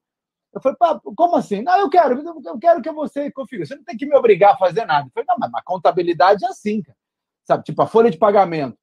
Eu 0.57 0.75
falei, 0.75 0.99
como 1.15 1.35
assim? 1.35 1.61
Não, 1.61 1.77
eu 1.79 1.89
quero, 1.89 2.21
eu 2.45 2.59
quero 2.59 2.81
que 2.81 2.91
você 2.91 3.31
configure. 3.31 3.67
Você 3.67 3.75
não 3.75 3.83
tem 3.83 3.97
que 3.97 4.05
me 4.05 4.15
obrigar 4.15 4.53
a 4.53 4.57
fazer 4.57 4.85
nada. 4.85 5.07
Eu 5.07 5.11
falei, 5.11 5.25
não, 5.27 5.37
mas 5.39 5.51
a 5.53 5.61
contabilidade 5.63 6.45
é 6.45 6.49
assim, 6.49 6.81
cara. 6.81 6.97
Sabe, 7.43 7.63
tipo, 7.63 7.81
a 7.81 7.87
folha 7.87 8.11
de 8.11 8.17
pagamento. 8.17 8.77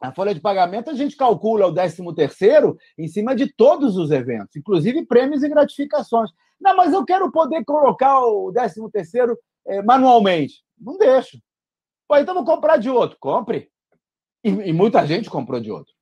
A 0.00 0.12
folha 0.12 0.34
de 0.34 0.40
pagamento 0.40 0.90
a 0.90 0.94
gente 0.94 1.16
calcula 1.16 1.66
o 1.66 1.72
13 1.72 2.02
terceiro 2.14 2.76
em 2.98 3.08
cima 3.08 3.34
de 3.34 3.50
todos 3.52 3.96
os 3.96 4.10
eventos, 4.10 4.54
inclusive 4.54 5.06
prêmios 5.06 5.42
e 5.42 5.48
gratificações. 5.48 6.30
Não, 6.60 6.76
mas 6.76 6.92
eu 6.92 7.04
quero 7.04 7.30
poder 7.30 7.64
colocar 7.64 8.20
o 8.20 8.52
13 8.52 8.90
terceiro 8.90 9.38
é, 9.66 9.82
manualmente. 9.82 10.62
Não 10.78 10.98
deixo. 10.98 11.38
Pô, 12.06 12.16
então 12.16 12.34
vou 12.34 12.44
comprar 12.44 12.76
de 12.76 12.90
outro. 12.90 13.16
Compre. 13.18 13.70
E, 14.44 14.48
e, 14.50 14.72
muita 14.72 15.06
gente 15.06 15.30
comprou 15.30 15.60
de 15.60 15.70
outro. 15.70 15.92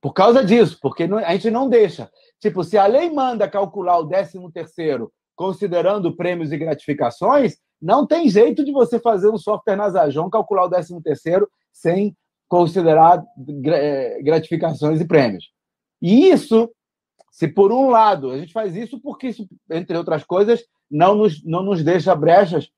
Por 0.00 0.12
causa 0.12 0.44
disso, 0.44 0.78
porque 0.80 1.04
a 1.04 1.32
gente 1.32 1.50
não 1.50 1.68
deixa. 1.68 2.10
Tipo, 2.44 2.62
se 2.62 2.76
a 2.76 2.86
lei 2.86 3.08
manda 3.08 3.48
calcular 3.48 3.98
o 3.98 4.06
13 4.06 4.38
terceiro 4.52 5.10
considerando 5.34 6.14
prêmios 6.14 6.52
e 6.52 6.58
gratificações, 6.58 7.56
não 7.80 8.06
tem 8.06 8.28
jeito 8.28 8.62
de 8.62 8.70
você 8.70 9.00
fazer 9.00 9.30
um 9.30 9.38
software 9.38 9.76
na 9.76 9.88
Zajon 9.88 10.28
calcular 10.28 10.64
o 10.64 10.68
13 10.68 11.00
terceiro 11.00 11.48
sem 11.72 12.14
considerar 12.46 13.24
eh, 13.64 14.18
gratificações 14.22 15.00
e 15.00 15.06
prêmios. 15.06 15.52
E 16.02 16.28
isso, 16.28 16.70
se 17.30 17.48
por 17.48 17.72
um 17.72 17.88
lado 17.88 18.30
a 18.30 18.36
gente 18.36 18.52
faz 18.52 18.76
isso 18.76 19.00
porque 19.00 19.28
isso, 19.28 19.48
entre 19.70 19.96
outras 19.96 20.22
coisas, 20.22 20.62
não 20.90 21.14
nos, 21.14 21.42
não 21.46 21.62
nos 21.62 21.82
deixa 21.82 22.14
brechas 22.14 22.70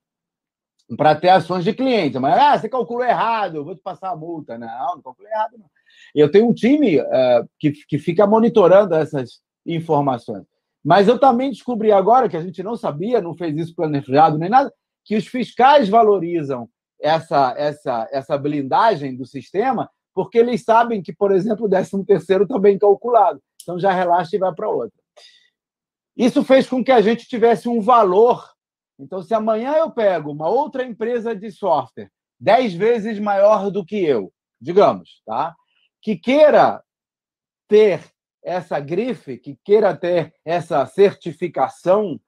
para 0.97 1.17
ter 1.17 1.31
ações 1.31 1.65
de 1.65 1.75
cliente. 1.75 2.21
Mas, 2.21 2.39
ah, 2.39 2.57
você 2.57 2.69
calculou 2.69 3.05
errado, 3.05 3.57
eu 3.57 3.65
vou 3.65 3.75
te 3.75 3.83
passar 3.83 4.11
a 4.11 4.17
multa. 4.17 4.57
Não, 4.57 4.95
não 4.95 5.03
calculei 5.03 5.33
errado, 5.33 5.59
não. 5.59 5.67
Eu 6.15 6.31
tenho 6.31 6.49
um 6.49 6.55
time 6.55 7.01
uh, 7.01 7.49
que, 7.59 7.73
que 7.73 7.99
fica 7.99 8.25
monitorando 8.29 8.95
essas 8.95 9.45
informações. 9.67 10.45
Mas 10.85 11.09
eu 11.09 11.19
também 11.19 11.51
descobri 11.51 11.91
agora, 11.91 12.29
que 12.29 12.37
a 12.37 12.43
gente 12.43 12.63
não 12.63 12.77
sabia, 12.77 13.21
não 13.21 13.35
fez 13.35 13.57
isso 13.57 13.75
planejado 13.75 14.39
nem 14.39 14.49
nada, 14.49 14.73
que 15.05 15.17
os 15.17 15.27
fiscais 15.27 15.89
valorizam 15.89 16.69
essa, 17.01 17.55
essa, 17.57 18.09
essa 18.13 18.39
blindagem 18.39 19.17
do 19.17 19.27
sistema, 19.27 19.91
porque 20.15 20.39
eles 20.39 20.63
sabem 20.63 21.03
que, 21.03 21.13
por 21.13 21.33
exemplo, 21.33 21.67
o 21.67 21.69
13 21.69 22.05
terceiro 22.05 22.45
está 22.45 22.59
bem 22.59 22.79
calculado. 22.79 23.41
Então 23.63 23.79
já 23.79 23.93
relaxa 23.93 24.37
e 24.37 24.39
vai 24.39 24.55
para 24.55 24.69
outra. 24.69 24.99
Isso 26.17 26.43
fez 26.45 26.69
com 26.69 26.83
que 26.83 26.93
a 26.93 27.03
gente 27.03 27.27
tivesse 27.27 27.69
um 27.69 27.81
valor. 27.81 28.49
Então, 28.99 29.21
se 29.23 29.35
amanhã 29.35 29.75
eu 29.75 29.91
pego 29.91 30.31
uma 30.31 30.49
outra 30.49 30.85
empresa 30.85 31.37
de 31.37 31.51
software 31.51 32.11
10 32.41 32.75
vezes 32.75 33.19
maior 33.19 33.71
do 33.71 33.85
que 33.85 34.03
eu, 34.03 34.33
digamos, 34.61 35.21
tá? 35.27 35.55
que 36.07 36.17
queira 36.17 36.83
ter 37.69 38.01
essa 38.47 38.79
grife, 38.79 39.37
que 39.37 39.59
queira 39.65 39.95
ter 39.95 40.33
essa 40.45 40.87
certificação, 40.87 42.21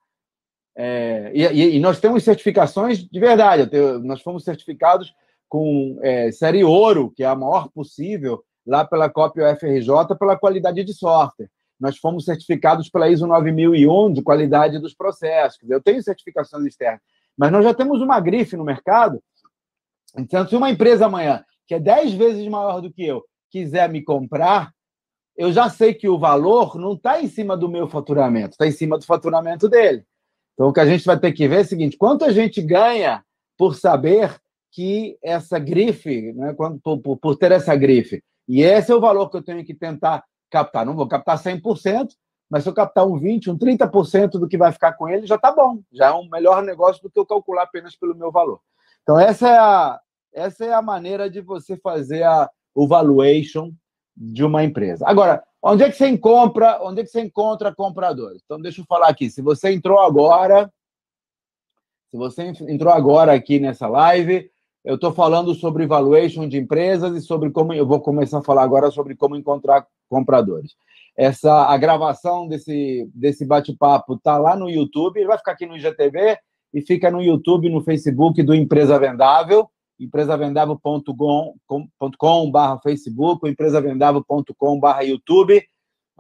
é, 0.77 1.31
e, 1.33 1.77
e, 1.77 1.81
nós 1.81 2.01
temos 2.01 2.25
certificações 2.25 2.99
de 2.99 3.21
verdade, 3.21 3.69
tenho, 3.69 4.01
nós 4.01 4.21
fomos 4.21 4.43
certificados 4.43 5.15
com 5.49 5.97
é, 6.03 6.33
série 6.33 6.65
ouro, 6.65 7.13
que 7.15 7.23
é 7.23 7.27
a 7.27 7.37
maior 7.37 7.69
possível, 7.71 8.43
lá 8.67 8.85
pela 8.85 9.09
COP 9.09 9.41
UFRJ, 9.41 10.17
pela 10.19 10.37
qualidade 10.37 10.83
de 10.83 10.93
software. 10.93 11.49
Nós 11.79 11.97
fomos 11.97 12.25
certificados 12.25 12.91
pela 12.91 13.09
ISO 13.09 13.27
9001 13.27 14.13
de 14.13 14.23
qualidade 14.23 14.81
dos 14.81 14.95
processos. 14.95 15.71
Eu 15.71 15.81
tenho 15.81 16.03
certificações 16.03 16.67
externas, 16.67 17.01
mas 17.37 17.53
nós 17.53 17.65
já 17.65 17.73
temos 17.73 18.03
uma 18.03 18.19
grife 18.19 18.57
no 18.57 18.65
mercado. 18.65 19.23
Então, 20.17 20.47
se 20.47 20.57
uma 20.57 20.71
empresa 20.71 21.07
amanhã, 21.07 21.45
que 21.67 21.75
é 21.75 21.81
10 21.81 22.15
vezes 22.15 22.49
maior 22.49 22.81
do 22.81 22.93
que 22.93 23.07
eu, 23.07 23.25
quiser 23.51 23.89
me 23.89 24.03
comprar, 24.03 24.73
eu 25.39 25.53
já 25.53 25.71
sei 25.71 25.95
que 25.95 26.09
o 26.09 26.19
valor 26.19 26.75
não 26.75 26.95
está 26.95 27.23
em 27.23 27.29
cima 27.29 27.57
do 27.57 27.69
meu 27.69 27.87
faturamento, 27.87 28.51
está 28.51 28.67
em 28.67 28.73
cima 28.73 28.99
do 28.99 29.07
faturamento 29.07 29.69
dele. 29.69 30.05
Então, 30.53 30.69
o 30.69 30.73
que 30.73 30.81
a 30.81 30.87
gente 30.87 31.05
vai 31.05 31.17
ter 31.17 31.31
que 31.31 31.47
ver 31.47 31.59
é 31.59 31.61
o 31.61 31.65
seguinte: 31.65 31.97
quanto 31.97 32.25
a 32.25 32.33
gente 32.33 32.61
ganha 32.61 33.25
por 33.57 33.77
saber 33.77 34.37
que 34.73 35.17
essa 35.23 35.57
grife, 35.61 36.33
né, 36.33 36.53
quando, 36.55 36.81
por, 36.81 37.17
por 37.17 37.37
ter 37.37 37.53
essa 37.53 37.77
grife, 37.77 38.21
e 38.49 38.63
esse 38.63 38.91
é 38.91 38.95
o 38.95 39.01
valor 39.01 39.31
que 39.31 39.37
eu 39.37 39.43
tenho 39.43 39.65
que 39.65 39.75
tentar 39.75 40.25
captar. 40.51 40.85
Não 40.85 40.97
vou 40.97 41.07
captar 41.07 41.39
100%, 41.39 42.09
mas 42.51 42.65
se 42.65 42.69
eu 42.69 42.75
captar 42.75 43.07
um 43.07 43.21
20%, 43.21 43.53
um 43.53 43.57
30% 43.57 44.31
do 44.33 44.49
que 44.49 44.59
vai 44.59 44.73
ficar 44.73 44.95
com 44.95 45.09
ele, 45.09 45.25
já 45.25 45.37
está 45.37 45.53
bom. 45.53 45.81
Já 45.93 46.09
é 46.09 46.13
um 46.13 46.29
melhor 46.29 46.65
negócio 46.65 47.01
do 47.01 47.11
que 47.11 47.19
eu 47.19 47.27
calcular 47.27 47.63
apenas 47.63 47.95
pelo 47.95 48.17
meu 48.17 48.33
valor. 48.33 48.61
Então, 49.03 49.21
essa 49.21 49.49
é 49.49 49.59
a, 49.59 50.01
essa 50.33 50.65
é 50.65 50.73
a 50.73 50.83
maneira 50.83 51.31
de 51.31 51.41
você 51.41 51.77
fazer 51.77 52.25
a, 52.25 52.51
o 52.75 52.89
valuation 52.89 53.73
de 54.19 54.45
uma 54.45 54.65
empresa. 54.65 55.05
Agora, 55.07 55.43
onde 55.63 55.85
é 55.85 55.91
que 55.91 55.97
você 55.97 56.09
encontra, 56.09 56.81
onde 56.83 57.01
é 57.01 57.05
que 57.05 57.11
você 57.11 57.21
encontra 57.21 57.75
compradores? 57.75 58.43
Então, 58.45 58.61
deixa 58.61 58.81
eu 58.81 58.85
falar 58.85 59.09
aqui. 59.09 59.31
Se 59.31 59.41
você 59.41 59.73
entrou 59.73 60.01
agora, 60.01 60.71
se 62.11 62.17
você 62.17 62.43
entrou 62.69 62.93
agora 62.93 63.33
aqui 63.33 63.61
nessa 63.61 63.87
live, 63.87 64.51
eu 64.85 64.97
estou 64.97 65.13
falando 65.13 65.55
sobre 65.55 65.87
valuation 65.87 66.49
de 66.49 66.59
empresas 66.59 67.17
e 67.17 67.21
sobre 67.25 67.51
como 67.51 67.73
eu 67.73 67.87
vou 67.87 68.01
começar 68.01 68.39
a 68.39 68.43
falar 68.43 68.63
agora 68.63 68.91
sobre 68.91 69.15
como 69.15 69.37
encontrar 69.37 69.87
compradores. 70.09 70.75
Essa 71.17 71.67
a 71.67 71.77
gravação 71.77 72.49
desse 72.49 73.09
desse 73.15 73.45
bate-papo 73.45 74.15
está 74.15 74.39
lá 74.39 74.57
no 74.57 74.71
YouTube, 74.71 75.19
ele 75.19 75.27
vai 75.27 75.39
ficar 75.39 75.53
aqui 75.53 75.67
no 75.67 75.77
IGTV 75.77 76.39
e 76.73 76.81
fica 76.81 77.11
no 77.11 77.23
YouTube, 77.23 77.69
no 77.69 77.83
Facebook 77.83 78.43
do 78.43 78.55
Empresa 78.55 78.99
Vendável, 78.99 79.69
empresavendável.com.br 79.99 82.83
Facebook, 82.83 83.49
empresavendável.com.br 83.49 85.03
YouTube. 85.03 85.63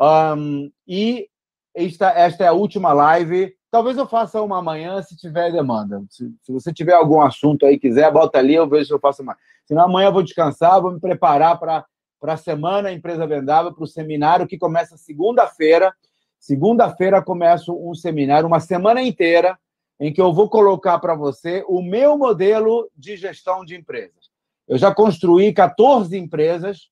Um, 0.00 0.70
e 0.86 1.28
esta, 1.74 2.10
esta 2.10 2.44
é 2.44 2.48
a 2.48 2.52
última 2.52 2.92
live 2.92 3.58
Talvez 3.70 3.98
eu 3.98 4.06
faça 4.06 4.40
uma 4.40 4.58
amanhã 4.58 5.02
se 5.02 5.14
tiver 5.14 5.52
demanda. 5.52 6.02
Se, 6.08 6.32
se, 6.42 6.52
você 6.52 6.72
tiver 6.72 6.94
algum 6.94 7.20
assunto 7.20 7.66
aí, 7.66 7.78
quiser, 7.78 8.10
bota 8.10 8.38
ali, 8.38 8.54
eu 8.54 8.66
vejo 8.66 8.86
se 8.86 8.94
eu 8.94 8.98
faço 8.98 9.22
mais. 9.22 9.38
Senão 9.66 9.84
amanhã 9.84 10.08
eu 10.08 10.12
vou 10.12 10.22
descansar, 10.22 10.80
vou 10.80 10.92
me 10.92 11.00
preparar 11.00 11.58
para 11.58 11.84
a 12.22 12.36
semana 12.36 12.90
Empresa 12.90 13.26
Vendável, 13.26 13.74
para 13.74 13.84
o 13.84 13.86
seminário 13.86 14.46
que 14.46 14.56
começa 14.56 14.96
segunda-feira. 14.96 15.94
Segunda-feira 16.38 17.22
começo 17.22 17.74
um 17.74 17.94
seminário, 17.94 18.46
uma 18.46 18.60
semana 18.60 19.02
inteira, 19.02 19.58
em 20.00 20.12
que 20.12 20.20
eu 20.20 20.32
vou 20.32 20.48
colocar 20.48 20.98
para 20.98 21.14
você 21.14 21.64
o 21.66 21.82
meu 21.82 22.16
modelo 22.16 22.90
de 22.96 23.16
gestão 23.16 23.64
de 23.64 23.76
empresas. 23.76 24.30
Eu 24.66 24.78
já 24.78 24.94
construí 24.94 25.52
14 25.52 26.16
empresas, 26.16 26.90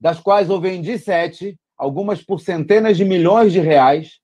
das 0.00 0.20
quais 0.20 0.50
eu 0.50 0.60
vendi 0.60 0.98
sete, 0.98 1.58
algumas 1.76 2.22
por 2.22 2.40
centenas 2.40 2.96
de 2.96 3.04
milhões 3.04 3.52
de 3.52 3.60
reais 3.60 4.22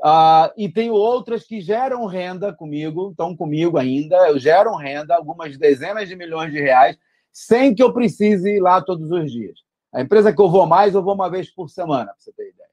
Uh, 0.00 0.54
e 0.56 0.68
tenho 0.68 0.92
outras 0.92 1.44
que 1.44 1.60
geram 1.60 2.06
renda 2.06 2.52
comigo, 2.52 3.10
estão 3.10 3.36
comigo 3.36 3.76
ainda, 3.76 4.16
eu 4.28 4.38
gero 4.38 4.76
renda, 4.76 5.16
algumas 5.16 5.58
dezenas 5.58 6.08
de 6.08 6.14
milhões 6.14 6.52
de 6.52 6.60
reais, 6.60 6.96
sem 7.32 7.74
que 7.74 7.82
eu 7.82 7.92
precise 7.92 8.48
ir 8.48 8.60
lá 8.60 8.80
todos 8.80 9.10
os 9.10 9.30
dias. 9.30 9.58
A 9.92 10.00
empresa 10.00 10.32
que 10.32 10.40
eu 10.40 10.48
vou 10.48 10.66
mais, 10.66 10.94
eu 10.94 11.02
vou 11.02 11.14
uma 11.14 11.28
vez 11.28 11.52
por 11.52 11.68
semana, 11.68 12.06
para 12.06 12.14
você 12.16 12.32
ter 12.32 12.50
ideia. 12.50 12.68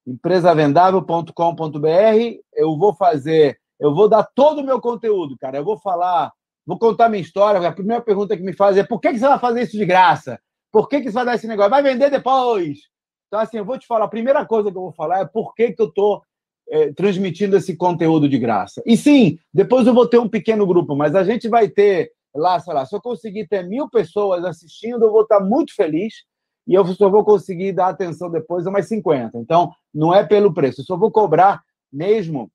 Empresavendável.com.br. 0.08 2.40
Eu 2.54 2.78
vou 2.78 2.96
fazer, 2.96 3.60
eu 3.80 3.94
vou 3.94 4.10
dar 4.10 4.24
todo 4.24 4.62
o 4.62 4.64
meu 4.64 4.82
conteúdo, 4.82 5.38
cara. 5.38 5.58
Eu 5.58 5.64
vou 5.64 5.78
falar, 5.78 6.34
vou 6.66 6.80
contar 6.80 7.10
minha 7.10 7.22
história. 7.22 7.68
A 7.68 7.72
primeira 7.72 8.02
pergunta 8.02 8.36
que 8.36 8.44
me 8.44 8.54
fazem 8.54 8.82
é: 8.82 8.86
por 8.86 9.00
que 9.00 9.14
você 9.14 9.28
vai 9.28 9.38
fazer 9.38 9.62
isso 9.62 9.78
de 9.78 9.86
graça? 9.86 10.40
Por 10.72 10.90
que, 10.90 11.02
que 11.02 11.10
você 11.10 11.14
vai 11.14 11.26
dar 11.26 11.36
esse 11.36 11.48
negócio? 11.48 11.70
Vai 11.70 11.84
vender 11.84 12.10
depois. 12.10 12.80
Então, 13.28 13.40
assim, 13.40 13.58
eu 13.58 13.66
vou 13.66 13.78
te 13.78 13.86
falar, 13.86 14.06
a 14.06 14.10
primeira 14.10 14.44
coisa 14.46 14.72
que 14.72 14.78
eu 14.78 14.82
vou 14.82 14.92
falar 14.92 15.20
é 15.20 15.26
por 15.26 15.54
que, 15.54 15.72
que 15.72 15.82
eu 15.82 15.88
estou 15.88 16.24
é, 16.70 16.92
transmitindo 16.94 17.58
esse 17.58 17.76
conteúdo 17.76 18.28
de 18.28 18.40
graça. 18.40 18.82
E 18.86 18.98
sim, 18.98 19.38
depois 19.54 19.86
eu 19.86 19.94
vou 19.94 20.08
ter 20.08 20.18
um 20.18 20.30
pequeno 20.30 20.66
grupo, 20.66 20.96
mas 20.96 21.16
a 21.16 21.24
gente 21.24 21.48
vai 21.48 21.70
ter 21.70 22.12
lá, 22.34 22.60
sei 22.60 22.74
lá, 22.74 22.86
se 22.86 22.96
eu 22.96 23.02
conseguir 23.02 23.48
ter 23.48 23.68
mil 23.68 23.90
pessoas 23.90 24.44
assistindo, 24.46 25.04
eu 25.04 25.12
vou 25.12 25.24
estar 25.24 25.42
muito 25.42 25.76
feliz 25.76 26.24
e 26.72 26.74
eu 26.74 26.88
só 26.88 27.10
vou 27.10 27.26
conseguir 27.26 27.74
dar 27.74 27.90
atenção 27.90 28.32
depois 28.32 28.66
a 28.66 28.70
umas 28.70 28.88
50. 28.88 29.38
Então, 29.38 29.74
não 29.94 30.14
é 30.14 30.26
pelo 30.26 30.54
preço, 30.54 30.80
eu 30.80 30.86
só 30.86 30.96
vou 30.96 31.12
cobrar 31.12 31.62
mesmo 31.92 32.50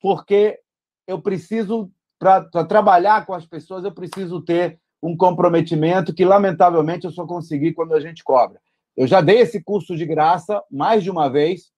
porque 0.00 0.60
eu 1.04 1.20
preciso, 1.20 1.90
para 2.16 2.44
trabalhar 2.64 3.26
com 3.26 3.34
as 3.34 3.44
pessoas, 3.44 3.82
eu 3.82 3.90
preciso 3.90 4.40
ter 4.40 4.78
um 5.02 5.16
comprometimento 5.16 6.14
que, 6.14 6.24
lamentavelmente, 6.24 7.06
eu 7.06 7.10
só 7.10 7.26
consegui 7.26 7.72
quando 7.72 7.92
a 7.92 7.98
gente 7.98 8.22
cobra. 8.22 8.60
Eu 8.96 9.04
já 9.04 9.20
dei 9.20 9.38
esse 9.38 9.60
curso 9.60 9.96
de 9.96 10.06
graça 10.06 10.62
mais 10.70 11.02
de 11.02 11.10
uma 11.10 11.28
vez, 11.28 11.72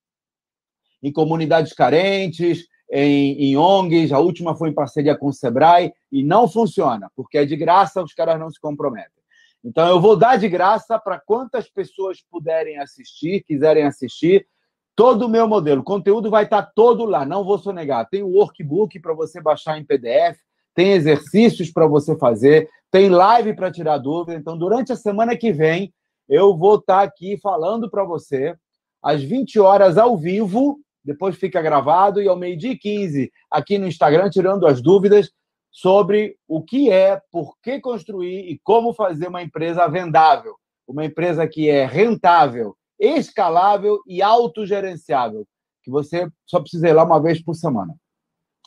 em 1.02 1.10
comunidades 1.10 1.72
carentes, 1.72 2.66
em, 2.92 3.32
em 3.44 3.56
ONGs, 3.56 4.12
a 4.12 4.18
última 4.18 4.54
foi 4.54 4.68
em 4.68 4.74
parceria 4.74 5.16
com 5.16 5.28
o 5.28 5.32
Sebrae, 5.32 5.94
e 6.12 6.22
não 6.22 6.46
funciona, 6.46 7.10
porque 7.16 7.38
é 7.38 7.46
de 7.46 7.56
graça, 7.56 8.02
os 8.02 8.12
caras 8.12 8.38
não 8.38 8.50
se 8.50 8.60
comprometem. 8.60 9.17
Então, 9.64 9.88
eu 9.88 10.00
vou 10.00 10.16
dar 10.16 10.36
de 10.36 10.48
graça 10.48 10.98
para 10.98 11.18
quantas 11.18 11.68
pessoas 11.68 12.18
puderem 12.30 12.78
assistir, 12.78 13.42
quiserem 13.42 13.84
assistir, 13.84 14.46
todo 14.94 15.26
o 15.26 15.28
meu 15.28 15.46
modelo. 15.48 15.80
O 15.80 15.84
conteúdo 15.84 16.30
vai 16.30 16.44
estar 16.44 16.62
todo 16.62 17.04
lá, 17.04 17.24
não 17.24 17.44
vou 17.44 17.58
sonegar. 17.58 18.08
Tem 18.08 18.22
o 18.22 18.30
workbook 18.30 18.98
para 19.00 19.14
você 19.14 19.40
baixar 19.40 19.78
em 19.78 19.84
PDF, 19.84 20.38
tem 20.74 20.92
exercícios 20.92 21.72
para 21.72 21.86
você 21.86 22.16
fazer, 22.16 22.68
tem 22.90 23.08
live 23.08 23.54
para 23.54 23.70
tirar 23.70 23.98
dúvida. 23.98 24.38
Então, 24.38 24.56
durante 24.56 24.92
a 24.92 24.96
semana 24.96 25.36
que 25.36 25.52
vem, 25.52 25.92
eu 26.28 26.56
vou 26.56 26.76
estar 26.76 26.98
tá 26.98 27.02
aqui 27.02 27.38
falando 27.38 27.90
para 27.90 28.04
você 28.04 28.56
às 29.02 29.22
20 29.22 29.58
horas 29.60 29.96
ao 29.96 30.16
vivo, 30.16 30.78
depois 31.04 31.36
fica 31.36 31.62
gravado, 31.62 32.20
e 32.20 32.28
ao 32.28 32.36
meio-dia 32.36 32.72
e 32.72 32.78
15 32.78 33.30
aqui 33.50 33.78
no 33.78 33.86
Instagram, 33.86 34.28
tirando 34.30 34.66
as 34.66 34.82
dúvidas 34.82 35.30
sobre 35.70 36.36
o 36.46 36.62
que 36.62 36.90
é, 36.90 37.20
por 37.30 37.56
que 37.62 37.80
construir 37.80 38.50
e 38.50 38.58
como 38.64 38.92
fazer 38.92 39.28
uma 39.28 39.42
empresa 39.42 39.86
vendável. 39.86 40.56
Uma 40.86 41.04
empresa 41.04 41.46
que 41.46 41.68
é 41.68 41.84
rentável, 41.84 42.74
escalável 42.98 44.00
e 44.06 44.22
autogerenciável, 44.22 45.46
que 45.82 45.90
você 45.90 46.28
só 46.46 46.60
precisa 46.60 46.88
ir 46.88 46.94
lá 46.94 47.04
uma 47.04 47.20
vez 47.20 47.42
por 47.42 47.54
semana. 47.54 47.94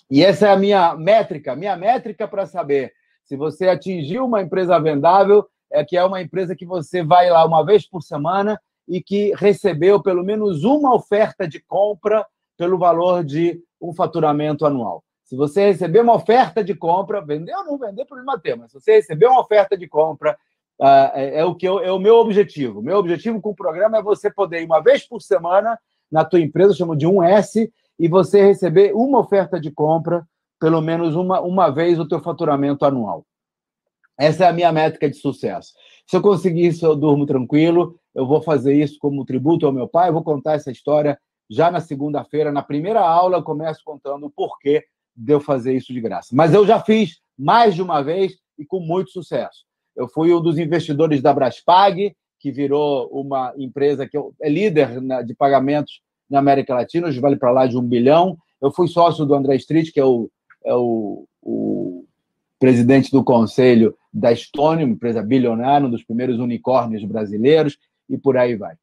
E 0.09 0.23
essa 0.23 0.47
é 0.47 0.51
a 0.51 0.57
minha 0.57 0.95
métrica. 0.95 1.55
Minha 1.55 1.75
métrica 1.75 2.27
para 2.27 2.45
saber 2.45 2.93
se 3.23 3.35
você 3.35 3.69
atingiu 3.69 4.25
uma 4.25 4.41
empresa 4.41 4.77
vendável 4.79 5.47
é 5.71 5.85
que 5.85 5.95
é 5.95 6.03
uma 6.03 6.21
empresa 6.21 6.55
que 6.55 6.65
você 6.65 7.01
vai 7.01 7.29
lá 7.29 7.45
uma 7.45 7.65
vez 7.65 7.87
por 7.87 8.01
semana 8.01 8.59
e 8.87 9.01
que 9.01 9.33
recebeu 9.35 10.01
pelo 10.01 10.23
menos 10.23 10.63
uma 10.63 10.93
oferta 10.93 11.47
de 11.47 11.61
compra 11.61 12.25
pelo 12.57 12.77
valor 12.77 13.23
de 13.23 13.63
um 13.81 13.93
faturamento 13.93 14.65
anual. 14.65 15.03
Se 15.31 15.35
você 15.37 15.67
receber 15.67 16.01
uma 16.01 16.15
oferta 16.15 16.61
de 16.61 16.75
compra, 16.75 17.21
vender 17.21 17.55
ou 17.55 17.63
não 17.63 17.77
vender, 17.77 18.03
problema 18.03 18.37
ter, 18.37 18.57
mas 18.57 18.69
se 18.69 18.77
você 18.77 18.95
receber 18.95 19.27
uma 19.27 19.39
oferta 19.39 19.77
de 19.77 19.87
compra, 19.87 20.37
uh, 20.77 20.85
é, 21.13 21.39
é, 21.39 21.45
o 21.45 21.55
que 21.55 21.65
eu, 21.65 21.79
é 21.79 21.89
o 21.89 21.97
meu 21.97 22.15
objetivo. 22.15 22.81
Meu 22.81 22.97
objetivo 22.97 23.39
com 23.39 23.51
o 23.51 23.55
programa 23.55 23.97
é 23.97 24.01
você 24.01 24.29
poder 24.29 24.61
ir 24.61 24.65
uma 24.65 24.81
vez 24.81 25.07
por 25.07 25.21
semana 25.21 25.79
na 26.11 26.25
tua 26.25 26.41
empresa, 26.41 26.75
chamo 26.75 26.97
de 26.97 27.07
1S, 27.07 27.71
e 27.97 28.09
você 28.09 28.45
receber 28.45 28.93
uma 28.93 29.19
oferta 29.19 29.57
de 29.57 29.71
compra 29.71 30.27
pelo 30.59 30.81
menos 30.81 31.15
uma, 31.15 31.39
uma 31.39 31.69
vez 31.69 31.97
o 31.97 32.05
teu 32.05 32.19
faturamento 32.19 32.83
anual. 32.83 33.25
Essa 34.19 34.43
é 34.43 34.47
a 34.49 34.53
minha 34.53 34.73
métrica 34.73 35.09
de 35.09 35.15
sucesso. 35.15 35.71
Se 36.05 36.17
eu 36.17 36.21
conseguir 36.21 36.67
isso, 36.67 36.85
eu 36.85 36.93
durmo 36.93 37.25
tranquilo. 37.25 37.97
Eu 38.13 38.27
vou 38.27 38.41
fazer 38.41 38.73
isso 38.73 38.99
como 38.99 39.23
tributo 39.23 39.65
ao 39.65 39.71
meu 39.71 39.87
pai. 39.87 40.09
Eu 40.09 40.13
vou 40.13 40.25
contar 40.25 40.55
essa 40.55 40.71
história 40.71 41.17
já 41.49 41.71
na 41.71 41.79
segunda-feira. 41.79 42.51
Na 42.51 42.61
primeira 42.61 42.99
aula, 42.99 43.37
eu 43.37 43.43
começo 43.43 43.79
contando 43.85 44.25
o 44.25 44.29
porquê 44.29 44.83
de 45.21 45.33
eu 45.33 45.39
fazer 45.39 45.73
isso 45.75 45.93
de 45.93 46.01
graça. 46.01 46.29
Mas 46.33 46.53
eu 46.53 46.65
já 46.65 46.79
fiz 46.79 47.19
mais 47.37 47.75
de 47.75 47.81
uma 47.81 48.01
vez 48.01 48.33
e 48.57 48.65
com 48.65 48.79
muito 48.79 49.11
sucesso. 49.11 49.65
Eu 49.95 50.07
fui 50.07 50.33
um 50.33 50.41
dos 50.41 50.57
investidores 50.57 51.21
da 51.21 51.33
Braspag, 51.33 52.15
que 52.39 52.51
virou 52.51 53.07
uma 53.11 53.53
empresa 53.55 54.07
que 54.07 54.17
é 54.17 54.49
líder 54.49 54.99
de 55.23 55.35
pagamentos 55.35 56.01
na 56.27 56.39
América 56.39 56.73
Latina, 56.73 57.07
hoje 57.07 57.19
vale 57.19 57.35
para 57.35 57.51
lá 57.51 57.67
de 57.67 57.77
um 57.77 57.83
bilhão. 57.83 58.37
Eu 58.59 58.71
fui 58.71 58.87
sócio 58.87 59.25
do 59.25 59.35
André 59.35 59.55
Street, 59.57 59.91
que 59.91 59.99
é 59.99 60.05
o, 60.05 60.29
é 60.65 60.73
o, 60.73 61.25
o 61.41 62.05
presidente 62.57 63.11
do 63.11 63.23
conselho 63.23 63.95
da 64.11 64.31
Estônia, 64.31 64.85
uma 64.85 64.93
empresa 64.93 65.21
bilionária, 65.21 65.87
um 65.87 65.91
dos 65.91 66.03
primeiros 66.03 66.39
unicórnios 66.39 67.03
brasileiros, 67.03 67.77
e 68.09 68.17
por 68.17 68.37
aí 68.37 68.55
vai. 68.55 68.75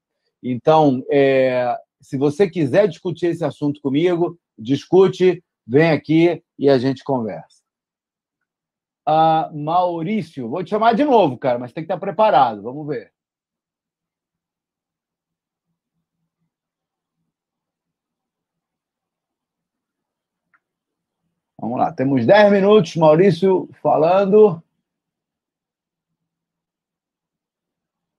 Então, 0.42 1.02
é, 1.10 1.74
se 2.00 2.16
você 2.16 2.48
quiser 2.48 2.86
discutir 2.86 3.26
esse 3.26 3.44
assunto 3.44 3.80
comigo, 3.80 4.38
discute, 4.58 5.42
vem 5.68 5.90
aqui 5.90 6.42
e 6.58 6.68
a 6.70 6.78
gente 6.78 7.04
conversa. 7.04 7.62
Ah, 9.06 9.50
Maurício, 9.52 10.48
vou 10.48 10.64
te 10.64 10.70
chamar 10.70 10.94
de 10.94 11.04
novo, 11.04 11.36
cara, 11.38 11.58
mas 11.58 11.72
tem 11.72 11.84
que 11.84 11.92
estar 11.92 11.98
preparado. 12.00 12.62
Vamos 12.62 12.86
ver. 12.86 13.12
Vamos 21.60 21.78
lá, 21.78 21.92
temos 21.92 22.24
10 22.24 22.52
minutos, 22.52 22.96
Maurício 22.96 23.68
falando. 23.82 24.62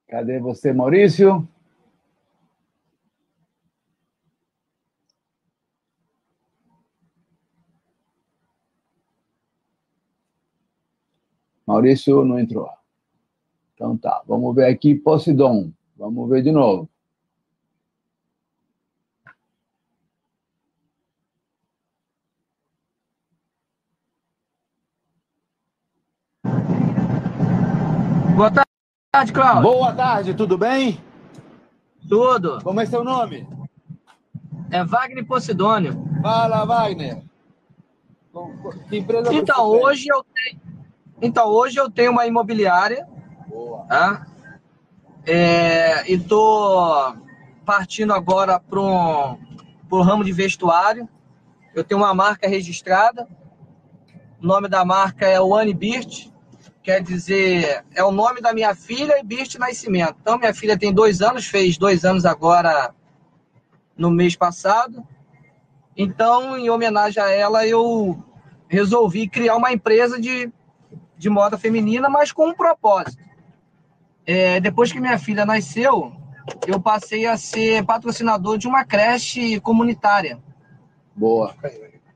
Cadê 0.08 0.40
você, 0.40 0.74
Maurício? 0.74 1.48
Maurício 11.70 12.26
não 12.26 12.40
entrou. 12.40 12.68
Então 13.76 13.96
tá, 13.96 14.24
vamos 14.28 14.56
ver 14.56 14.66
aqui 14.66 14.96
Posidon. 14.96 15.72
Vamos 15.96 16.28
ver 16.28 16.42
de 16.42 16.52
novo. 16.52 16.90
Boa 28.36 28.50
tarde, 28.50 29.32
Cláudio. 29.32 29.62
Boa 29.62 29.94
tarde, 29.94 30.34
tudo 30.34 30.58
bem? 30.58 31.00
Tudo. 32.10 32.64
Como 32.64 32.82
é 32.82 32.88
seu 32.88 33.04
nome? 33.04 33.48
É 34.72 34.84
Wagner 34.84 35.24
Posidônio. 35.24 36.04
Fala, 36.24 36.66
Wagner. 36.66 37.22
Que 38.90 38.98
empresa 38.98 39.32
então, 39.32 39.68
hoje 39.68 40.08
eu 40.12 40.26
tenho. 40.34 40.79
Então, 41.22 41.48
hoje 41.48 41.80
eu 41.80 41.90
tenho 41.90 42.12
uma 42.12 42.26
imobiliária. 42.26 43.08
Tá? 43.88 44.26
É, 45.26 46.12
e 46.12 46.18
tô 46.18 47.16
partindo 47.66 48.14
agora 48.14 48.60
para 48.60 48.80
um, 48.80 49.38
o 49.90 50.02
ramo 50.02 50.24
de 50.24 50.32
vestuário. 50.32 51.08
Eu 51.76 51.84
tenho 51.84 52.00
uma 52.02 52.14
marca 52.14 52.48
registrada. 52.48 53.28
O 54.42 54.46
nome 54.46 54.68
da 54.68 54.86
marca 54.86 55.26
é 55.28 55.40
One 55.40 55.74
Beard 55.74 56.30
quer 56.90 57.04
dizer, 57.04 57.84
é 57.94 58.04
o 58.04 58.12
nome 58.12 58.42
da 58.42 58.52
minha 58.52 58.74
filha 58.74 59.20
e 59.20 59.24
Birte 59.24 59.60
Nascimento. 59.60 60.16
Então, 60.22 60.40
minha 60.40 60.54
filha 60.56 60.76
tem 60.76 60.92
dois 60.92 61.22
anos, 61.22 61.46
fez 61.46 61.78
dois 61.78 62.04
anos 62.04 62.26
agora 62.26 62.96
no 63.96 64.10
mês 64.10 64.36
passado. 64.36 65.06
Então, 65.96 66.58
em 66.58 66.70
homenagem 66.70 67.22
a 67.22 67.30
ela, 67.30 67.68
eu 67.68 68.18
resolvi 68.68 69.28
criar 69.28 69.56
uma 69.56 69.72
empresa 69.72 70.20
de, 70.20 70.52
de 71.20 71.30
moda 71.30 71.58
feminina, 71.58 72.10
mas 72.10 72.32
com 72.32 72.48
um 72.48 72.56
propósito. 72.56 73.22
É, 74.26 74.62
depois 74.62 74.90
que 74.90 75.02
minha 75.02 75.20
filha 75.20 75.46
nasceu, 75.46 76.14
eu 76.66 76.82
passei 76.82 77.26
a 77.26 77.36
ser 77.36 77.86
patrocinador 77.86 78.58
de 78.58 78.70
uma 78.70 78.86
creche 78.86 79.60
comunitária. 79.60 80.42
Boa. 81.14 81.54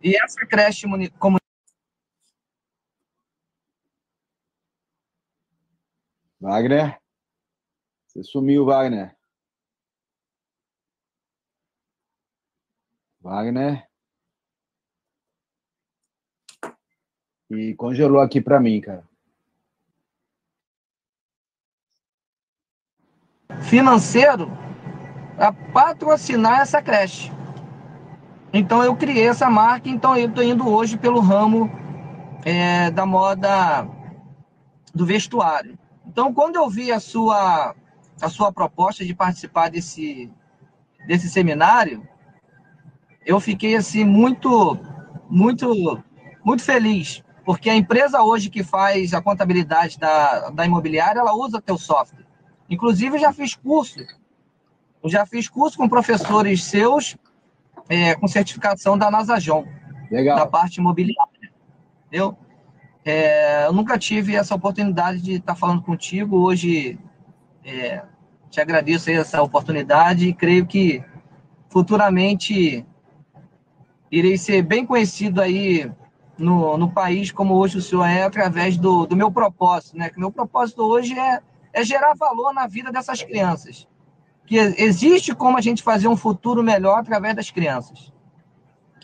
E 0.01 0.15
essa 0.15 0.45
creche 0.45 0.87
comunitária 1.19 1.43
Wagner? 6.39 6.97
Você 8.07 8.23
sumiu, 8.23 8.65
Wagner. 8.65 9.15
Wagner. 13.21 13.85
E 17.55 17.75
congelou 17.75 18.19
aqui 18.19 18.41
para 18.41 18.59
mim, 18.59 18.81
cara. 18.81 19.03
Financeiro 23.61 24.51
a 25.37 25.51
patrocinar 25.51 26.61
essa 26.61 26.81
creche. 26.81 27.31
Então 28.51 28.83
eu 28.83 28.95
criei 28.95 29.27
essa 29.27 29.49
marca, 29.49 29.89
então 29.89 30.15
eu 30.15 30.29
estou 30.29 30.43
indo 30.43 30.67
hoje 30.67 30.97
pelo 30.97 31.19
ramo 31.19 31.71
é, 32.45 32.91
da 32.91 33.05
moda 33.05 33.87
do 34.93 35.05
vestuário. 35.05 35.77
Então, 36.05 36.33
quando 36.33 36.57
eu 36.57 36.69
vi 36.69 36.91
a 36.91 36.99
sua, 36.99 37.75
a 38.21 38.29
sua 38.29 38.51
proposta 38.51 39.03
de 39.03 39.15
participar 39.15 39.69
desse, 39.69 40.31
desse 41.07 41.29
seminário, 41.29 42.07
eu 43.25 43.39
fiquei 43.39 43.75
assim 43.75 44.03
muito, 44.03 44.77
muito, 45.29 46.03
muito 46.43 46.61
feliz, 46.61 47.23
porque 47.45 47.69
a 47.69 47.75
empresa 47.75 48.21
hoje 48.21 48.49
que 48.49 48.63
faz 48.63 49.13
a 49.13 49.21
contabilidade 49.21 49.99
da, 49.99 50.49
da 50.49 50.65
imobiliária, 50.65 51.19
ela 51.19 51.35
usa 51.35 51.61
teu 51.61 51.77
software. 51.77 52.25
Inclusive, 52.69 53.17
eu 53.17 53.21
já 53.21 53.33
fiz 53.33 53.55
curso, 53.55 53.99
eu 55.03 55.09
já 55.09 55.25
fiz 55.25 55.49
curso 55.49 55.77
com 55.77 55.89
professores 55.89 56.63
seus, 56.63 57.17
é, 57.89 58.15
com 58.15 58.27
certificação 58.27 58.97
da 58.97 59.11
Nasajon, 59.11 59.65
Legal. 60.09 60.37
da 60.37 60.45
parte 60.45 60.77
imobiliária. 60.77 61.51
Entendeu? 62.07 62.37
É, 63.03 63.65
eu 63.65 63.73
nunca 63.73 63.97
tive 63.97 64.35
essa 64.35 64.55
oportunidade 64.55 65.21
de 65.21 65.33
estar 65.33 65.55
falando 65.55 65.81
contigo. 65.81 66.37
Hoje 66.37 66.97
é, 67.65 68.01
te 68.49 68.61
agradeço 68.61 69.11
essa 69.11 69.41
oportunidade 69.41 70.29
e 70.29 70.33
creio 70.33 70.65
que 70.65 71.03
futuramente 71.67 72.85
irei 74.09 74.37
ser 74.37 74.61
bem 74.61 74.85
conhecido 74.85 75.41
aí 75.41 75.91
no, 76.37 76.77
no 76.77 76.91
país 76.91 77.31
como 77.31 77.55
hoje 77.55 77.77
o 77.77 77.81
senhor 77.81 78.05
é 78.05 78.23
através 78.23 78.77
do, 78.77 79.05
do 79.05 79.15
meu 79.15 79.31
propósito, 79.31 79.97
né? 79.97 80.09
Que 80.09 80.19
meu 80.19 80.31
propósito 80.31 80.83
hoje 80.83 81.17
é, 81.17 81.41
é 81.71 81.83
gerar 81.83 82.15
valor 82.15 82.53
na 82.53 82.67
vida 82.67 82.91
dessas 82.91 83.21
crianças. 83.21 83.87
Que 84.45 84.57
existe 84.57 85.33
como 85.33 85.57
a 85.57 85.61
gente 85.61 85.83
fazer 85.83 86.07
um 86.07 86.17
futuro 86.17 86.63
melhor 86.63 86.99
através 86.99 87.35
das 87.35 87.49
crianças. 87.49 88.11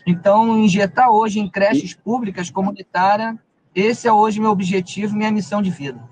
Então, 0.06 0.58
injetar 0.58 1.10
hoje 1.10 1.40
em 1.40 1.48
creches 1.48 1.94
públicas 1.94 2.50
comunitárias 2.50 3.36
esse 3.74 4.08
é 4.08 4.12
hoje 4.12 4.40
meu 4.40 4.50
objetivo, 4.50 5.16
minha 5.16 5.30
missão 5.30 5.62
de 5.62 5.70
vida. 5.70 6.02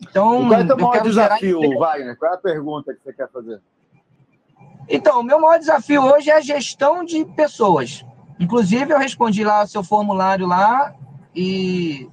Então, 0.00 0.44
e 0.44 0.48
qual 0.48 0.60
é 0.60 0.62
o 0.62 0.66
teu 0.66 0.76
maior 0.76 1.02
desafio, 1.02 1.60
gerar... 1.60 1.78
Wagner? 1.78 2.16
Qual 2.16 2.32
é 2.32 2.34
a 2.34 2.38
pergunta 2.38 2.94
que 2.94 3.00
você 3.02 3.12
quer 3.12 3.30
fazer? 3.30 3.60
Então, 4.88 5.20
o 5.20 5.24
meu 5.24 5.40
maior 5.40 5.58
desafio 5.58 6.02
hoje 6.02 6.30
é 6.30 6.36
a 6.36 6.40
gestão 6.40 7.04
de 7.04 7.24
pessoas. 7.24 8.04
Inclusive, 8.38 8.92
eu 8.92 8.98
respondi 8.98 9.44
lá 9.44 9.62
o 9.62 9.66
seu 9.66 9.84
formulário 9.84 10.46
lá 10.46 10.94
e 11.34 12.08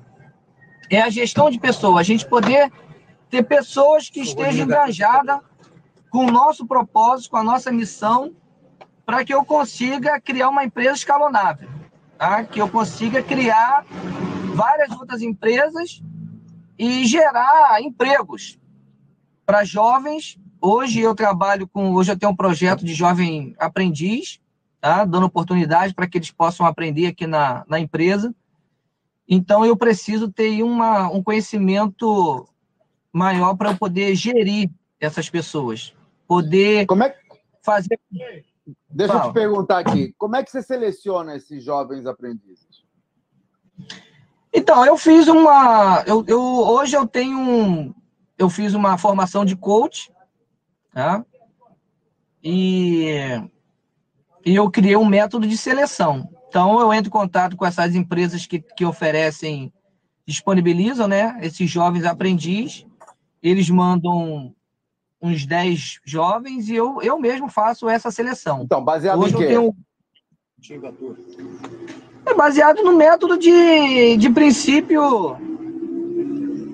é 0.90 1.02
a 1.02 1.10
gestão 1.10 1.50
de 1.50 1.60
pessoas. 1.60 1.98
A 2.00 2.04
gente 2.04 2.28
poder 2.28 2.72
ter 3.30 3.44
pessoas 3.44 4.10
que 4.10 4.22
estejam 4.22 4.66
engajadas 4.66 5.40
com 6.10 6.26
o 6.26 6.32
nosso 6.32 6.66
propósito, 6.66 7.32
com 7.32 7.38
a 7.38 7.44
nossa 7.44 7.72
missão, 7.72 8.34
para 9.06 9.24
que 9.24 9.34
eu 9.34 9.44
consiga 9.44 10.20
criar 10.20 10.50
uma 10.50 10.64
empresa 10.64 10.94
escalonável 10.94 11.70
tá? 12.22 12.44
que 12.44 12.62
eu 12.62 12.70
consiga 12.70 13.24
criar 13.24 13.84
várias 14.54 14.92
outras 14.92 15.24
empresas 15.24 16.04
e 16.78 17.04
gerar 17.06 17.82
empregos 17.82 18.60
para 19.44 19.64
jovens. 19.64 20.38
Hoje 20.62 21.00
eu 21.00 21.16
trabalho 21.16 21.68
com, 21.68 21.92
hoje 21.94 22.12
eu 22.12 22.20
tenho 22.20 22.32
um 22.32 22.36
projeto 22.36 22.86
de 22.86 22.94
jovem 22.94 23.56
aprendiz, 23.58 24.40
tá? 24.82 25.06
dando 25.06 25.28
oportunidade 25.28 25.94
para 25.94 26.08
que 26.08 26.18
eles 26.18 26.32
possam 26.32 26.66
aprender 26.66 27.08
aqui 27.08 27.28
na, 27.28 27.64
na 27.68 27.80
empresa. 27.80 28.34
Então 29.28 29.64
eu 29.64 29.78
preciso 29.78 30.30
ter 30.30 30.62
uma, 30.64 31.08
um 31.10 31.24
conhecimento 31.24 32.46
maior 33.14 33.56
para 33.56 33.76
poder 33.76 34.16
gerir 34.16 34.70
essas 35.00 35.30
pessoas, 35.30 35.94
poder 36.28 36.86
Como 36.86 37.04
é... 37.04 37.16
fazer 37.62 38.00
Deixa 38.90 39.14
Fala. 39.14 39.26
eu 39.26 39.32
te 39.32 39.34
perguntar 39.34 39.80
aqui, 39.80 40.14
como 40.18 40.36
é 40.36 40.44
que 40.44 40.52
você 40.52 40.62
seleciona 40.62 41.36
esses 41.36 41.64
jovens 41.64 42.06
aprendizes? 42.06 42.86
Então, 44.54 44.86
eu 44.86 44.98
fiz 44.98 45.28
uma. 45.28 46.04
Eu, 46.06 46.26
eu, 46.28 46.42
hoje 46.42 46.96
eu 46.96 47.08
tenho 47.08 47.40
um. 47.40 47.94
Eu 48.38 48.50
fiz 48.50 48.74
uma 48.74 48.98
formação 48.98 49.46
de 49.46 49.56
coach, 49.56 50.12
tá? 50.92 51.26
E 52.44 53.42
eu 54.46 54.70
criei 54.70 54.96
um 54.96 55.06
método 55.06 55.48
de 55.48 55.58
seleção. 55.58 56.30
Então, 56.48 56.80
eu 56.80 56.94
entro 56.94 57.08
em 57.08 57.12
contato 57.12 57.56
com 57.56 57.66
essas 57.66 57.96
empresas 57.96 58.46
que, 58.46 58.60
que 58.60 58.86
oferecem, 58.86 59.72
disponibilizam, 60.26 61.08
né? 61.08 61.38
Esses 61.42 61.70
jovens 61.70 62.06
aprendizes. 62.06 62.86
Eles 63.42 63.70
mandam 63.70 64.54
uns 65.22 65.46
10 65.46 66.00
jovens 66.04 66.68
e 66.68 66.76
eu, 66.76 67.02
eu 67.02 67.20
mesmo 67.20 67.48
faço 67.48 67.88
essa 67.88 68.12
seleção. 68.12 68.64
Então, 68.64 68.84
baseado 68.84 69.20
Hoje 69.20 69.36
em 69.36 69.38
quê? 69.38 69.44
Eu 69.46 69.76
tenho... 70.62 71.18
É 72.26 72.34
baseado 72.34 72.84
no 72.84 72.96
método 72.96 73.38
de, 73.38 74.18
de 74.18 74.30
princípio 74.30 75.38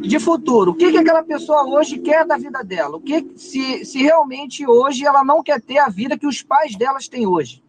de 0.08 0.20
futuro. 0.20 0.72
O 0.72 0.76
que, 0.76 0.92
que 0.92 0.98
aquela 0.98 1.24
pessoa 1.24 1.64
hoje 1.68 2.00
quer 2.00 2.26
da 2.26 2.38
vida 2.38 2.64
dela? 2.64 2.98
O 2.98 3.02
que 3.02 3.34
se, 3.36 3.86
se 3.86 4.02
realmente 4.02 4.66
hoje 4.68 5.06
ela 5.06 5.24
não 5.24 5.44
quer 5.44 5.62
ter 5.62 5.78
a 5.78 5.90
vida 5.90 6.18
que 6.18 6.28
os 6.28 6.42
pais 6.42 6.76
delas 6.76 7.08
têm 7.08 7.28
hoje? 7.28 7.64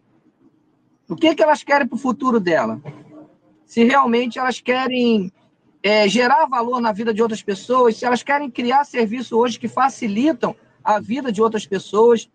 O 1.09 1.17
que, 1.17 1.35
que 1.35 1.43
elas 1.43 1.63
querem 1.63 1.87
para 1.87 1.97
o 1.97 1.99
futuro 1.99 2.39
dela? 2.39 2.81
Se 3.67 3.85
realmente 3.85 4.39
elas 4.39 4.61
querem 4.61 5.33
é, 5.83 6.09
gerar 6.09 6.47
valor 6.47 6.81
na 6.81 6.93
vida 6.93 7.13
de 7.13 7.23
outras 7.23 7.43
pessoas, 7.43 7.97
se 7.97 8.05
elas 8.05 8.23
querem 8.23 8.51
criar 8.51 8.85
serviços 8.85 9.33
hoje 9.33 9.59
que 9.59 9.69
facilitam 9.69 10.55
a 10.83 11.01
vida 11.01 11.31
de 11.33 11.43
outras 11.43 11.67
pessoas, 11.67 12.31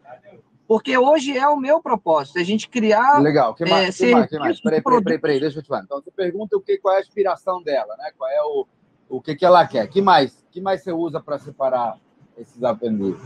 porque 0.67 0.97
hoje 0.97 1.37
é 1.37 1.47
o 1.47 1.57
meu 1.57 1.81
propósito, 1.81 2.39
a 2.39 2.43
gente 2.43 2.69
criar. 2.69 3.19
Legal, 3.21 3.53
que 3.53 3.65
mais? 3.65 3.99
É, 3.99 4.05
que 4.05 4.11
mais, 4.11 4.29
que 4.29 4.39
mais? 4.39 4.61
Peraí, 4.61 4.81
peraí, 4.81 5.03
peraí, 5.03 5.19
peraí, 5.19 5.39
deixa 5.39 5.59
eu 5.59 5.63
te 5.63 5.67
falar. 5.67 5.83
Então, 5.83 6.01
você 6.01 6.11
pergunta 6.11 6.55
o 6.57 6.61
que, 6.61 6.77
qual 6.77 6.95
é 6.95 6.97
a 6.97 7.01
aspiração 7.01 7.61
dela, 7.61 7.95
né? 7.97 8.11
Qual 8.17 8.29
é 8.29 8.41
o, 8.41 8.65
o 9.09 9.21
que, 9.21 9.35
que 9.35 9.45
ela 9.45 9.65
quer. 9.67 9.87
que 9.87 10.01
mais? 10.01 10.43
que 10.53 10.61
mais 10.61 10.83
você 10.83 10.91
usa 10.91 11.19
para 11.19 11.39
separar 11.39 11.97
esses 12.37 12.63
aprendizes? 12.63 13.21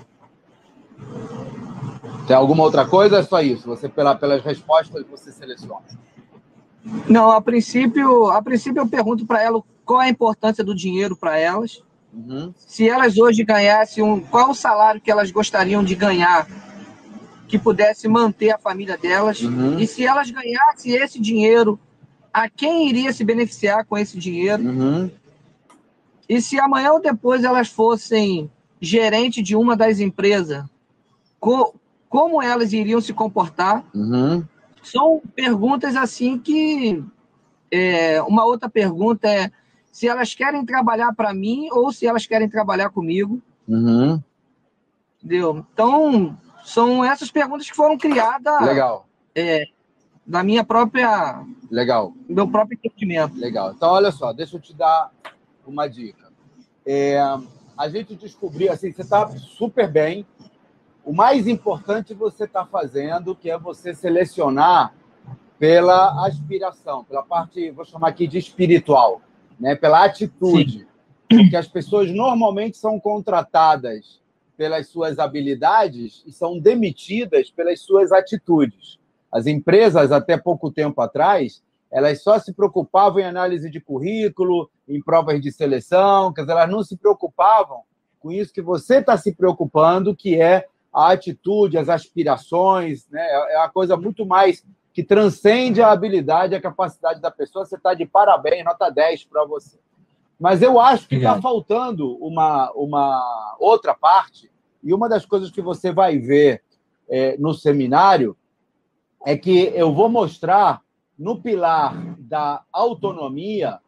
Tem 2.25 2.36
alguma 2.36 2.63
outra 2.63 2.86
coisa? 2.86 3.17
É 3.17 3.23
só 3.23 3.41
isso? 3.41 3.67
Você, 3.67 3.89
pela, 3.89 4.15
pelas 4.15 4.43
respostas, 4.43 5.05
você 5.09 5.32
seleciona? 5.32 5.86
Não, 7.07 7.30
a 7.30 7.41
princípio, 7.41 8.28
a 8.28 8.41
princípio 8.41 8.80
eu 8.80 8.88
pergunto 8.88 9.25
para 9.25 9.43
ela 9.43 9.61
qual 9.84 10.01
é 10.01 10.05
a 10.05 10.09
importância 10.09 10.63
do 10.63 10.73
dinheiro 10.73 11.17
para 11.17 11.38
elas. 11.38 11.84
Uhum. 12.13 12.53
Se 12.55 12.88
elas 12.88 13.17
hoje 13.17 13.43
ganhassem 13.43 14.01
um, 14.01 14.21
qual 14.21 14.51
o 14.51 14.55
salário 14.55 15.01
que 15.01 15.11
elas 15.11 15.30
gostariam 15.30 15.84
de 15.84 15.95
ganhar 15.95 16.47
que 17.47 17.59
pudesse 17.59 18.07
manter 18.07 18.51
a 18.51 18.57
família 18.57 18.97
delas. 18.97 19.41
Uhum. 19.41 19.80
E 19.80 19.86
se 19.86 20.05
elas 20.05 20.32
ganhassem 20.32 20.93
esse 20.93 21.19
dinheiro, 21.19 21.80
a 22.34 22.49
quem 22.49 22.89
iria 22.89 23.11
se 23.11 23.23
beneficiar 23.23 23.86
com 23.86 23.97
esse 23.97 24.17
dinheiro? 24.17 24.63
Uhum. 24.63 25.11
E 26.28 26.41
se 26.41 26.59
amanhã 26.59 26.91
ou 26.91 27.01
depois 27.01 27.43
elas 27.43 27.69
fossem 27.69 28.51
gerente 28.82 29.41
de 29.41 29.55
uma 29.55 29.75
das 29.75 29.99
empresas, 29.99 30.65
co 31.39 31.73
como 32.09 32.41
elas 32.41 32.73
iriam 32.73 33.01
se 33.01 33.13
comportar? 33.13 33.84
Uhum. 33.93 34.43
São 34.82 35.21
perguntas 35.36 35.95
assim 35.95 36.38
que. 36.38 37.03
É, 37.69 38.21
uma 38.21 38.45
outra 38.45 38.69
pergunta 38.69 39.28
é 39.28 39.51
se 39.91 40.07
elas 40.07 40.34
querem 40.34 40.65
trabalhar 40.65 41.13
para 41.13 41.34
mim 41.34 41.67
ou 41.71 41.91
se 41.91 42.07
elas 42.07 42.25
querem 42.25 42.47
trabalhar 42.47 42.89
comigo. 42.91 43.41
Uhum. 43.67 44.21
Entendeu? 45.17 45.65
Então, 45.73 46.38
são 46.63 47.03
essas 47.03 47.30
perguntas 47.30 47.69
que 47.69 47.75
foram 47.75 47.97
criadas. 47.97 48.61
Legal. 48.61 49.05
É, 49.36 49.65
da 50.25 50.43
minha 50.43 50.63
própria. 50.63 51.43
Legal. 51.69 52.13
Meu 52.30 52.47
próprio 52.47 52.78
entendimento. 52.82 53.38
Legal. 53.38 53.71
Então, 53.71 53.89
olha 53.89 54.11
só, 54.11 54.32
deixa 54.32 54.55
eu 54.55 54.61
te 54.61 54.73
dar 54.73 55.11
uma 55.70 55.88
dica. 55.88 56.32
É, 56.86 57.20
a 57.78 57.89
gente 57.89 58.15
descobriu, 58.15 58.72
assim, 58.72 58.91
você 58.91 59.01
está 59.01 59.28
super 59.30 59.89
bem. 59.89 60.26
O 61.05 61.13
mais 61.13 61.47
importante 61.47 62.13
você 62.13 62.45
está 62.45 62.65
fazendo, 62.65 63.36
que 63.36 63.49
é 63.49 63.57
você 63.57 63.93
selecionar 63.93 64.93
pela 65.59 66.26
aspiração, 66.26 67.03
pela 67.03 67.24
parte, 67.24 67.72
vou 67.72 67.86
chamar 67.86 68.09
aqui 68.09 68.28
de 68.28 68.38
espiritual, 68.38 69.22
né? 69.59 69.76
pela 69.76 70.03
atitude. 70.03 70.80
Sim. 70.80 70.88
Porque 71.28 71.55
as 71.55 71.68
pessoas 71.68 72.11
normalmente 72.11 72.78
são 72.78 72.99
contratadas 72.99 74.22
pelas 74.55 74.88
suas 74.88 75.20
habilidades 75.20 76.24
e 76.26 76.32
são 76.32 76.57
demitidas 76.57 77.51
pelas 77.51 77.82
suas 77.82 78.11
atitudes. 78.11 78.97
As 79.32 79.45
empresas, 79.45 80.11
até 80.11 80.38
pouco 80.38 80.72
tempo 80.72 80.99
atrás, 81.01 81.61
elas 81.91 82.22
só 82.22 82.39
se 82.39 82.53
preocupavam 82.53 83.20
em 83.20 83.26
análise 83.26 83.70
de 83.70 83.80
currículo, 83.80 84.70
em 84.88 85.01
provas 85.01 85.41
de 85.41 85.51
seleção, 85.51 86.33
quer 86.33 86.41
dizer, 86.41 86.53
elas 86.53 86.69
não 86.69 86.83
se 86.83 86.95
preocupavam 86.95 87.83
com 88.19 88.31
isso 88.31 88.53
que 88.53 88.61
você 88.61 88.97
está 88.97 89.17
se 89.17 89.33
preocupando, 89.33 90.15
que 90.15 90.39
é 90.39 90.67
a 90.93 91.11
atitude, 91.11 91.77
as 91.77 91.89
aspirações, 91.89 93.07
né? 93.09 93.21
É, 93.21 93.55
é 93.55 93.57
uma 93.59 93.69
coisa 93.69 93.95
muito 93.95 94.25
mais 94.25 94.65
que 94.93 95.03
transcende 95.03 95.81
a 95.81 95.91
habilidade, 95.91 96.55
a 96.55 96.61
capacidade 96.61 97.21
da 97.21 97.29
pessoa. 97.29 97.65
Você 97.65 97.75
está 97.75 97.93
de 97.93 98.05
parabéns, 98.05 98.65
nota 98.65 98.89
10 98.89 99.25
para 99.25 99.45
você. 99.45 99.77
Mas 100.39 100.61
eu 100.61 100.79
acho 100.79 101.07
que 101.07 101.15
está 101.15 101.39
faltando 101.41 102.15
uma, 102.17 102.71
uma 102.71 103.55
outra 103.59 103.93
parte, 103.93 104.51
e 104.83 104.93
uma 104.93 105.09
das 105.09 105.25
coisas 105.25 105.51
que 105.51 105.61
você 105.61 105.91
vai 105.91 106.17
ver 106.17 106.63
é, 107.09 107.38
no 107.38 107.53
seminário 107.53 108.35
é 109.25 109.35
que 109.38 109.71
eu 109.75 109.93
vou 109.93 110.09
mostrar 110.09 110.81
no 111.17 111.41
pilar 111.41 111.93
da 112.19 112.63
autonomia 112.71 113.79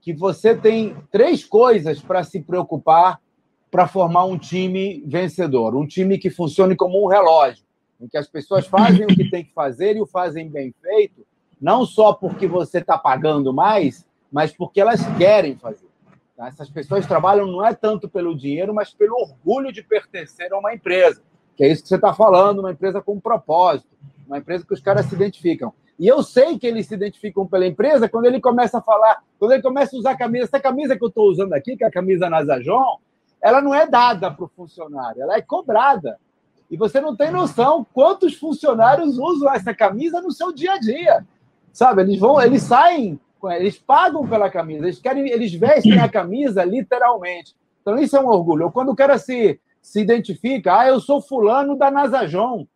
que 0.00 0.12
você 0.12 0.54
tem 0.54 0.96
três 1.10 1.44
coisas 1.44 2.00
para 2.00 2.22
se 2.24 2.40
preocupar 2.40 3.20
para 3.70 3.86
formar 3.86 4.24
um 4.24 4.36
time 4.36 5.02
vencedor, 5.06 5.76
um 5.76 5.86
time 5.86 6.18
que 6.18 6.28
funcione 6.28 6.74
como 6.74 7.02
um 7.02 7.06
relógio, 7.06 7.64
em 8.00 8.08
que 8.08 8.18
as 8.18 8.26
pessoas 8.26 8.66
fazem 8.66 9.04
o 9.04 9.08
que 9.08 9.30
tem 9.30 9.44
que 9.44 9.52
fazer 9.52 9.96
e 9.96 10.02
o 10.02 10.06
fazem 10.06 10.48
bem 10.48 10.74
feito, 10.82 11.24
não 11.60 11.86
só 11.86 12.12
porque 12.12 12.48
você 12.48 12.78
está 12.78 12.98
pagando 12.98 13.52
mais, 13.52 14.04
mas 14.32 14.52
porque 14.52 14.80
elas 14.80 15.00
querem 15.16 15.56
fazer. 15.56 15.88
Tá? 16.36 16.48
Essas 16.48 16.68
pessoas 16.70 17.06
trabalham 17.06 17.46
não 17.46 17.64
é 17.64 17.74
tanto 17.74 18.08
pelo 18.08 18.36
dinheiro, 18.36 18.74
mas 18.74 18.92
pelo 18.92 19.14
orgulho 19.14 19.72
de 19.72 19.82
pertencer 19.82 20.52
a 20.52 20.58
uma 20.58 20.74
empresa, 20.74 21.22
que 21.54 21.62
é 21.62 21.68
isso 21.68 21.82
que 21.82 21.88
você 21.88 21.96
está 21.96 22.12
falando, 22.12 22.60
uma 22.60 22.72
empresa 22.72 23.00
com 23.00 23.12
um 23.12 23.20
propósito, 23.20 23.88
uma 24.26 24.38
empresa 24.38 24.66
que 24.66 24.74
os 24.74 24.80
caras 24.80 25.06
se 25.06 25.14
identificam. 25.14 25.72
E 26.00 26.08
eu 26.08 26.22
sei 26.22 26.58
que 26.58 26.66
eles 26.66 26.86
se 26.86 26.94
identificam 26.94 27.46
pela 27.46 27.66
empresa 27.66 28.08
quando 28.08 28.24
ele 28.24 28.40
começa 28.40 28.78
a 28.78 28.80
falar, 28.80 29.22
quando 29.38 29.52
ele 29.52 29.62
começa 29.62 29.94
a 29.94 29.98
usar 29.98 30.12
a 30.12 30.16
camisa. 30.16 30.46
Essa 30.46 30.58
camisa 30.58 30.96
que 30.96 31.04
eu 31.04 31.08
estou 31.08 31.28
usando 31.28 31.52
aqui, 31.52 31.76
que 31.76 31.84
é 31.84 31.86
a 31.86 31.90
camisa 31.90 32.30
Nazajon, 32.30 32.96
ela 33.42 33.60
não 33.60 33.74
é 33.74 33.86
dada 33.86 34.30
para 34.30 34.44
o 34.46 34.48
funcionário, 34.48 35.20
ela 35.22 35.36
é 35.36 35.42
cobrada. 35.42 36.18
E 36.70 36.76
você 36.76 37.02
não 37.02 37.14
tem 37.14 37.30
noção 37.30 37.86
quantos 37.92 38.34
funcionários 38.34 39.18
usam 39.18 39.52
essa 39.52 39.74
camisa 39.74 40.22
no 40.22 40.32
seu 40.32 40.52
dia 40.52 40.72
a 40.72 40.78
dia. 40.78 41.26
Sabe, 41.70 42.00
eles 42.00 42.18
vão, 42.18 42.40
eles 42.40 42.62
saem, 42.62 43.20
eles 43.56 43.78
pagam 43.78 44.26
pela 44.26 44.48
camisa, 44.48 44.86
eles 44.86 44.98
querem, 44.98 45.28
eles 45.28 45.52
vestem 45.52 45.98
a 46.00 46.08
camisa 46.08 46.64
literalmente. 46.64 47.54
Então 47.82 47.98
isso 47.98 48.16
é 48.16 48.20
um 48.20 48.28
orgulho. 48.28 48.70
Quando 48.70 48.90
o 48.90 48.96
cara 48.96 49.18
se 49.18 49.60
se 49.82 50.00
identifica, 50.00 50.78
ah, 50.78 50.88
eu 50.88 51.00
sou 51.00 51.20
fulano 51.20 51.76
da 51.76 51.90
Nazajon. 51.90 52.66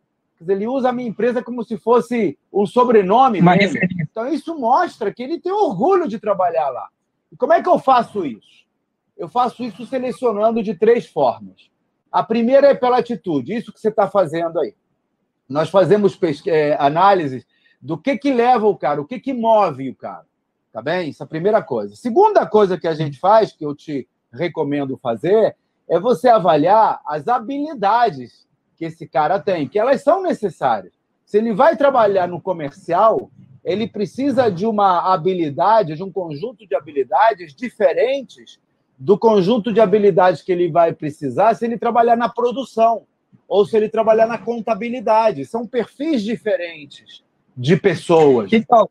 Ele 0.47 0.67
usa 0.67 0.89
a 0.89 0.93
minha 0.93 1.09
empresa 1.09 1.43
como 1.43 1.63
se 1.63 1.77
fosse 1.77 2.37
um 2.51 2.65
sobrenome. 2.65 3.41
Então, 4.01 4.27
isso 4.27 4.57
mostra 4.57 5.13
que 5.13 5.23
ele 5.23 5.39
tem 5.39 5.51
orgulho 5.51 6.07
de 6.07 6.19
trabalhar 6.19 6.69
lá. 6.69 6.87
E 7.31 7.35
como 7.35 7.53
é 7.53 7.61
que 7.61 7.69
eu 7.69 7.79
faço 7.79 8.25
isso? 8.25 8.65
Eu 9.17 9.27
faço 9.27 9.63
isso 9.63 9.85
selecionando 9.85 10.61
de 10.61 10.75
três 10.75 11.07
formas. 11.07 11.69
A 12.11 12.23
primeira 12.23 12.67
é 12.67 12.73
pela 12.73 12.99
atitude, 12.99 13.53
isso 13.53 13.73
que 13.73 13.79
você 13.79 13.89
está 13.89 14.07
fazendo 14.07 14.59
aí. 14.59 14.73
Nós 15.47 15.69
fazemos 15.69 16.17
é, 16.47 16.75
análises 16.79 17.45
do 17.81 17.97
que, 17.97 18.17
que 18.17 18.33
leva 18.33 18.65
o 18.67 18.75
cara, 18.75 19.01
o 19.01 19.05
que, 19.05 19.19
que 19.19 19.33
move 19.33 19.89
o 19.89 19.95
cara. 19.95 20.25
Tá 20.71 20.81
bem? 20.81 21.09
Isso 21.09 21.23
é 21.23 21.25
a 21.25 21.29
primeira 21.29 21.61
coisa. 21.61 21.95
Segunda 21.95 22.45
coisa 22.45 22.77
que 22.77 22.87
a 22.87 22.93
gente 22.93 23.19
faz, 23.19 23.51
que 23.51 23.65
eu 23.65 23.75
te 23.75 24.07
recomendo 24.33 24.97
fazer, 24.97 25.55
é 25.89 25.99
você 25.99 26.27
avaliar 26.27 26.99
as 27.05 27.27
habilidades 27.27 28.44
que 28.77 28.85
esse 28.85 29.07
cara 29.07 29.39
tem, 29.39 29.67
que 29.67 29.79
elas 29.79 30.01
são 30.01 30.21
necessárias. 30.21 30.93
Se 31.25 31.37
ele 31.37 31.53
vai 31.53 31.75
trabalhar 31.75 32.27
no 32.27 32.41
comercial, 32.41 33.31
ele 33.63 33.87
precisa 33.87 34.49
de 34.49 34.65
uma 34.65 35.13
habilidade, 35.13 35.95
de 35.95 36.03
um 36.03 36.11
conjunto 36.11 36.67
de 36.67 36.75
habilidades 36.75 37.55
diferentes 37.55 38.59
do 38.97 39.17
conjunto 39.17 39.73
de 39.73 39.81
habilidades 39.81 40.41
que 40.41 40.51
ele 40.51 40.71
vai 40.71 40.93
precisar 40.93 41.53
se 41.53 41.65
ele 41.65 41.77
trabalhar 41.77 42.15
na 42.15 42.29
produção 42.29 43.03
ou 43.47 43.65
se 43.65 43.75
ele 43.75 43.89
trabalhar 43.89 44.27
na 44.27 44.37
contabilidade. 44.37 45.45
São 45.45 45.67
perfis 45.67 46.23
diferentes 46.23 47.23
de 47.57 47.75
pessoas. 47.75 48.51
Então, 48.53 48.89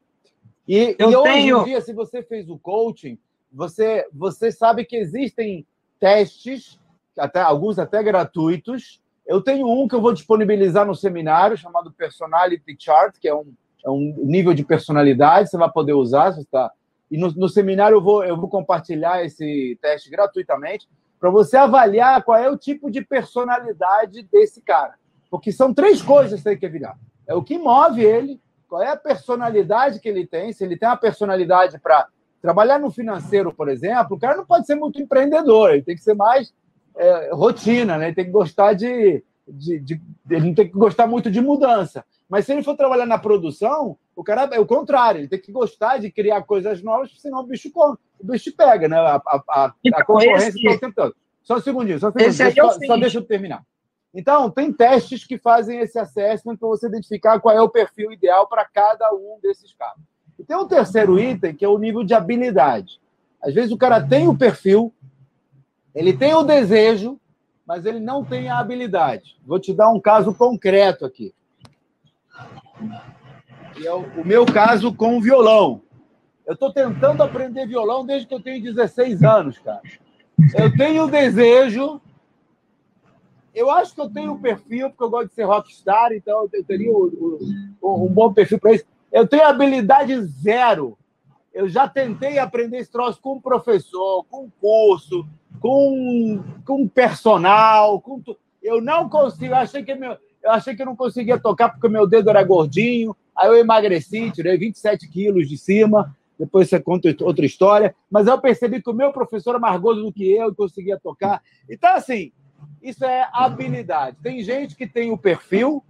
e, 0.66 0.94
eu 0.98 1.10
e 1.10 1.16
hoje 1.16 1.32
tenho... 1.32 1.60
em 1.60 1.64
dia, 1.64 1.80
se 1.80 1.92
você 1.92 2.22
fez 2.22 2.48
o 2.50 2.58
coaching, 2.58 3.18
você, 3.52 4.06
você 4.12 4.50
sabe 4.50 4.84
que 4.84 4.96
existem 4.96 5.66
testes, 6.00 6.78
até 7.16 7.40
alguns 7.40 7.78
até 7.78 8.02
gratuitos, 8.02 9.00
eu 9.26 9.40
tenho 9.40 9.66
um 9.66 9.88
que 9.88 9.94
eu 9.94 10.00
vou 10.00 10.12
disponibilizar 10.12 10.86
no 10.86 10.94
seminário, 10.94 11.56
chamado 11.56 11.92
Personality 11.92 12.76
Chart, 12.78 13.16
que 13.18 13.28
é 13.28 13.34
um, 13.34 13.52
é 13.84 13.90
um 13.90 14.14
nível 14.24 14.52
de 14.52 14.64
personalidade, 14.64 15.50
você 15.50 15.56
vai 15.56 15.70
poder 15.70 15.94
usar. 15.94 16.32
Você 16.32 16.44
tá... 16.44 16.70
e 17.10 17.16
no, 17.16 17.30
no 17.32 17.48
seminário 17.48 17.96
eu 17.96 18.02
vou, 18.02 18.24
eu 18.24 18.36
vou 18.36 18.48
compartilhar 18.48 19.24
esse 19.24 19.78
teste 19.80 20.10
gratuitamente 20.10 20.88
para 21.18 21.30
você 21.30 21.56
avaliar 21.56 22.22
qual 22.22 22.38
é 22.38 22.50
o 22.50 22.58
tipo 22.58 22.90
de 22.90 23.02
personalidade 23.02 24.22
desse 24.30 24.60
cara. 24.60 24.94
Porque 25.30 25.50
são 25.50 25.72
três 25.72 26.02
coisas 26.02 26.40
que 26.40 26.44
tem 26.44 26.58
que 26.58 26.68
virar. 26.68 26.98
É 27.26 27.34
o 27.34 27.42
que 27.42 27.56
move 27.56 28.04
ele, 28.04 28.38
qual 28.68 28.82
é 28.82 28.90
a 28.90 28.96
personalidade 28.96 30.00
que 30.00 30.08
ele 30.08 30.26
tem, 30.26 30.52
se 30.52 30.62
ele 30.62 30.76
tem 30.76 30.88
uma 30.88 30.96
personalidade 30.96 31.78
para 31.78 32.08
trabalhar 32.42 32.78
no 32.78 32.90
financeiro, 32.90 33.54
por 33.54 33.70
exemplo, 33.70 34.16
o 34.16 34.20
cara 34.20 34.36
não 34.36 34.44
pode 34.44 34.66
ser 34.66 34.74
muito 34.74 35.00
empreendedor, 35.00 35.70
ele 35.70 35.82
tem 35.82 35.96
que 35.96 36.02
ser 36.02 36.14
mais 36.14 36.52
é, 36.96 37.30
rotina, 37.32 37.98
né? 37.98 38.06
ele 38.06 38.14
tem 38.14 38.24
que 38.24 38.30
gostar 38.30 38.72
de, 38.72 39.22
de, 39.46 39.78
de, 39.78 40.00
Ele 40.30 40.46
não 40.46 40.54
tem 40.54 40.68
que 40.68 40.74
gostar 40.74 41.06
muito 41.06 41.30
de 41.30 41.40
mudança. 41.40 42.04
Mas 42.28 42.46
se 42.46 42.52
ele 42.52 42.62
for 42.62 42.76
trabalhar 42.76 43.06
na 43.06 43.18
produção, 43.18 43.96
o 44.16 44.24
cara 44.24 44.48
é 44.52 44.58
o 44.58 44.66
contrário, 44.66 45.20
ele 45.20 45.28
tem 45.28 45.40
que 45.40 45.52
gostar 45.52 45.98
de 45.98 46.10
criar 46.10 46.42
coisas 46.42 46.82
novas, 46.82 47.12
senão 47.18 47.40
o 47.40 47.46
bicho 47.46 47.70
come, 47.70 47.96
o 48.18 48.26
bicho 48.26 48.54
pega, 48.56 48.88
né? 48.88 48.96
A, 48.96 49.16
a, 49.16 49.42
a, 49.48 49.74
então, 49.84 50.00
a 50.00 50.04
concorrência 50.04 50.48
está 50.48 50.70
o 50.72 50.80
tempo 50.80 50.94
todo. 50.94 51.16
Só 51.42 51.56
um 51.56 51.60
segundinho, 51.60 51.98
só 51.98 52.08
um 52.08 52.12
segundinho. 52.12 52.48
É 52.48 52.52
só, 52.52 52.86
só 52.86 52.96
deixa 52.96 53.18
eu 53.18 53.22
terminar. 53.22 53.62
Então, 54.14 54.48
tem 54.48 54.72
testes 54.72 55.26
que 55.26 55.36
fazem 55.36 55.80
esse 55.80 55.98
assessment 55.98 56.56
para 56.56 56.68
você 56.68 56.86
identificar 56.86 57.40
qual 57.40 57.54
é 57.54 57.60
o 57.60 57.68
perfil 57.68 58.12
ideal 58.12 58.46
para 58.46 58.64
cada 58.64 59.12
um 59.12 59.38
desses 59.42 59.74
casos. 59.74 60.00
E 60.38 60.44
tem 60.44 60.56
um 60.56 60.68
terceiro 60.68 61.18
item, 61.18 61.54
que 61.54 61.64
é 61.64 61.68
o 61.68 61.78
nível 61.78 62.04
de 62.04 62.14
habilidade. 62.14 63.00
Às 63.42 63.52
vezes 63.52 63.72
o 63.72 63.76
cara 63.76 64.00
tem 64.00 64.28
o 64.28 64.36
perfil, 64.36 64.94
ele 65.94 66.12
tem 66.12 66.34
o 66.34 66.42
desejo, 66.42 67.20
mas 67.66 67.86
ele 67.86 68.00
não 68.00 68.24
tem 68.24 68.48
a 68.48 68.58
habilidade. 68.58 69.36
Vou 69.46 69.58
te 69.58 69.72
dar 69.72 69.90
um 69.90 70.00
caso 70.00 70.34
concreto 70.34 71.06
aqui. 71.06 71.32
É 73.82 73.92
o, 73.92 74.24
meu 74.24 74.44
caso 74.44 74.94
com 74.94 75.16
o 75.16 75.20
violão. 75.20 75.82
Eu 76.46 76.54
estou 76.54 76.72
tentando 76.72 77.22
aprender 77.22 77.66
violão 77.66 78.04
desde 78.04 78.26
que 78.26 78.34
eu 78.34 78.42
tenho 78.42 78.62
16 78.62 79.22
anos, 79.22 79.58
cara. 79.58 79.80
Eu 80.54 80.76
tenho 80.76 81.04
o 81.04 81.10
desejo. 81.10 82.00
Eu 83.54 83.70
acho 83.70 83.94
que 83.94 84.00
eu 84.00 84.10
tenho 84.10 84.32
o 84.32 84.34
um 84.34 84.40
perfil, 84.40 84.90
porque 84.90 85.04
eu 85.04 85.10
gosto 85.10 85.28
de 85.28 85.34
ser 85.34 85.44
rockstar, 85.44 86.12
então 86.12 86.48
eu 86.52 86.64
teria 86.64 86.92
o, 86.92 87.38
um 87.82 88.08
bom 88.08 88.32
perfil 88.32 88.58
para 88.58 88.72
isso. 88.72 88.84
Eu 89.12 89.26
tenho 89.26 89.46
habilidade 89.46 90.20
zero. 90.22 90.98
Eu 91.52 91.68
já 91.68 91.88
tentei 91.88 92.38
aprender 92.38 92.78
esse 92.78 92.90
troço 92.90 93.20
com 93.22 93.34
um 93.34 93.40
professor, 93.40 94.24
com 94.28 94.44
um 94.44 94.50
curso, 94.60 95.24
com, 95.64 96.44
com 96.66 96.86
personal. 96.86 97.98
Com 97.98 98.22
eu 98.62 98.82
não 98.82 99.08
consigo. 99.08 99.54
Eu 99.54 99.56
achei, 99.56 99.82
que 99.82 99.94
meu, 99.94 100.18
eu 100.42 100.50
achei 100.50 100.76
que 100.76 100.82
eu 100.82 100.86
não 100.86 100.94
conseguia 100.94 101.40
tocar 101.40 101.70
porque 101.70 101.88
meu 101.88 102.06
dedo 102.06 102.28
era 102.28 102.44
gordinho. 102.44 103.16
Aí 103.34 103.48
eu 103.48 103.56
emagreci, 103.56 104.30
tirei 104.30 104.58
27 104.58 105.08
quilos 105.08 105.48
de 105.48 105.56
cima. 105.56 106.14
Depois 106.38 106.68
você 106.68 106.78
conta 106.78 107.16
outra 107.22 107.46
história. 107.46 107.96
Mas 108.10 108.26
eu 108.26 108.38
percebi 108.38 108.82
que 108.82 108.90
o 108.90 108.94
meu 108.94 109.10
professor 109.10 109.56
é 109.56 109.58
mais 109.58 109.80
gordo 109.80 110.02
do 110.02 110.12
que 110.12 110.30
eu 110.30 110.50
e 110.50 110.54
conseguia 110.54 111.00
tocar. 111.02 111.42
Então, 111.66 111.94
assim, 111.94 112.30
isso 112.82 113.02
é 113.02 113.26
habilidade. 113.32 114.18
Tem 114.22 114.42
gente 114.42 114.76
que 114.76 114.86
tem 114.86 115.10
o 115.10 115.16
perfil, 115.16 115.82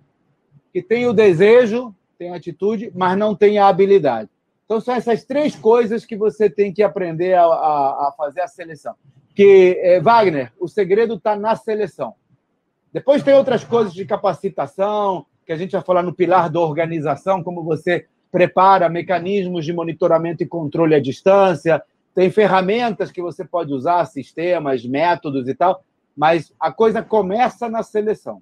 que 0.73 0.81
tem 0.83 1.09
o 1.09 1.13
desejo, 1.13 1.93
tem 2.17 2.31
a 2.31 2.37
atitude, 2.37 2.93
mas 2.95 3.19
não 3.19 3.35
tem 3.35 3.59
a 3.59 3.67
habilidade. 3.67 4.31
Então, 4.67 4.81
são 4.81 4.95
essas 4.95 5.25
três 5.25 5.57
coisas 5.57 6.07
que 6.07 6.17
você 6.17 6.49
tem 6.49 6.73
que 6.73 6.83
aprender 6.83 7.35
a, 7.35 7.43
a, 7.45 8.09
a 8.09 8.15
fazer 8.17 8.41
a 8.41 8.47
seleção. 8.47 8.95
Que, 9.35 9.79
é, 9.83 10.01
Wagner, 10.01 10.53
o 10.59 10.69
segredo 10.69 11.15
está 11.15 11.35
na 11.35 11.57
seleção. 11.57 12.15
Depois 12.93 13.23
tem 13.23 13.35
outras 13.35 13.65
coisas 13.65 13.93
de 13.93 14.05
capacitação, 14.05 15.27
que 15.45 15.53
a 15.53 15.57
gente 15.57 15.73
vai 15.73 15.83
falar 15.83 16.03
no 16.03 16.15
pilar 16.15 16.49
da 16.49 16.61
organização, 16.61 17.43
como 17.43 17.65
você 17.65 18.07
prepara 18.31 18.89
mecanismos 18.89 19.65
de 19.65 19.73
monitoramento 19.73 20.43
e 20.43 20.47
controle 20.47 20.95
à 20.95 21.01
distância, 21.01 21.83
tem 22.15 22.31
ferramentas 22.31 23.11
que 23.11 23.21
você 23.21 23.45
pode 23.45 23.73
usar, 23.73 24.05
sistemas, 24.07 24.85
métodos 24.85 25.49
e 25.49 25.55
tal, 25.55 25.85
mas 26.17 26.53
a 26.59 26.73
coisa 26.73 27.03
começa 27.03 27.69
na 27.69 27.83
seleção. 27.83 28.41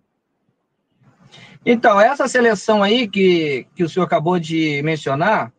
Então, 1.64 2.01
essa 2.01 2.28
seleção 2.28 2.82
aí 2.82 3.09
que, 3.09 3.66
que 3.74 3.84
o 3.84 3.88
senhor 3.88 4.05
acabou 4.05 4.38
de 4.38 4.82
mencionar, 4.82 5.53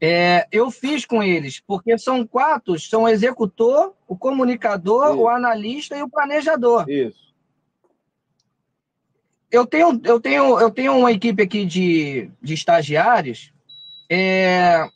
é, 0.00 0.46
eu 0.52 0.70
fiz 0.70 1.04
com 1.04 1.22
eles, 1.22 1.60
porque 1.60 1.98
são 1.98 2.26
quatro, 2.26 2.78
são 2.78 3.02
o 3.02 3.08
executor, 3.08 3.94
o 4.06 4.16
comunicador, 4.16 5.10
Isso. 5.10 5.18
o 5.18 5.28
analista 5.28 5.96
e 5.96 6.02
o 6.02 6.08
planejador. 6.08 6.88
Isso. 6.88 7.34
Eu 9.50 9.66
tenho, 9.66 10.00
eu 10.04 10.20
tenho, 10.20 10.60
eu 10.60 10.70
tenho 10.70 10.96
uma 10.96 11.10
equipe 11.10 11.42
aqui 11.42 11.64
de, 11.64 12.30
de 12.40 12.54
estagiários. 12.54 13.52
É, 14.10 14.86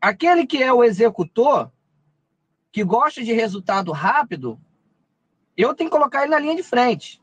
aquele 0.00 0.46
que 0.46 0.62
é 0.62 0.72
o 0.72 0.82
executor, 0.82 1.70
que 2.72 2.82
gosta 2.82 3.22
de 3.22 3.32
resultado 3.32 3.92
rápido, 3.92 4.58
eu 5.56 5.74
tenho 5.74 5.90
que 5.90 5.96
colocar 5.96 6.22
ele 6.22 6.30
na 6.30 6.38
linha 6.38 6.56
de 6.56 6.62
frente. 6.62 7.20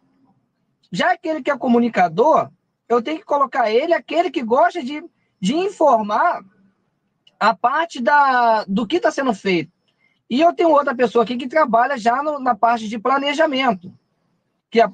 Já 0.92 1.12
aquele 1.12 1.42
que 1.42 1.52
é 1.52 1.58
comunicador, 1.58 2.50
eu 2.88 3.02
tenho 3.02 3.20
que 3.20 3.26
colocar 3.26 3.70
ele, 3.70 3.94
aquele 3.94 4.30
que 4.30 4.44
gosta 4.44 4.84
de, 4.84 5.04
de 5.40 5.56
informar 5.56 6.44
a 7.40 7.56
parte 7.56 8.02
da, 8.02 8.64
do 8.66 8.86
que 8.88 8.98
está 8.98 9.12
sendo 9.12 9.34
feito. 9.34 9.72
E 10.30 10.42
eu 10.42 10.54
tenho 10.54 10.70
outra 10.70 10.96
pessoa 10.96 11.24
aqui 11.24 11.38
que 11.38 11.48
trabalha 11.48 11.98
já 11.98 12.24
no, 12.24 12.40
na 12.40 12.56
parte 12.56 12.88
de 12.88 12.98
planejamento, 12.98 13.94
que 14.72 14.82
é 14.82 14.86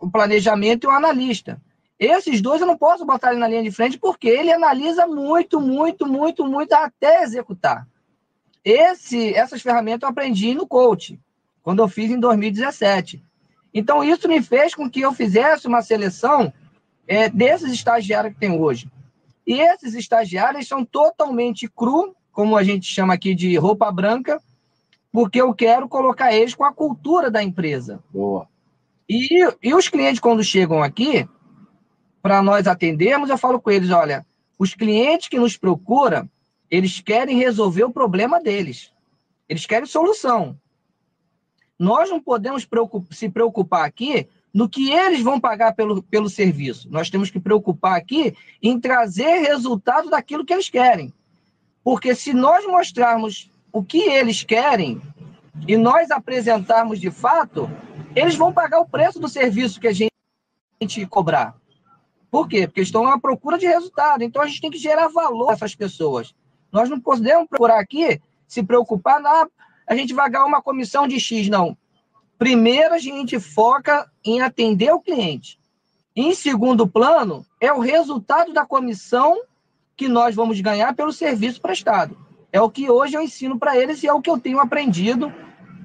o 0.00 0.10
planejamento 0.10 0.84
e 0.84 0.86
o 0.88 0.90
analista. 0.90 1.60
Esses 1.98 2.42
dois 2.42 2.60
eu 2.60 2.66
não 2.66 2.76
posso 2.76 3.06
botar 3.06 3.30
ele 3.30 3.38
na 3.38 3.46
linha 3.46 3.62
de 3.62 3.70
frente 3.70 3.96
porque 3.96 4.28
ele 4.28 4.52
analisa 4.52 5.06
muito, 5.06 5.60
muito, 5.60 6.06
muito, 6.06 6.44
muito 6.44 6.72
até 6.72 7.22
executar. 7.22 7.86
Esse, 8.64 9.32
essas 9.34 9.62
ferramentas 9.62 10.02
eu 10.02 10.08
aprendi 10.08 10.54
no 10.54 10.66
coach, 10.66 11.18
quando 11.62 11.80
eu 11.80 11.88
fiz 11.88 12.10
em 12.10 12.18
2017. 12.18 13.22
Então, 13.72 14.02
isso 14.04 14.28
me 14.28 14.42
fez 14.42 14.74
com 14.74 14.90
que 14.90 15.00
eu 15.00 15.12
fizesse 15.12 15.66
uma 15.66 15.80
seleção 15.80 16.52
é, 17.06 17.28
desses 17.28 17.72
estagiários 17.72 18.34
que 18.34 18.40
tem 18.40 18.50
hoje. 18.50 18.90
E 19.46 19.60
esses 19.60 19.94
estagiários 19.94 20.68
são 20.68 20.84
totalmente 20.84 21.68
cru, 21.68 22.14
como 22.30 22.56
a 22.56 22.62
gente 22.62 22.86
chama 22.86 23.14
aqui 23.14 23.34
de 23.34 23.56
roupa 23.56 23.90
branca, 23.90 24.40
porque 25.10 25.40
eu 25.40 25.52
quero 25.52 25.88
colocar 25.88 26.32
eles 26.32 26.54
com 26.54 26.64
a 26.64 26.72
cultura 26.72 27.30
da 27.30 27.42
empresa. 27.42 28.02
Boa. 28.10 28.48
E, 29.08 29.46
e 29.62 29.74
os 29.74 29.88
clientes, 29.88 30.20
quando 30.20 30.42
chegam 30.42 30.82
aqui, 30.82 31.28
para 32.22 32.40
nós 32.40 32.66
atendermos, 32.66 33.28
eu 33.28 33.36
falo 33.36 33.60
com 33.60 33.70
eles: 33.70 33.90
olha, 33.90 34.24
os 34.58 34.74
clientes 34.74 35.28
que 35.28 35.38
nos 35.38 35.56
procuram, 35.56 36.30
eles 36.70 37.00
querem 37.00 37.36
resolver 37.36 37.84
o 37.84 37.92
problema 37.92 38.40
deles. 38.40 38.92
Eles 39.48 39.66
querem 39.66 39.86
solução. 39.86 40.58
Nós 41.78 42.08
não 42.08 42.22
podemos 42.22 42.66
se 43.10 43.28
preocupar 43.28 43.84
aqui 43.84 44.28
no 44.52 44.68
que 44.68 44.90
eles 44.90 45.22
vão 45.22 45.40
pagar 45.40 45.74
pelo, 45.74 46.02
pelo 46.02 46.28
serviço. 46.28 46.88
Nós 46.90 47.08
temos 47.08 47.30
que 47.30 47.40
preocupar 47.40 47.96
aqui 47.96 48.36
em 48.62 48.78
trazer 48.78 49.38
resultado 49.38 50.10
daquilo 50.10 50.44
que 50.44 50.52
eles 50.52 50.68
querem. 50.68 51.12
Porque 51.82 52.14
se 52.14 52.32
nós 52.32 52.66
mostrarmos 52.66 53.50
o 53.72 53.82
que 53.82 54.02
eles 54.02 54.44
querem 54.44 55.00
e 55.66 55.76
nós 55.76 56.10
apresentarmos 56.10 57.00
de 57.00 57.10
fato, 57.10 57.70
eles 58.14 58.36
vão 58.36 58.52
pagar 58.52 58.80
o 58.80 58.88
preço 58.88 59.18
do 59.18 59.28
serviço 59.28 59.80
que 59.80 59.88
a 59.88 59.92
gente 59.92 60.10
cobrar. 61.08 61.56
Por 62.30 62.48
quê? 62.48 62.66
Porque 62.66 62.80
estão 62.80 63.06
à 63.06 63.18
procura 63.18 63.58
de 63.58 63.66
resultado. 63.66 64.22
Então 64.22 64.42
a 64.42 64.46
gente 64.46 64.60
tem 64.60 64.70
que 64.70 64.78
gerar 64.78 65.08
valor 65.08 65.50
a 65.50 65.52
essas 65.54 65.74
pessoas. 65.74 66.34
Nós 66.70 66.88
não 66.88 67.00
podemos 67.00 67.48
procurar 67.48 67.80
aqui 67.80 68.20
se 68.46 68.62
preocupar 68.62 69.20
na 69.20 69.46
a 69.86 69.96
gente 69.96 70.14
vai 70.14 70.30
ganhar 70.30 70.46
uma 70.46 70.62
comissão 70.62 71.06
de 71.06 71.18
X, 71.18 71.48
não. 71.48 71.76
Primeiro, 72.42 72.92
a 72.92 72.98
gente 72.98 73.38
foca 73.38 74.10
em 74.24 74.40
atender 74.40 74.92
o 74.92 74.98
cliente. 74.98 75.60
Em 76.14 76.34
segundo 76.34 76.88
plano, 76.88 77.46
é 77.60 77.72
o 77.72 77.78
resultado 77.78 78.52
da 78.52 78.66
comissão 78.66 79.42
que 79.96 80.08
nós 80.08 80.34
vamos 80.34 80.60
ganhar 80.60 80.92
pelo 80.96 81.12
serviço 81.12 81.60
prestado. 81.60 82.18
É 82.50 82.60
o 82.60 82.68
que 82.68 82.90
hoje 82.90 83.16
eu 83.16 83.22
ensino 83.22 83.60
para 83.60 83.78
eles 83.78 84.02
e 84.02 84.08
é 84.08 84.12
o 84.12 84.20
que 84.20 84.28
eu 84.28 84.40
tenho 84.40 84.58
aprendido 84.58 85.32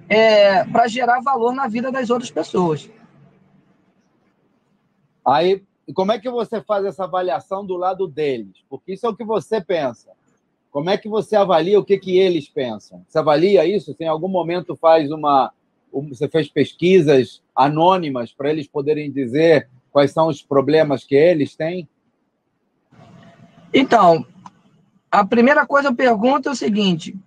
é, 0.09 0.63
para 0.63 0.87
gerar 0.87 1.21
valor 1.21 1.53
na 1.53 1.67
vida 1.67 1.91
das 1.91 2.09
outras 2.09 2.31
pessoas. 2.31 2.89
Aí, 5.23 5.63
como 5.93 6.11
é 6.11 6.17
que 6.17 6.27
você 6.27 6.59
faz 6.59 6.83
essa 6.85 7.03
avaliação 7.03 7.63
do 7.63 7.77
lado 7.77 8.07
deles? 8.07 8.65
Porque 8.67 8.93
isso 8.93 9.05
é 9.05 9.09
o 9.09 9.15
que 9.15 9.23
você 9.23 9.61
pensa. 9.61 10.09
Como 10.71 10.89
é 10.89 10.97
que 10.97 11.07
você 11.07 11.35
avalia 11.35 11.79
o 11.79 11.85
que, 11.85 11.99
que 11.99 12.17
eles 12.17 12.49
pensam? 12.49 13.05
Você 13.07 13.19
avalia 13.19 13.63
isso? 13.63 13.93
Você 13.93 14.05
em 14.05 14.07
algum 14.07 14.27
momento 14.27 14.75
faz 14.75 15.11
uma 15.11 15.53
você 15.91 16.27
fez 16.27 16.49
pesquisas 16.49 17.41
anônimas 17.55 18.31
para 18.31 18.49
eles 18.49 18.67
poderem 18.67 19.11
dizer 19.11 19.69
quais 19.91 20.11
são 20.11 20.27
os 20.27 20.41
problemas 20.41 21.03
que 21.03 21.15
eles 21.15 21.55
têm? 21.55 21.87
Então, 23.73 24.25
a 25.11 25.25
primeira 25.25 25.65
coisa 25.65 25.89
eu 25.89 25.95
pergunto 25.95 26.49
é 26.49 26.51
o 26.51 26.55
seguinte: 26.55 27.17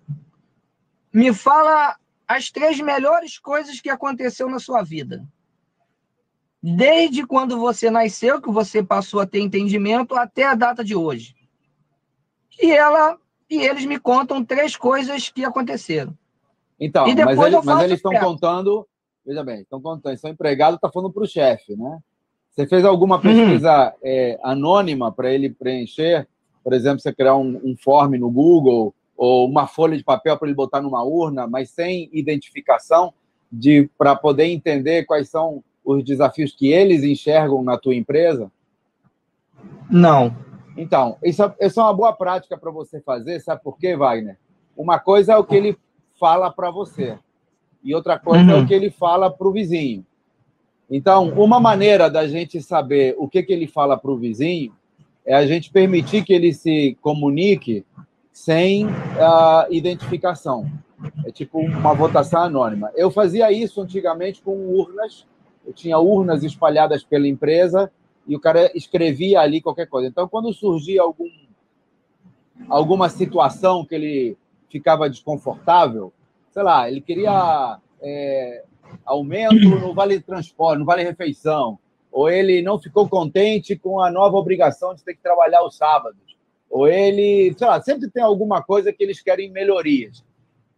me 1.13 1.33
fala 1.33 1.97
as 2.27 2.51
três 2.51 2.81
melhores 2.81 3.39
coisas 3.39 3.81
que 3.81 3.91
aconteceu 3.91 4.49
na 4.49 4.59
sua 4.59 4.83
vida. 4.83 5.27
Desde 6.63 7.27
quando 7.27 7.59
você 7.59 7.91
nasceu, 7.91 8.41
que 8.41 8.51
você 8.51 8.83
passou 8.83 9.21
a 9.21 9.27
ter 9.27 9.41
entendimento, 9.41 10.15
até 10.15 10.45
a 10.45 10.55
data 10.55 10.85
de 10.85 10.95
hoje. 10.95 11.35
E 12.61 12.71
ela 12.71 13.19
e 13.49 13.63
eles 13.63 13.85
me 13.85 13.99
contam 13.99 14.45
três 14.45 14.77
coisas 14.77 15.29
que 15.29 15.45
aconteceram. 15.45 16.17
Então, 16.81 17.05
mas, 17.07 17.39
ele, 17.39 17.61
mas 17.63 17.85
eles 17.85 17.97
estão 17.97 18.13
contando, 18.15 18.87
veja 19.25 19.45
bem, 19.45 19.61
estão 19.61 19.81
contando, 19.83 20.17
são 20.17 20.31
empregados, 20.31 20.77
está 20.77 20.91
falando 20.91 21.13
para 21.13 21.23
o 21.23 21.29
chefe, 21.29 21.77
né? 21.77 21.99
Você 22.51 22.67
fez 22.67 22.85
alguma 22.85 23.17
uhum. 23.17 23.23
pesquisa 23.23 23.89
uhum. 23.89 23.99
é, 24.03 24.41
anônima 24.43 25.13
para 25.13 25.31
ele 25.33 25.51
preencher? 25.51 26.27
Por 26.65 26.73
exemplo, 26.73 27.01
você 27.01 27.13
criar 27.13 27.37
um, 27.37 27.61
um 27.63 27.77
form 27.77 28.15
no 28.15 28.31
Google 28.31 28.95
ou 29.17 29.47
uma 29.47 29.67
folha 29.67 29.97
de 29.97 30.03
papel 30.03 30.37
para 30.39 30.49
ele 30.49 30.55
botar 30.55 30.81
numa 30.81 31.03
urna, 31.05 31.47
mas 31.47 31.71
sem 31.71 32.09
identificação, 32.13 33.13
de 33.53 33.89
para 33.99 34.17
poder 34.17 34.47
entender 34.47 35.05
quais 35.05 35.29
são 35.29 35.63
os 35.85 36.03
desafios 36.03 36.53
que 36.53 36.73
eles 36.73 37.05
enxergam 37.05 37.63
na 37.63 37.77
tua 37.77 37.95
empresa? 37.95 38.51
Não. 39.91 40.35
Então, 40.77 41.19
isso, 41.23 41.43
é, 41.43 41.55
isso 41.61 41.81
é 41.81 41.83
uma 41.83 41.93
boa 41.93 42.13
prática 42.13 42.57
para 42.57 42.71
você 42.71 43.01
fazer, 43.01 43.41
sabe 43.41 43.63
por 43.63 43.77
quê, 43.77 43.97
Wagner? 43.97 44.39
Uma 44.77 44.99
coisa 44.99 45.35
é 45.35 45.37
o 45.37 45.45
que 45.45 45.57
ele 45.57 45.77
fala 46.21 46.51
para 46.51 46.71
você, 46.71 47.19
e 47.83 47.95
outra 47.95 48.19
coisa 48.19 48.45
uhum. 48.45 48.51
é 48.51 48.55
o 48.55 48.59
uhum. 48.59 48.67
que 48.67 48.75
ele 48.75 48.91
fala 48.91 49.31
para 49.31 49.49
o 49.49 49.53
vizinho. 49.53 50.05
Então, 50.91 51.29
uma 51.31 51.59
maneira 51.59 52.11
da 52.11 52.27
gente 52.29 52.61
saber 52.61 53.15
o 53.17 53.27
que, 53.27 53.43
que 53.43 53.53
ele 53.53 53.67
fala 53.67 53.97
para 53.97 54.11
o 54.11 54.19
vizinho 54.19 54.73
é 55.25 55.35
a 55.35 55.47
gente 55.47 55.71
permitir 55.71 56.25
que 56.25 56.33
ele 56.33 56.53
se 56.53 56.99
comunique 57.01 57.87
sem 58.33 58.87
uh, 58.87 59.71
identificação. 59.71 60.71
É 61.25 61.31
tipo 61.31 61.59
uma 61.59 61.95
votação 61.95 62.43
anônima. 62.43 62.91
Eu 62.95 63.11
fazia 63.11 63.51
isso 63.53 63.81
antigamente 63.81 64.43
com 64.43 64.53
urnas. 64.69 65.27
Eu 65.65 65.73
tinha 65.73 65.99
urnas 65.99 66.43
espalhadas 66.43 67.03
pela 67.03 67.29
empresa 67.29 67.91
e 68.27 68.35
o 68.37 68.41
cara 68.41 68.71
escrevia 68.75 69.41
ali 69.41 69.61
qualquer 69.61 69.87
coisa. 69.87 70.09
Então, 70.09 70.29
quando 70.29 70.53
surgia 70.53 71.03
algum, 71.03 71.31
alguma 72.69 73.09
situação 73.09 73.85
que 73.85 73.95
ele 73.95 74.37
ficava 74.71 75.11
desconfortável, 75.11 76.13
sei 76.51 76.63
lá, 76.63 76.89
ele 76.89 77.01
queria 77.01 77.79
é, 78.01 78.65
aumento 79.05 79.69
no 79.69 79.95
vale 79.95 80.21
transporte, 80.21 80.79
no 80.79 80.85
vale 80.85 81.03
refeição, 81.03 81.79
ou 82.11 82.29
ele 82.29 82.63
não 82.63 82.79
ficou 82.79 83.09
contente 83.09 83.77
com 83.77 84.01
a 84.01 84.11
nova 84.11 84.37
obrigação 84.37 84.95
de 84.95 85.05
ter 85.05 85.15
que 85.15 85.23
trabalhar 85.23 85.65
os 85.65 85.77
sábados, 85.77 86.37
ou 86.69 86.89
ele, 86.89 87.55
sei 87.57 87.67
lá, 87.67 87.81
sempre 87.81 88.11
tem 88.11 88.23
alguma 88.23 88.63
coisa 88.63 88.93
que 88.93 89.03
eles 89.03 89.21
querem 89.21 89.51
melhorias. 89.51 90.25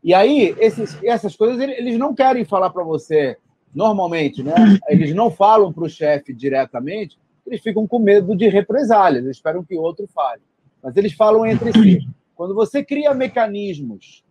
E 0.02 0.12
aí, 0.12 0.54
esses, 0.58 0.98
essas 1.04 1.36
coisas, 1.36 1.60
eles 1.60 1.98
não 1.98 2.14
querem 2.14 2.44
falar 2.44 2.70
para 2.70 2.82
você 2.82 3.36
normalmente, 3.74 4.42
né? 4.42 4.54
Eles 4.88 5.14
não 5.14 5.30
falam 5.30 5.72
para 5.72 5.84
o 5.84 5.88
chefe 5.88 6.32
diretamente, 6.32 7.18
eles 7.46 7.60
ficam 7.60 7.86
com 7.86 7.98
medo 7.98 8.36
de 8.36 8.48
represálias, 8.48 9.24
eles 9.24 9.36
esperam 9.36 9.64
que 9.64 9.76
o 9.76 9.80
outro 9.80 10.06
fale. 10.06 10.42
Mas 10.82 10.96
eles 10.96 11.12
falam 11.12 11.46
entre 11.46 11.72
si. 11.72 12.06
Quando 12.34 12.54
você 12.54 12.84
cria 12.84 13.14
mecanismos 13.14 14.24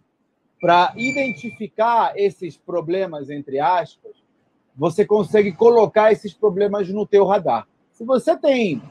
para 0.60 0.94
identificar 0.96 2.14
esses 2.16 2.58
problemas, 2.58 3.30
entre 3.30 3.60
aspas, 3.60 4.12
você 4.76 5.06
consegue 5.06 5.52
colocar 5.52 6.12
esses 6.12 6.34
problemas 6.34 6.90
no 6.90 7.06
teu 7.06 7.26
radar. 7.26 7.68
Se 7.92 8.06
você 8.06 8.38
tem 8.38 8.82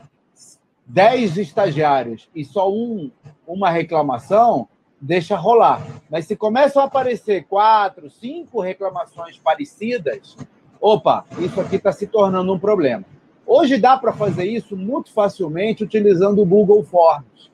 10 0.86 1.38
estagiários 1.38 2.28
e 2.34 2.44
só 2.44 2.70
um, 2.70 3.10
uma 3.46 3.70
reclamação, 3.70 4.68
deixa 5.00 5.36
rolar. 5.36 5.86
Mas 6.10 6.26
se 6.26 6.36
começam 6.36 6.82
a 6.82 6.86
aparecer 6.86 7.44
quatro, 7.44 8.10
cinco 8.10 8.60
reclamações 8.60 9.38
parecidas, 9.38 10.36
opa, 10.80 11.24
isso 11.38 11.60
aqui 11.60 11.76
está 11.76 11.92
se 11.92 12.06
tornando 12.06 12.52
um 12.52 12.58
problema. 12.58 13.04
Hoje 13.46 13.78
dá 13.78 13.96
para 13.96 14.12
fazer 14.12 14.44
isso 14.44 14.76
muito 14.76 15.12
facilmente 15.12 15.82
utilizando 15.82 16.42
o 16.42 16.46
Google 16.46 16.84
Forms. 16.84 17.50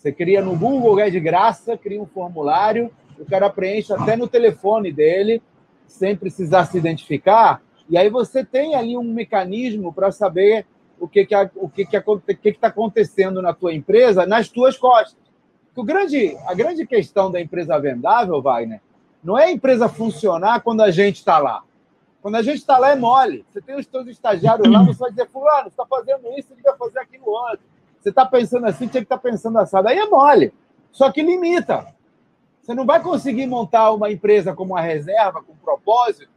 Você 0.00 0.10
cria 0.10 0.40
no 0.40 0.56
Google, 0.56 0.98
é 0.98 1.10
de 1.10 1.20
graça, 1.20 1.76
cria 1.76 2.00
um 2.00 2.06
formulário, 2.06 2.90
o 3.18 3.24
cara 3.26 3.50
preenche 3.50 3.92
até 3.92 4.16
no 4.16 4.26
telefone 4.26 4.90
dele, 4.90 5.42
sem 5.86 6.16
precisar 6.16 6.64
se 6.64 6.78
identificar, 6.78 7.60
e 7.86 7.98
aí 7.98 8.08
você 8.08 8.42
tem 8.42 8.74
ali 8.74 8.96
um 8.96 9.04
mecanismo 9.04 9.92
para 9.92 10.10
saber 10.10 10.64
o 10.98 11.06
que 11.06 11.26
que 11.26 11.34
o 11.54 11.68
que 11.68 11.84
que 11.84 12.48
está 12.48 12.68
acontecendo 12.68 13.42
na 13.42 13.52
tua 13.52 13.74
empresa 13.74 14.24
nas 14.24 14.48
tuas 14.48 14.78
costas. 14.78 15.18
O 15.76 15.84
grande, 15.84 16.34
a 16.46 16.54
grande 16.54 16.86
questão 16.86 17.30
da 17.30 17.38
empresa 17.38 17.78
vendável, 17.78 18.40
Wagner, 18.40 18.80
não 19.22 19.38
é 19.38 19.44
a 19.44 19.52
empresa 19.52 19.86
funcionar 19.86 20.62
quando 20.62 20.80
a 20.80 20.90
gente 20.90 21.16
está 21.16 21.38
lá. 21.38 21.62
Quando 22.22 22.36
a 22.36 22.42
gente 22.42 22.56
está 22.56 22.78
lá 22.78 22.92
é 22.92 22.96
mole. 22.96 23.44
Você 23.50 23.60
tem 23.60 23.76
os 23.76 23.86
seus 23.86 24.06
estagiários 24.06 24.66
lá, 24.66 24.82
você 24.82 24.98
vai 24.98 25.10
dizer, 25.10 25.28
fulano, 25.28 25.64
você 25.64 25.68
está 25.68 25.84
fazendo 25.84 26.26
isso, 26.38 26.48
você 26.48 26.54
devia 26.54 26.74
fazer 26.74 27.00
aquilo 27.00 27.28
outro. 27.28 27.60
Você 28.00 28.08
está 28.08 28.24
pensando 28.24 28.66
assim, 28.66 28.88
tinha 28.88 29.02
que 29.02 29.06
estar 29.06 29.18
tá 29.18 29.22
pensando 29.22 29.58
assado. 29.58 29.88
Aí 29.88 29.98
é 29.98 30.06
mole. 30.06 30.52
Só 30.90 31.12
que 31.12 31.22
limita. 31.22 31.86
Você 32.60 32.74
não 32.74 32.86
vai 32.86 33.02
conseguir 33.02 33.46
montar 33.46 33.92
uma 33.92 34.10
empresa 34.10 34.54
como 34.54 34.74
uma 34.74 34.80
reserva, 34.80 35.42
com 35.42 35.54
propósito, 35.56 36.30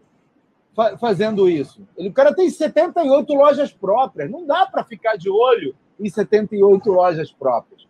fazendo 0.99 1.49
isso. 1.49 1.88
O 1.95 2.11
cara 2.11 2.34
tem 2.34 2.49
78 2.49 3.34
lojas 3.34 3.72
próprias. 3.72 4.30
Não 4.30 4.45
dá 4.45 4.66
para 4.66 4.84
ficar 4.84 5.16
de 5.16 5.30
olho 5.30 5.76
em 5.99 6.09
78 6.09 6.91
lojas 6.91 7.32
próprias. 7.32 7.88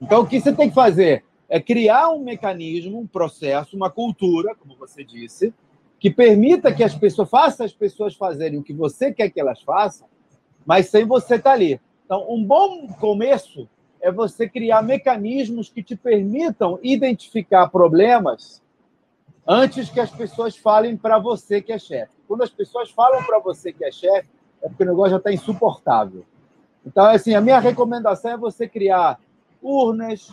Então, 0.00 0.22
o 0.22 0.26
que 0.26 0.40
você 0.40 0.52
tem 0.52 0.68
que 0.68 0.74
fazer 0.74 1.24
é 1.48 1.60
criar 1.60 2.10
um 2.10 2.20
mecanismo, 2.20 2.98
um 2.98 3.06
processo, 3.06 3.76
uma 3.76 3.90
cultura, 3.90 4.54
como 4.54 4.76
você 4.76 5.04
disse, 5.04 5.54
que 5.98 6.10
permita 6.10 6.74
que 6.74 6.82
as 6.82 6.94
pessoas 6.94 7.30
façam 7.30 7.64
as 7.64 7.72
pessoas 7.72 8.14
fazerem 8.14 8.58
o 8.58 8.62
que 8.62 8.72
você 8.72 9.12
quer 9.12 9.30
que 9.30 9.40
elas 9.40 9.62
façam, 9.62 10.06
mas 10.66 10.88
sem 10.88 11.04
você 11.04 11.36
estar 11.36 11.52
ali. 11.52 11.80
Então, 12.04 12.26
um 12.28 12.44
bom 12.44 12.88
começo 13.00 13.68
é 14.00 14.12
você 14.12 14.48
criar 14.48 14.82
mecanismos 14.82 15.68
que 15.68 15.82
te 15.82 15.96
permitam 15.96 16.78
identificar 16.82 17.68
problemas 17.68 18.62
antes 19.46 19.88
que 19.88 20.00
as 20.00 20.10
pessoas 20.10 20.56
falem 20.56 20.96
para 20.96 21.18
você 21.18 21.60
que 21.60 21.72
é 21.72 21.78
chefe. 21.78 22.12
Quando 22.28 22.42
as 22.42 22.50
pessoas 22.50 22.90
falam 22.90 23.22
para 23.24 23.38
você 23.38 23.72
que 23.72 23.84
é 23.84 23.90
chefe, 23.90 24.28
é 24.62 24.68
porque 24.68 24.82
o 24.82 24.86
negócio 24.86 25.12
já 25.12 25.16
está 25.16 25.32
insuportável. 25.32 26.24
Então, 26.84 27.04
assim, 27.06 27.34
a 27.34 27.40
minha 27.40 27.58
recomendação 27.58 28.32
é 28.32 28.36
você 28.36 28.68
criar 28.68 29.18
urnas, 29.62 30.30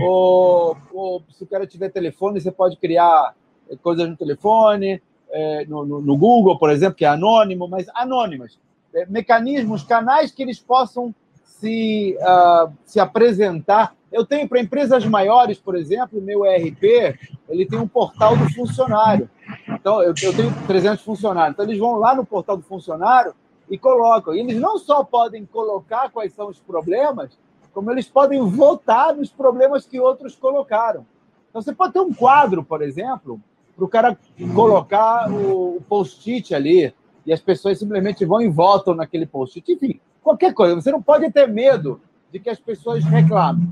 ou, 0.00 0.76
ou 0.92 1.22
se 1.30 1.44
o 1.44 1.46
cara 1.46 1.66
tiver 1.66 1.90
telefone, 1.90 2.40
você 2.40 2.50
pode 2.50 2.76
criar 2.76 3.34
coisas 3.80 4.08
no 4.08 4.16
telefone, 4.16 5.00
é, 5.30 5.64
no, 5.66 5.84
no, 5.84 6.00
no, 6.00 6.16
Google, 6.16 6.58
por 6.58 6.70
exemplo, 6.70 6.96
que 6.96 7.04
é 7.04 7.08
anônimo, 7.08 7.68
mas 7.68 7.86
anônimas. 7.94 8.58
É, 8.94 9.06
mecanismos, 9.06 9.82
canais 9.82 10.30
que 10.30 10.42
eles 10.42 10.58
possam 10.60 11.14
se, 11.42 12.16
uh, 12.20 12.72
se 12.84 13.00
apresentar. 13.00 13.94
Eu 14.12 14.24
tenho 14.24 14.48
para 14.48 14.60
empresas 14.60 15.04
maiores, 15.04 15.58
por 15.58 15.74
exemplo, 15.74 16.20
meu 16.20 16.44
ERP, 16.44 17.18
ele 17.48 17.66
tem 17.66 17.78
um 17.78 17.88
portal 17.88 18.36
do 18.36 18.48
funcionário. 18.52 19.28
Então, 19.68 20.02
eu, 20.02 20.14
eu 20.22 20.36
tenho 20.36 20.66
300 20.66 21.04
funcionários. 21.04 21.54
Então, 21.54 21.64
eles 21.64 21.78
vão 21.78 21.96
lá 21.96 22.14
no 22.14 22.24
portal 22.24 22.56
do 22.56 22.62
funcionário 22.62 23.34
e 23.68 23.76
colocam. 23.76 24.34
E 24.34 24.40
eles 24.40 24.60
não 24.60 24.78
só 24.78 25.02
podem 25.02 25.44
colocar 25.44 26.10
quais 26.10 26.32
são 26.32 26.48
os 26.48 26.60
problemas, 26.60 27.36
como 27.72 27.90
eles 27.90 28.06
podem 28.06 28.40
votar 28.40 29.14
nos 29.14 29.30
problemas 29.30 29.86
que 29.86 29.98
outros 29.98 30.36
colocaram. 30.36 31.04
Então, 31.50 31.60
você 31.60 31.72
pode 31.72 31.92
ter 31.92 32.00
um 32.00 32.12
quadro, 32.12 32.62
por 32.62 32.82
exemplo, 32.82 33.40
para 33.74 33.84
o 33.84 33.88
cara 33.88 34.18
colocar 34.54 35.30
o 35.32 35.82
post-it 35.88 36.54
ali, 36.54 36.94
e 37.26 37.32
as 37.32 37.40
pessoas 37.40 37.78
simplesmente 37.78 38.24
vão 38.24 38.40
e 38.40 38.48
votam 38.48 38.94
naquele 38.94 39.26
post-it. 39.26 39.72
Enfim, 39.72 40.00
qualquer 40.22 40.52
coisa. 40.52 40.74
Você 40.74 40.90
não 40.90 41.02
pode 41.02 41.30
ter 41.30 41.48
medo 41.48 42.00
de 42.32 42.38
que 42.38 42.50
as 42.50 42.58
pessoas 42.58 43.04
reclamem, 43.04 43.68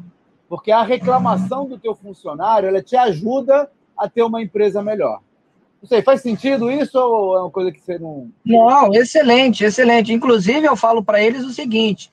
porque 0.49 0.71
a 0.71 0.83
reclamação 0.83 1.67
do 1.67 1.79
teu 1.79 1.95
funcionário 1.95 2.69
ela 2.69 2.83
te 2.83 2.97
ajuda 2.97 3.71
a 3.97 4.09
ter 4.09 4.23
uma 4.23 4.43
empresa 4.43 4.83
melhor. 4.83 5.21
Não 5.83 5.89
sei, 5.89 6.01
faz 6.01 6.21
sentido 6.21 6.71
isso 6.71 6.97
ou 6.97 7.37
é 7.37 7.41
uma 7.41 7.51
coisa 7.51 7.73
que 7.73 7.81
você 7.81 7.99
não. 7.99 8.31
Não, 8.45 8.95
excelente, 8.95 9.65
excelente. 9.65 10.13
Inclusive, 10.13 10.65
eu 10.65 10.77
falo 10.77 11.03
para 11.03 11.21
eles 11.21 11.45
o 11.45 11.53
seguinte: 11.53 12.09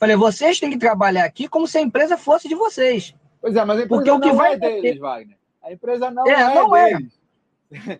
falei, 0.00 0.16
vocês 0.16 0.58
têm 0.58 0.70
que 0.70 0.78
trabalhar 0.78 1.24
aqui 1.24 1.46
como 1.46 1.68
se 1.68 1.78
a 1.78 1.80
empresa 1.80 2.16
fosse 2.16 2.48
de 2.48 2.56
vocês. 2.56 3.14
Pois 3.40 3.54
é, 3.54 3.64
mas 3.64 3.78
a 3.78 3.82
empresa 3.84 3.88
Porque 3.88 4.10
não 4.10 4.16
o 4.16 4.20
que 4.20 4.32
vai 4.32 4.54
é 4.54 4.58
deles, 4.58 4.98
Wagner. 4.98 5.36
A 5.62 5.72
empresa 5.72 6.10
não 6.10 6.26
é, 6.26 6.32
é 6.32 6.54
não 6.54 6.74
é. 6.74 6.94
deles. 6.94 7.12
É. 7.12 7.23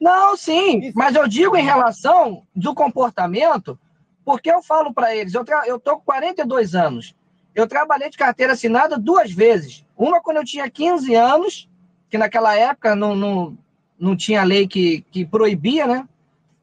Não, 0.00 0.36
sim, 0.36 0.92
mas 0.94 1.14
eu 1.14 1.26
digo 1.26 1.56
em 1.56 1.64
relação 1.64 2.46
do 2.54 2.74
comportamento, 2.74 3.78
porque 4.24 4.50
eu 4.50 4.62
falo 4.62 4.92
para 4.92 5.14
eles, 5.14 5.34
eu, 5.34 5.44
eu 5.66 5.78
tô 5.78 5.96
com 5.96 6.04
42 6.04 6.74
anos, 6.74 7.14
eu 7.54 7.68
trabalhei 7.68 8.10
de 8.10 8.18
carteira 8.18 8.52
assinada 8.54 8.98
duas 8.98 9.30
vezes. 9.30 9.84
Uma 9.96 10.20
quando 10.20 10.38
eu 10.38 10.44
tinha 10.44 10.68
15 10.68 11.14
anos, 11.14 11.68
que 12.10 12.18
naquela 12.18 12.56
época 12.56 12.96
não, 12.96 13.14
não, 13.14 13.58
não 13.98 14.16
tinha 14.16 14.42
lei 14.42 14.66
que, 14.66 15.02
que 15.10 15.24
proibia, 15.24 15.86
né? 15.86 16.08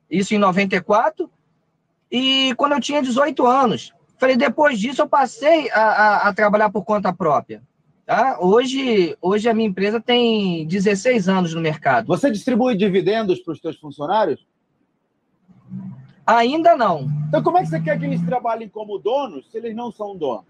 Isso 0.09 0.33
em 0.33 0.37
94. 0.37 1.31
E 2.11 2.53
quando 2.55 2.73
eu 2.73 2.81
tinha 2.81 3.01
18 3.01 3.47
anos. 3.47 3.93
Falei, 4.17 4.35
depois 4.35 4.77
disso 4.77 5.01
eu 5.01 5.07
passei 5.07 5.71
a, 5.71 5.81
a, 5.81 6.29
a 6.29 6.33
trabalhar 6.33 6.69
por 6.69 6.83
conta 6.83 7.13
própria. 7.13 7.63
Tá? 8.11 8.37
Hoje, 8.41 9.15
hoje 9.21 9.47
a 9.47 9.53
minha 9.53 9.69
empresa 9.69 9.97
tem 9.97 10.67
16 10.67 11.29
anos 11.29 11.53
no 11.53 11.61
mercado. 11.61 12.07
Você 12.07 12.29
distribui 12.29 12.75
dividendos 12.75 13.39
para 13.39 13.53
os 13.53 13.61
seus 13.61 13.77
funcionários? 13.77 14.45
Ainda 16.27 16.75
não. 16.75 17.07
Então, 17.29 17.41
como 17.41 17.57
é 17.57 17.61
que 17.61 17.69
você 17.69 17.79
quer 17.79 17.97
que 17.97 18.03
eles 18.03 18.21
trabalhem 18.25 18.67
como 18.67 18.97
donos 18.97 19.49
se 19.49 19.57
eles 19.57 19.73
não 19.73 19.93
são 19.93 20.17
donos? 20.17 20.43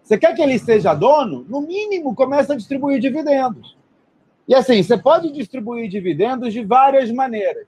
Você 0.00 0.16
quer 0.16 0.32
que 0.32 0.40
ele 0.40 0.56
seja 0.60 0.94
dono? 0.94 1.44
No 1.48 1.62
mínimo, 1.62 2.14
começa 2.14 2.52
a 2.52 2.56
distribuir 2.56 3.00
dividendos. 3.00 3.76
E 4.46 4.54
assim, 4.54 4.80
você 4.80 4.96
pode 4.96 5.32
distribuir 5.32 5.88
dividendos 5.88 6.52
de 6.52 6.64
várias 6.64 7.10
maneiras. 7.10 7.66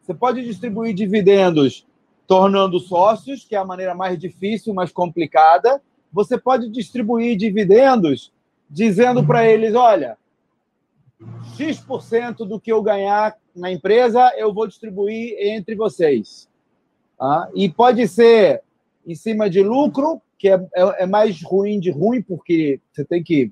Você 0.00 0.14
pode 0.14 0.42
distribuir 0.42 0.94
dividendos 0.94 1.86
tornando 2.26 2.80
sócios, 2.80 3.44
que 3.44 3.54
é 3.54 3.58
a 3.58 3.64
maneira 3.64 3.94
mais 3.94 4.18
difícil, 4.18 4.72
mais 4.72 4.90
complicada. 4.90 5.82
Você 6.10 6.38
pode 6.38 6.70
distribuir 6.70 7.36
dividendos 7.36 8.32
dizendo 8.70 9.26
para 9.26 9.46
eles: 9.46 9.74
olha, 9.74 10.16
X% 11.56 12.46
do 12.46 12.60
que 12.60 12.72
eu 12.72 12.82
ganhar 12.82 13.36
na 13.54 13.70
empresa 13.70 14.32
eu 14.36 14.54
vou 14.54 14.66
distribuir 14.66 15.34
entre 15.38 15.74
vocês. 15.74 16.48
Tá? 17.18 17.50
E 17.54 17.68
pode 17.68 18.06
ser 18.08 18.62
em 19.06 19.14
cima 19.14 19.50
de 19.50 19.62
lucro, 19.62 20.22
que 20.38 20.48
é, 20.48 20.54
é, 20.54 21.02
é 21.02 21.06
mais 21.06 21.42
ruim 21.42 21.80
de 21.80 21.90
ruim, 21.90 22.22
porque 22.22 22.80
você 22.92 23.04
tem 23.04 23.22
que 23.22 23.50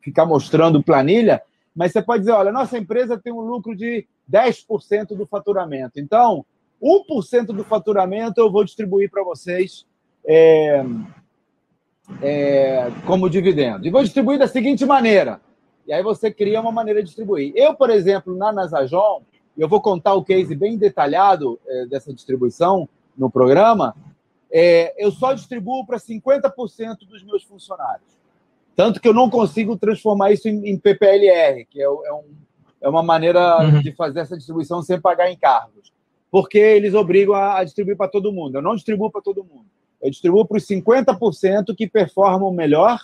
ficar 0.00 0.26
mostrando 0.26 0.82
planilha, 0.82 1.42
mas 1.74 1.92
você 1.92 2.02
pode 2.02 2.20
dizer: 2.20 2.32
olha, 2.32 2.52
nossa 2.52 2.78
empresa 2.78 3.18
tem 3.18 3.32
um 3.32 3.40
lucro 3.40 3.74
de 3.74 4.06
10% 4.30 5.16
do 5.16 5.26
faturamento. 5.26 5.98
Então, 5.98 6.44
1% 6.82 7.46
do 7.46 7.64
faturamento 7.64 8.40
eu 8.40 8.50
vou 8.50 8.64
distribuir 8.64 9.10
para 9.10 9.24
vocês 9.24 9.86
é, 10.26 10.84
é, 12.22 12.90
como 13.06 13.30
dividendo. 13.30 13.86
E 13.86 13.90
vou 13.90 14.02
distribuir 14.02 14.38
da 14.38 14.46
seguinte 14.46 14.84
maneira. 14.84 15.40
E 15.86 15.92
aí 15.92 16.02
você 16.02 16.30
cria 16.30 16.60
uma 16.60 16.72
maneira 16.72 17.00
de 17.00 17.06
distribuir. 17.06 17.52
Eu, 17.54 17.74
por 17.74 17.90
exemplo, 17.90 18.36
na 18.36 18.52
Nasajon, 18.52 19.22
eu 19.56 19.68
vou 19.68 19.80
contar 19.80 20.14
o 20.14 20.24
case 20.24 20.54
bem 20.54 20.76
detalhado 20.76 21.58
é, 21.66 21.86
dessa 21.86 22.12
distribuição 22.12 22.88
no 23.16 23.30
programa, 23.30 23.94
é, 24.50 24.94
eu 24.98 25.10
só 25.10 25.32
distribuo 25.32 25.86
para 25.86 25.98
50% 25.98 26.98
dos 27.08 27.22
meus 27.22 27.42
funcionários. 27.44 28.14
Tanto 28.74 29.00
que 29.00 29.06
eu 29.06 29.14
não 29.14 29.30
consigo 29.30 29.76
transformar 29.76 30.32
isso 30.32 30.48
em, 30.48 30.68
em 30.68 30.78
PPLR, 30.78 31.64
que 31.66 31.80
é, 31.80 31.84
é, 31.84 31.88
um, 31.88 32.24
é 32.80 32.88
uma 32.88 33.02
maneira 33.02 33.58
uhum. 33.62 33.80
de 33.80 33.92
fazer 33.92 34.20
essa 34.20 34.36
distribuição 34.36 34.82
sem 34.82 35.00
pagar 35.00 35.30
encargos 35.30 35.94
porque 36.34 36.58
eles 36.58 36.94
obrigam 36.94 37.32
a, 37.32 37.58
a 37.60 37.64
distribuir 37.64 37.96
para 37.96 38.10
todo 38.10 38.32
mundo. 38.32 38.56
Eu 38.56 38.60
não 38.60 38.74
distribuo 38.74 39.08
para 39.08 39.22
todo 39.22 39.44
mundo. 39.44 39.66
Eu 40.04 40.10
distribuo 40.10 40.44
para 40.44 40.58
os 40.58 40.66
50% 40.66 41.74
que 41.74 41.88
performam 41.88 42.52
melhor 42.52 43.00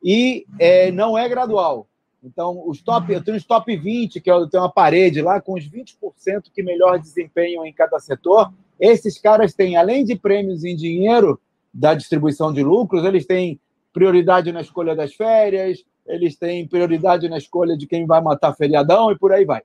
e 0.00 0.46
é, 0.60 0.92
não 0.92 1.18
é 1.18 1.28
gradual. 1.28 1.88
Então, 2.22 2.62
os 2.68 2.80
top, 2.80 3.12
eu 3.12 3.22
tenho 3.22 3.36
os 3.36 3.44
top 3.44 3.76
20, 3.76 4.20
que 4.20 4.30
eu 4.30 4.48
tenho 4.48 4.62
uma 4.62 4.70
parede 4.72 5.20
lá 5.20 5.40
com 5.40 5.54
os 5.54 5.68
20% 5.68 6.44
que 6.54 6.62
melhor 6.62 7.00
desempenham 7.00 7.66
em 7.66 7.72
cada 7.72 7.98
setor. 7.98 8.52
Esses 8.78 9.18
caras 9.18 9.54
têm, 9.54 9.76
além 9.76 10.04
de 10.04 10.14
prêmios 10.14 10.62
em 10.62 10.76
dinheiro 10.76 11.40
da 11.74 11.94
distribuição 11.94 12.52
de 12.52 12.62
lucros, 12.62 13.04
eles 13.04 13.26
têm 13.26 13.58
prioridade 13.92 14.52
na 14.52 14.60
escolha 14.60 14.94
das 14.94 15.14
férias, 15.14 15.84
eles 16.06 16.36
têm 16.36 16.68
prioridade 16.68 17.28
na 17.28 17.38
escolha 17.38 17.76
de 17.76 17.88
quem 17.88 18.06
vai 18.06 18.20
matar 18.20 18.54
feriadão 18.54 19.10
e 19.10 19.18
por 19.18 19.32
aí 19.32 19.44
vai. 19.44 19.62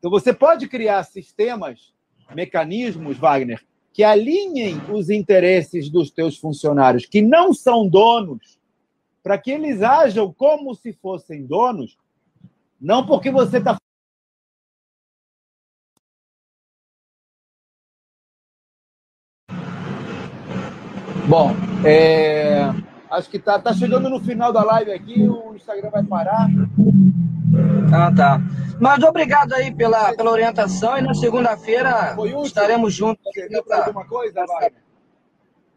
Então, 0.00 0.10
você 0.10 0.32
pode 0.32 0.66
criar 0.66 1.04
sistemas 1.04 1.94
mecanismos, 2.34 3.16
Wagner, 3.18 3.62
que 3.92 4.02
alinhem 4.02 4.80
os 4.90 5.10
interesses 5.10 5.90
dos 5.90 6.10
teus 6.10 6.38
funcionários, 6.38 7.06
que 7.06 7.20
não 7.20 7.52
são 7.52 7.86
donos, 7.86 8.58
para 9.22 9.38
que 9.38 9.50
eles 9.50 9.82
ajam 9.82 10.32
como 10.32 10.74
se 10.74 10.92
fossem 10.92 11.44
donos, 11.44 11.96
não 12.80 13.06
porque 13.06 13.30
você 13.30 13.58
está 13.58 13.76
Bom, 21.28 21.50
é... 21.86 22.62
acho 23.08 23.30
que 23.30 23.38
tá, 23.38 23.56
tá 23.58 23.72
chegando 23.72 24.10
no 24.10 24.18
final 24.18 24.52
da 24.52 24.64
live 24.64 24.90
aqui, 24.90 25.22
o 25.22 25.54
Instagram 25.54 25.88
vai 25.90 26.02
parar. 26.02 26.48
Ah, 27.94 28.12
tá. 28.14 28.40
Mas 28.80 29.02
obrigado 29.04 29.52
aí 29.52 29.72
pela, 29.72 30.14
pela 30.14 30.30
orientação 30.30 30.98
e 30.98 31.02
na 31.02 31.14
segunda-feira 31.14 32.16
estaremos 32.44 32.94
juntos. 32.94 33.22
Você 33.34 33.62
pra... 33.62 33.86
alguma 33.86 34.06
coisa, 34.06 34.44
Wagner? 34.46 34.82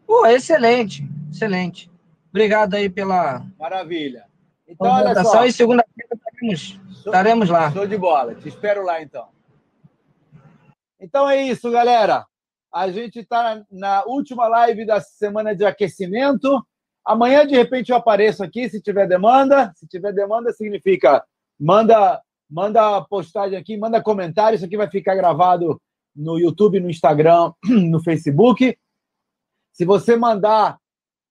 Pô, 0.06 0.26
excelente, 0.26 1.08
excelente. 1.30 1.90
Obrigado 2.30 2.74
aí 2.74 2.88
pela. 2.88 3.44
Maravilha. 3.58 4.24
Então, 4.66 4.90
olha 4.90 5.22
só. 5.22 5.44
E 5.44 5.52
segunda-feira 5.52 6.08
estaremos, 6.14 6.80
estaremos 6.90 7.48
lá. 7.50 7.70
Show 7.70 7.86
de 7.86 7.96
bola. 7.96 8.34
Te 8.34 8.48
espero 8.48 8.84
lá, 8.84 9.02
então. 9.02 9.28
Então 11.00 11.28
é 11.28 11.42
isso, 11.42 11.70
galera. 11.70 12.26
A 12.72 12.90
gente 12.90 13.20
está 13.20 13.62
na 13.70 14.04
última 14.04 14.48
live 14.48 14.84
da 14.84 15.00
semana 15.00 15.54
de 15.54 15.64
aquecimento. 15.64 16.64
Amanhã, 17.04 17.46
de 17.46 17.54
repente, 17.54 17.90
eu 17.90 17.96
apareço 17.96 18.42
aqui 18.42 18.68
se 18.68 18.80
tiver 18.80 19.06
demanda. 19.06 19.72
Se 19.76 19.86
tiver 19.86 20.12
demanda, 20.12 20.52
significa 20.52 21.24
manda 21.58 22.20
manda 22.48 23.02
postagem 23.02 23.58
aqui, 23.58 23.76
manda 23.76 24.02
comentário. 24.02 24.56
Isso 24.56 24.64
aqui 24.64 24.76
vai 24.76 24.88
ficar 24.88 25.14
gravado 25.14 25.80
no 26.14 26.38
YouTube, 26.38 26.80
no 26.80 26.88
Instagram, 26.88 27.52
no 27.64 28.02
Facebook. 28.02 28.76
Se 29.72 29.84
você 29.84 30.16
mandar 30.16 30.78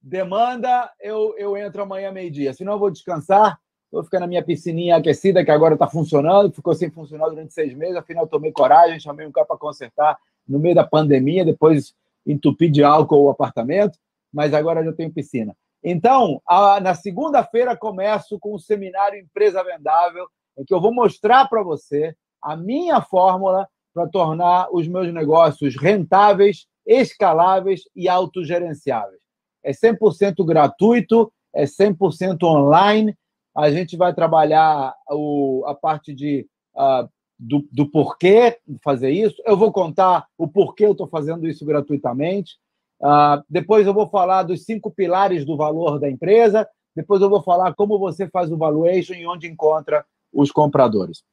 demanda, 0.01 0.91
eu, 1.01 1.33
eu 1.37 1.57
entro 1.57 1.81
amanhã 1.81 2.11
meio-dia. 2.11 2.53
Senão, 2.53 2.73
eu 2.73 2.79
vou 2.79 2.91
descansar. 2.91 3.59
Vou 3.91 4.03
ficar 4.03 4.19
na 4.19 4.27
minha 4.27 4.43
piscininha 4.43 4.97
aquecida, 4.97 5.43
que 5.43 5.51
agora 5.51 5.75
está 5.75 5.87
funcionando. 5.87 6.53
Ficou 6.53 6.75
sem 6.75 6.91
funcionar 6.91 7.29
durante 7.29 7.53
seis 7.53 7.73
meses. 7.73 7.95
Afinal, 7.95 8.27
tomei 8.27 8.51
coragem, 8.51 8.99
chamei 8.99 9.25
um 9.25 9.31
cara 9.31 9.47
para 9.47 9.57
consertar 9.57 10.17
no 10.47 10.59
meio 10.59 10.75
da 10.75 10.83
pandemia. 10.85 11.45
Depois 11.45 11.95
entupi 12.25 12.69
de 12.69 12.83
álcool 12.83 13.23
o 13.23 13.29
apartamento. 13.29 13.97
Mas 14.31 14.53
agora 14.53 14.83
já 14.83 14.91
tenho 14.91 15.11
piscina. 15.11 15.55
Então, 15.87 16.41
a, 16.47 16.79
na 16.79 16.95
segunda-feira, 16.95 17.77
começo 17.77 18.39
com 18.39 18.55
o 18.55 18.59
seminário 18.59 19.19
Empresa 19.19 19.63
Vendável, 19.63 20.25
em 20.57 20.65
que 20.65 20.73
eu 20.73 20.81
vou 20.81 20.91
mostrar 20.91 21.47
para 21.47 21.61
você 21.61 22.15
a 22.41 22.57
minha 22.57 22.99
fórmula 23.01 23.69
para 23.93 24.09
tornar 24.09 24.67
os 24.71 24.87
meus 24.87 25.13
negócios 25.13 25.75
rentáveis, 25.75 26.65
escaláveis 26.87 27.83
e 27.95 28.09
autogerenciáveis. 28.09 29.21
É 29.63 29.73
100% 29.73 30.43
gratuito, 30.43 31.31
é 31.53 31.65
100% 31.65 32.41
online. 32.45 33.15
A 33.55 33.69
gente 33.69 33.95
vai 33.95 34.11
trabalhar 34.11 34.91
o, 35.11 35.63
a 35.67 35.75
parte 35.75 36.15
de, 36.15 36.47
uh, 36.75 37.07
do, 37.37 37.63
do 37.71 37.91
porquê 37.91 38.57
fazer 38.83 39.11
isso. 39.11 39.39
Eu 39.45 39.55
vou 39.55 39.71
contar 39.71 40.25
o 40.35 40.47
porquê 40.47 40.83
eu 40.83 40.93
estou 40.93 41.07
fazendo 41.07 41.47
isso 41.47 41.63
gratuitamente. 41.63 42.55
Uh, 43.01 43.43
depois 43.49 43.85
eu 43.85 43.93
vou 43.93 44.07
falar 44.07 44.43
dos 44.43 44.63
cinco 44.63 44.91
pilares 44.91 45.45
do 45.45 45.57
valor 45.57 45.99
da 45.99 46.09
empresa. 46.09 46.67
Depois 46.95 47.21
eu 47.21 47.29
vou 47.29 47.43
falar 47.43 47.73
como 47.73 47.99
você 47.99 48.27
faz 48.29 48.51
o 48.51 48.57
valuation 48.57 49.13
e 49.13 49.27
onde 49.27 49.47
encontra 49.47 50.05
os 50.31 50.51
compradores. 50.51 51.23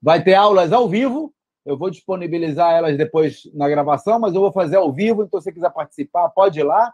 Vai 0.00 0.22
ter 0.22 0.34
aulas 0.34 0.72
ao 0.72 0.88
vivo. 0.88 1.32
Eu 1.64 1.78
vou 1.78 1.90
disponibilizar 1.90 2.72
elas 2.72 2.96
depois 2.96 3.42
na 3.54 3.68
gravação, 3.68 4.18
mas 4.18 4.34
eu 4.34 4.40
vou 4.40 4.52
fazer 4.52 4.76
ao 4.76 4.92
vivo. 4.92 5.22
Então, 5.22 5.40
se 5.40 5.44
você 5.44 5.52
quiser 5.52 5.70
participar, 5.70 6.28
pode 6.30 6.60
ir 6.60 6.64
lá. 6.64 6.92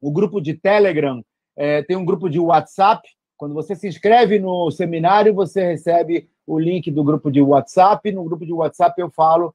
O 0.00 0.10
grupo 0.10 0.40
de 0.40 0.54
Telegram 0.54 1.24
é, 1.56 1.82
tem 1.82 1.96
um 1.96 2.04
grupo 2.04 2.28
de 2.28 2.38
WhatsApp. 2.38 3.08
Quando 3.36 3.54
você 3.54 3.74
se 3.74 3.88
inscreve 3.88 4.38
no 4.38 4.70
seminário, 4.70 5.34
você 5.34 5.64
recebe 5.64 6.28
o 6.46 6.58
link 6.58 6.90
do 6.90 7.02
grupo 7.02 7.30
de 7.30 7.40
WhatsApp. 7.40 8.10
No 8.12 8.24
grupo 8.24 8.46
de 8.46 8.52
WhatsApp 8.52 9.00
eu 9.00 9.10
falo, 9.10 9.54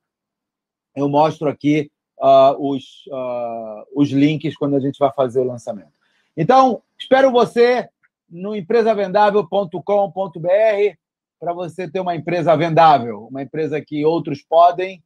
eu 0.95 1.07
mostro 1.07 1.47
aqui 1.47 1.91
uh, 2.19 2.55
os, 2.59 3.05
uh, 3.07 3.85
os 3.95 4.09
links 4.09 4.55
quando 4.57 4.75
a 4.75 4.79
gente 4.79 4.99
vai 4.99 5.11
fazer 5.11 5.39
o 5.39 5.45
lançamento. 5.45 5.96
Então, 6.37 6.83
espero 6.99 7.31
você 7.31 7.89
no 8.29 8.55
empresavendável.com.br 8.55 10.97
para 11.39 11.53
você 11.53 11.89
ter 11.89 11.99
uma 11.99 12.15
empresa 12.15 12.55
vendável, 12.55 13.25
uma 13.25 13.41
empresa 13.41 13.81
que 13.81 14.05
outros 14.05 14.43
podem 14.43 15.03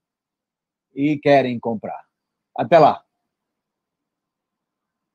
e 0.94 1.18
querem 1.18 1.58
comprar. 1.58 2.04
Até 2.58 2.78
lá! 2.78 3.02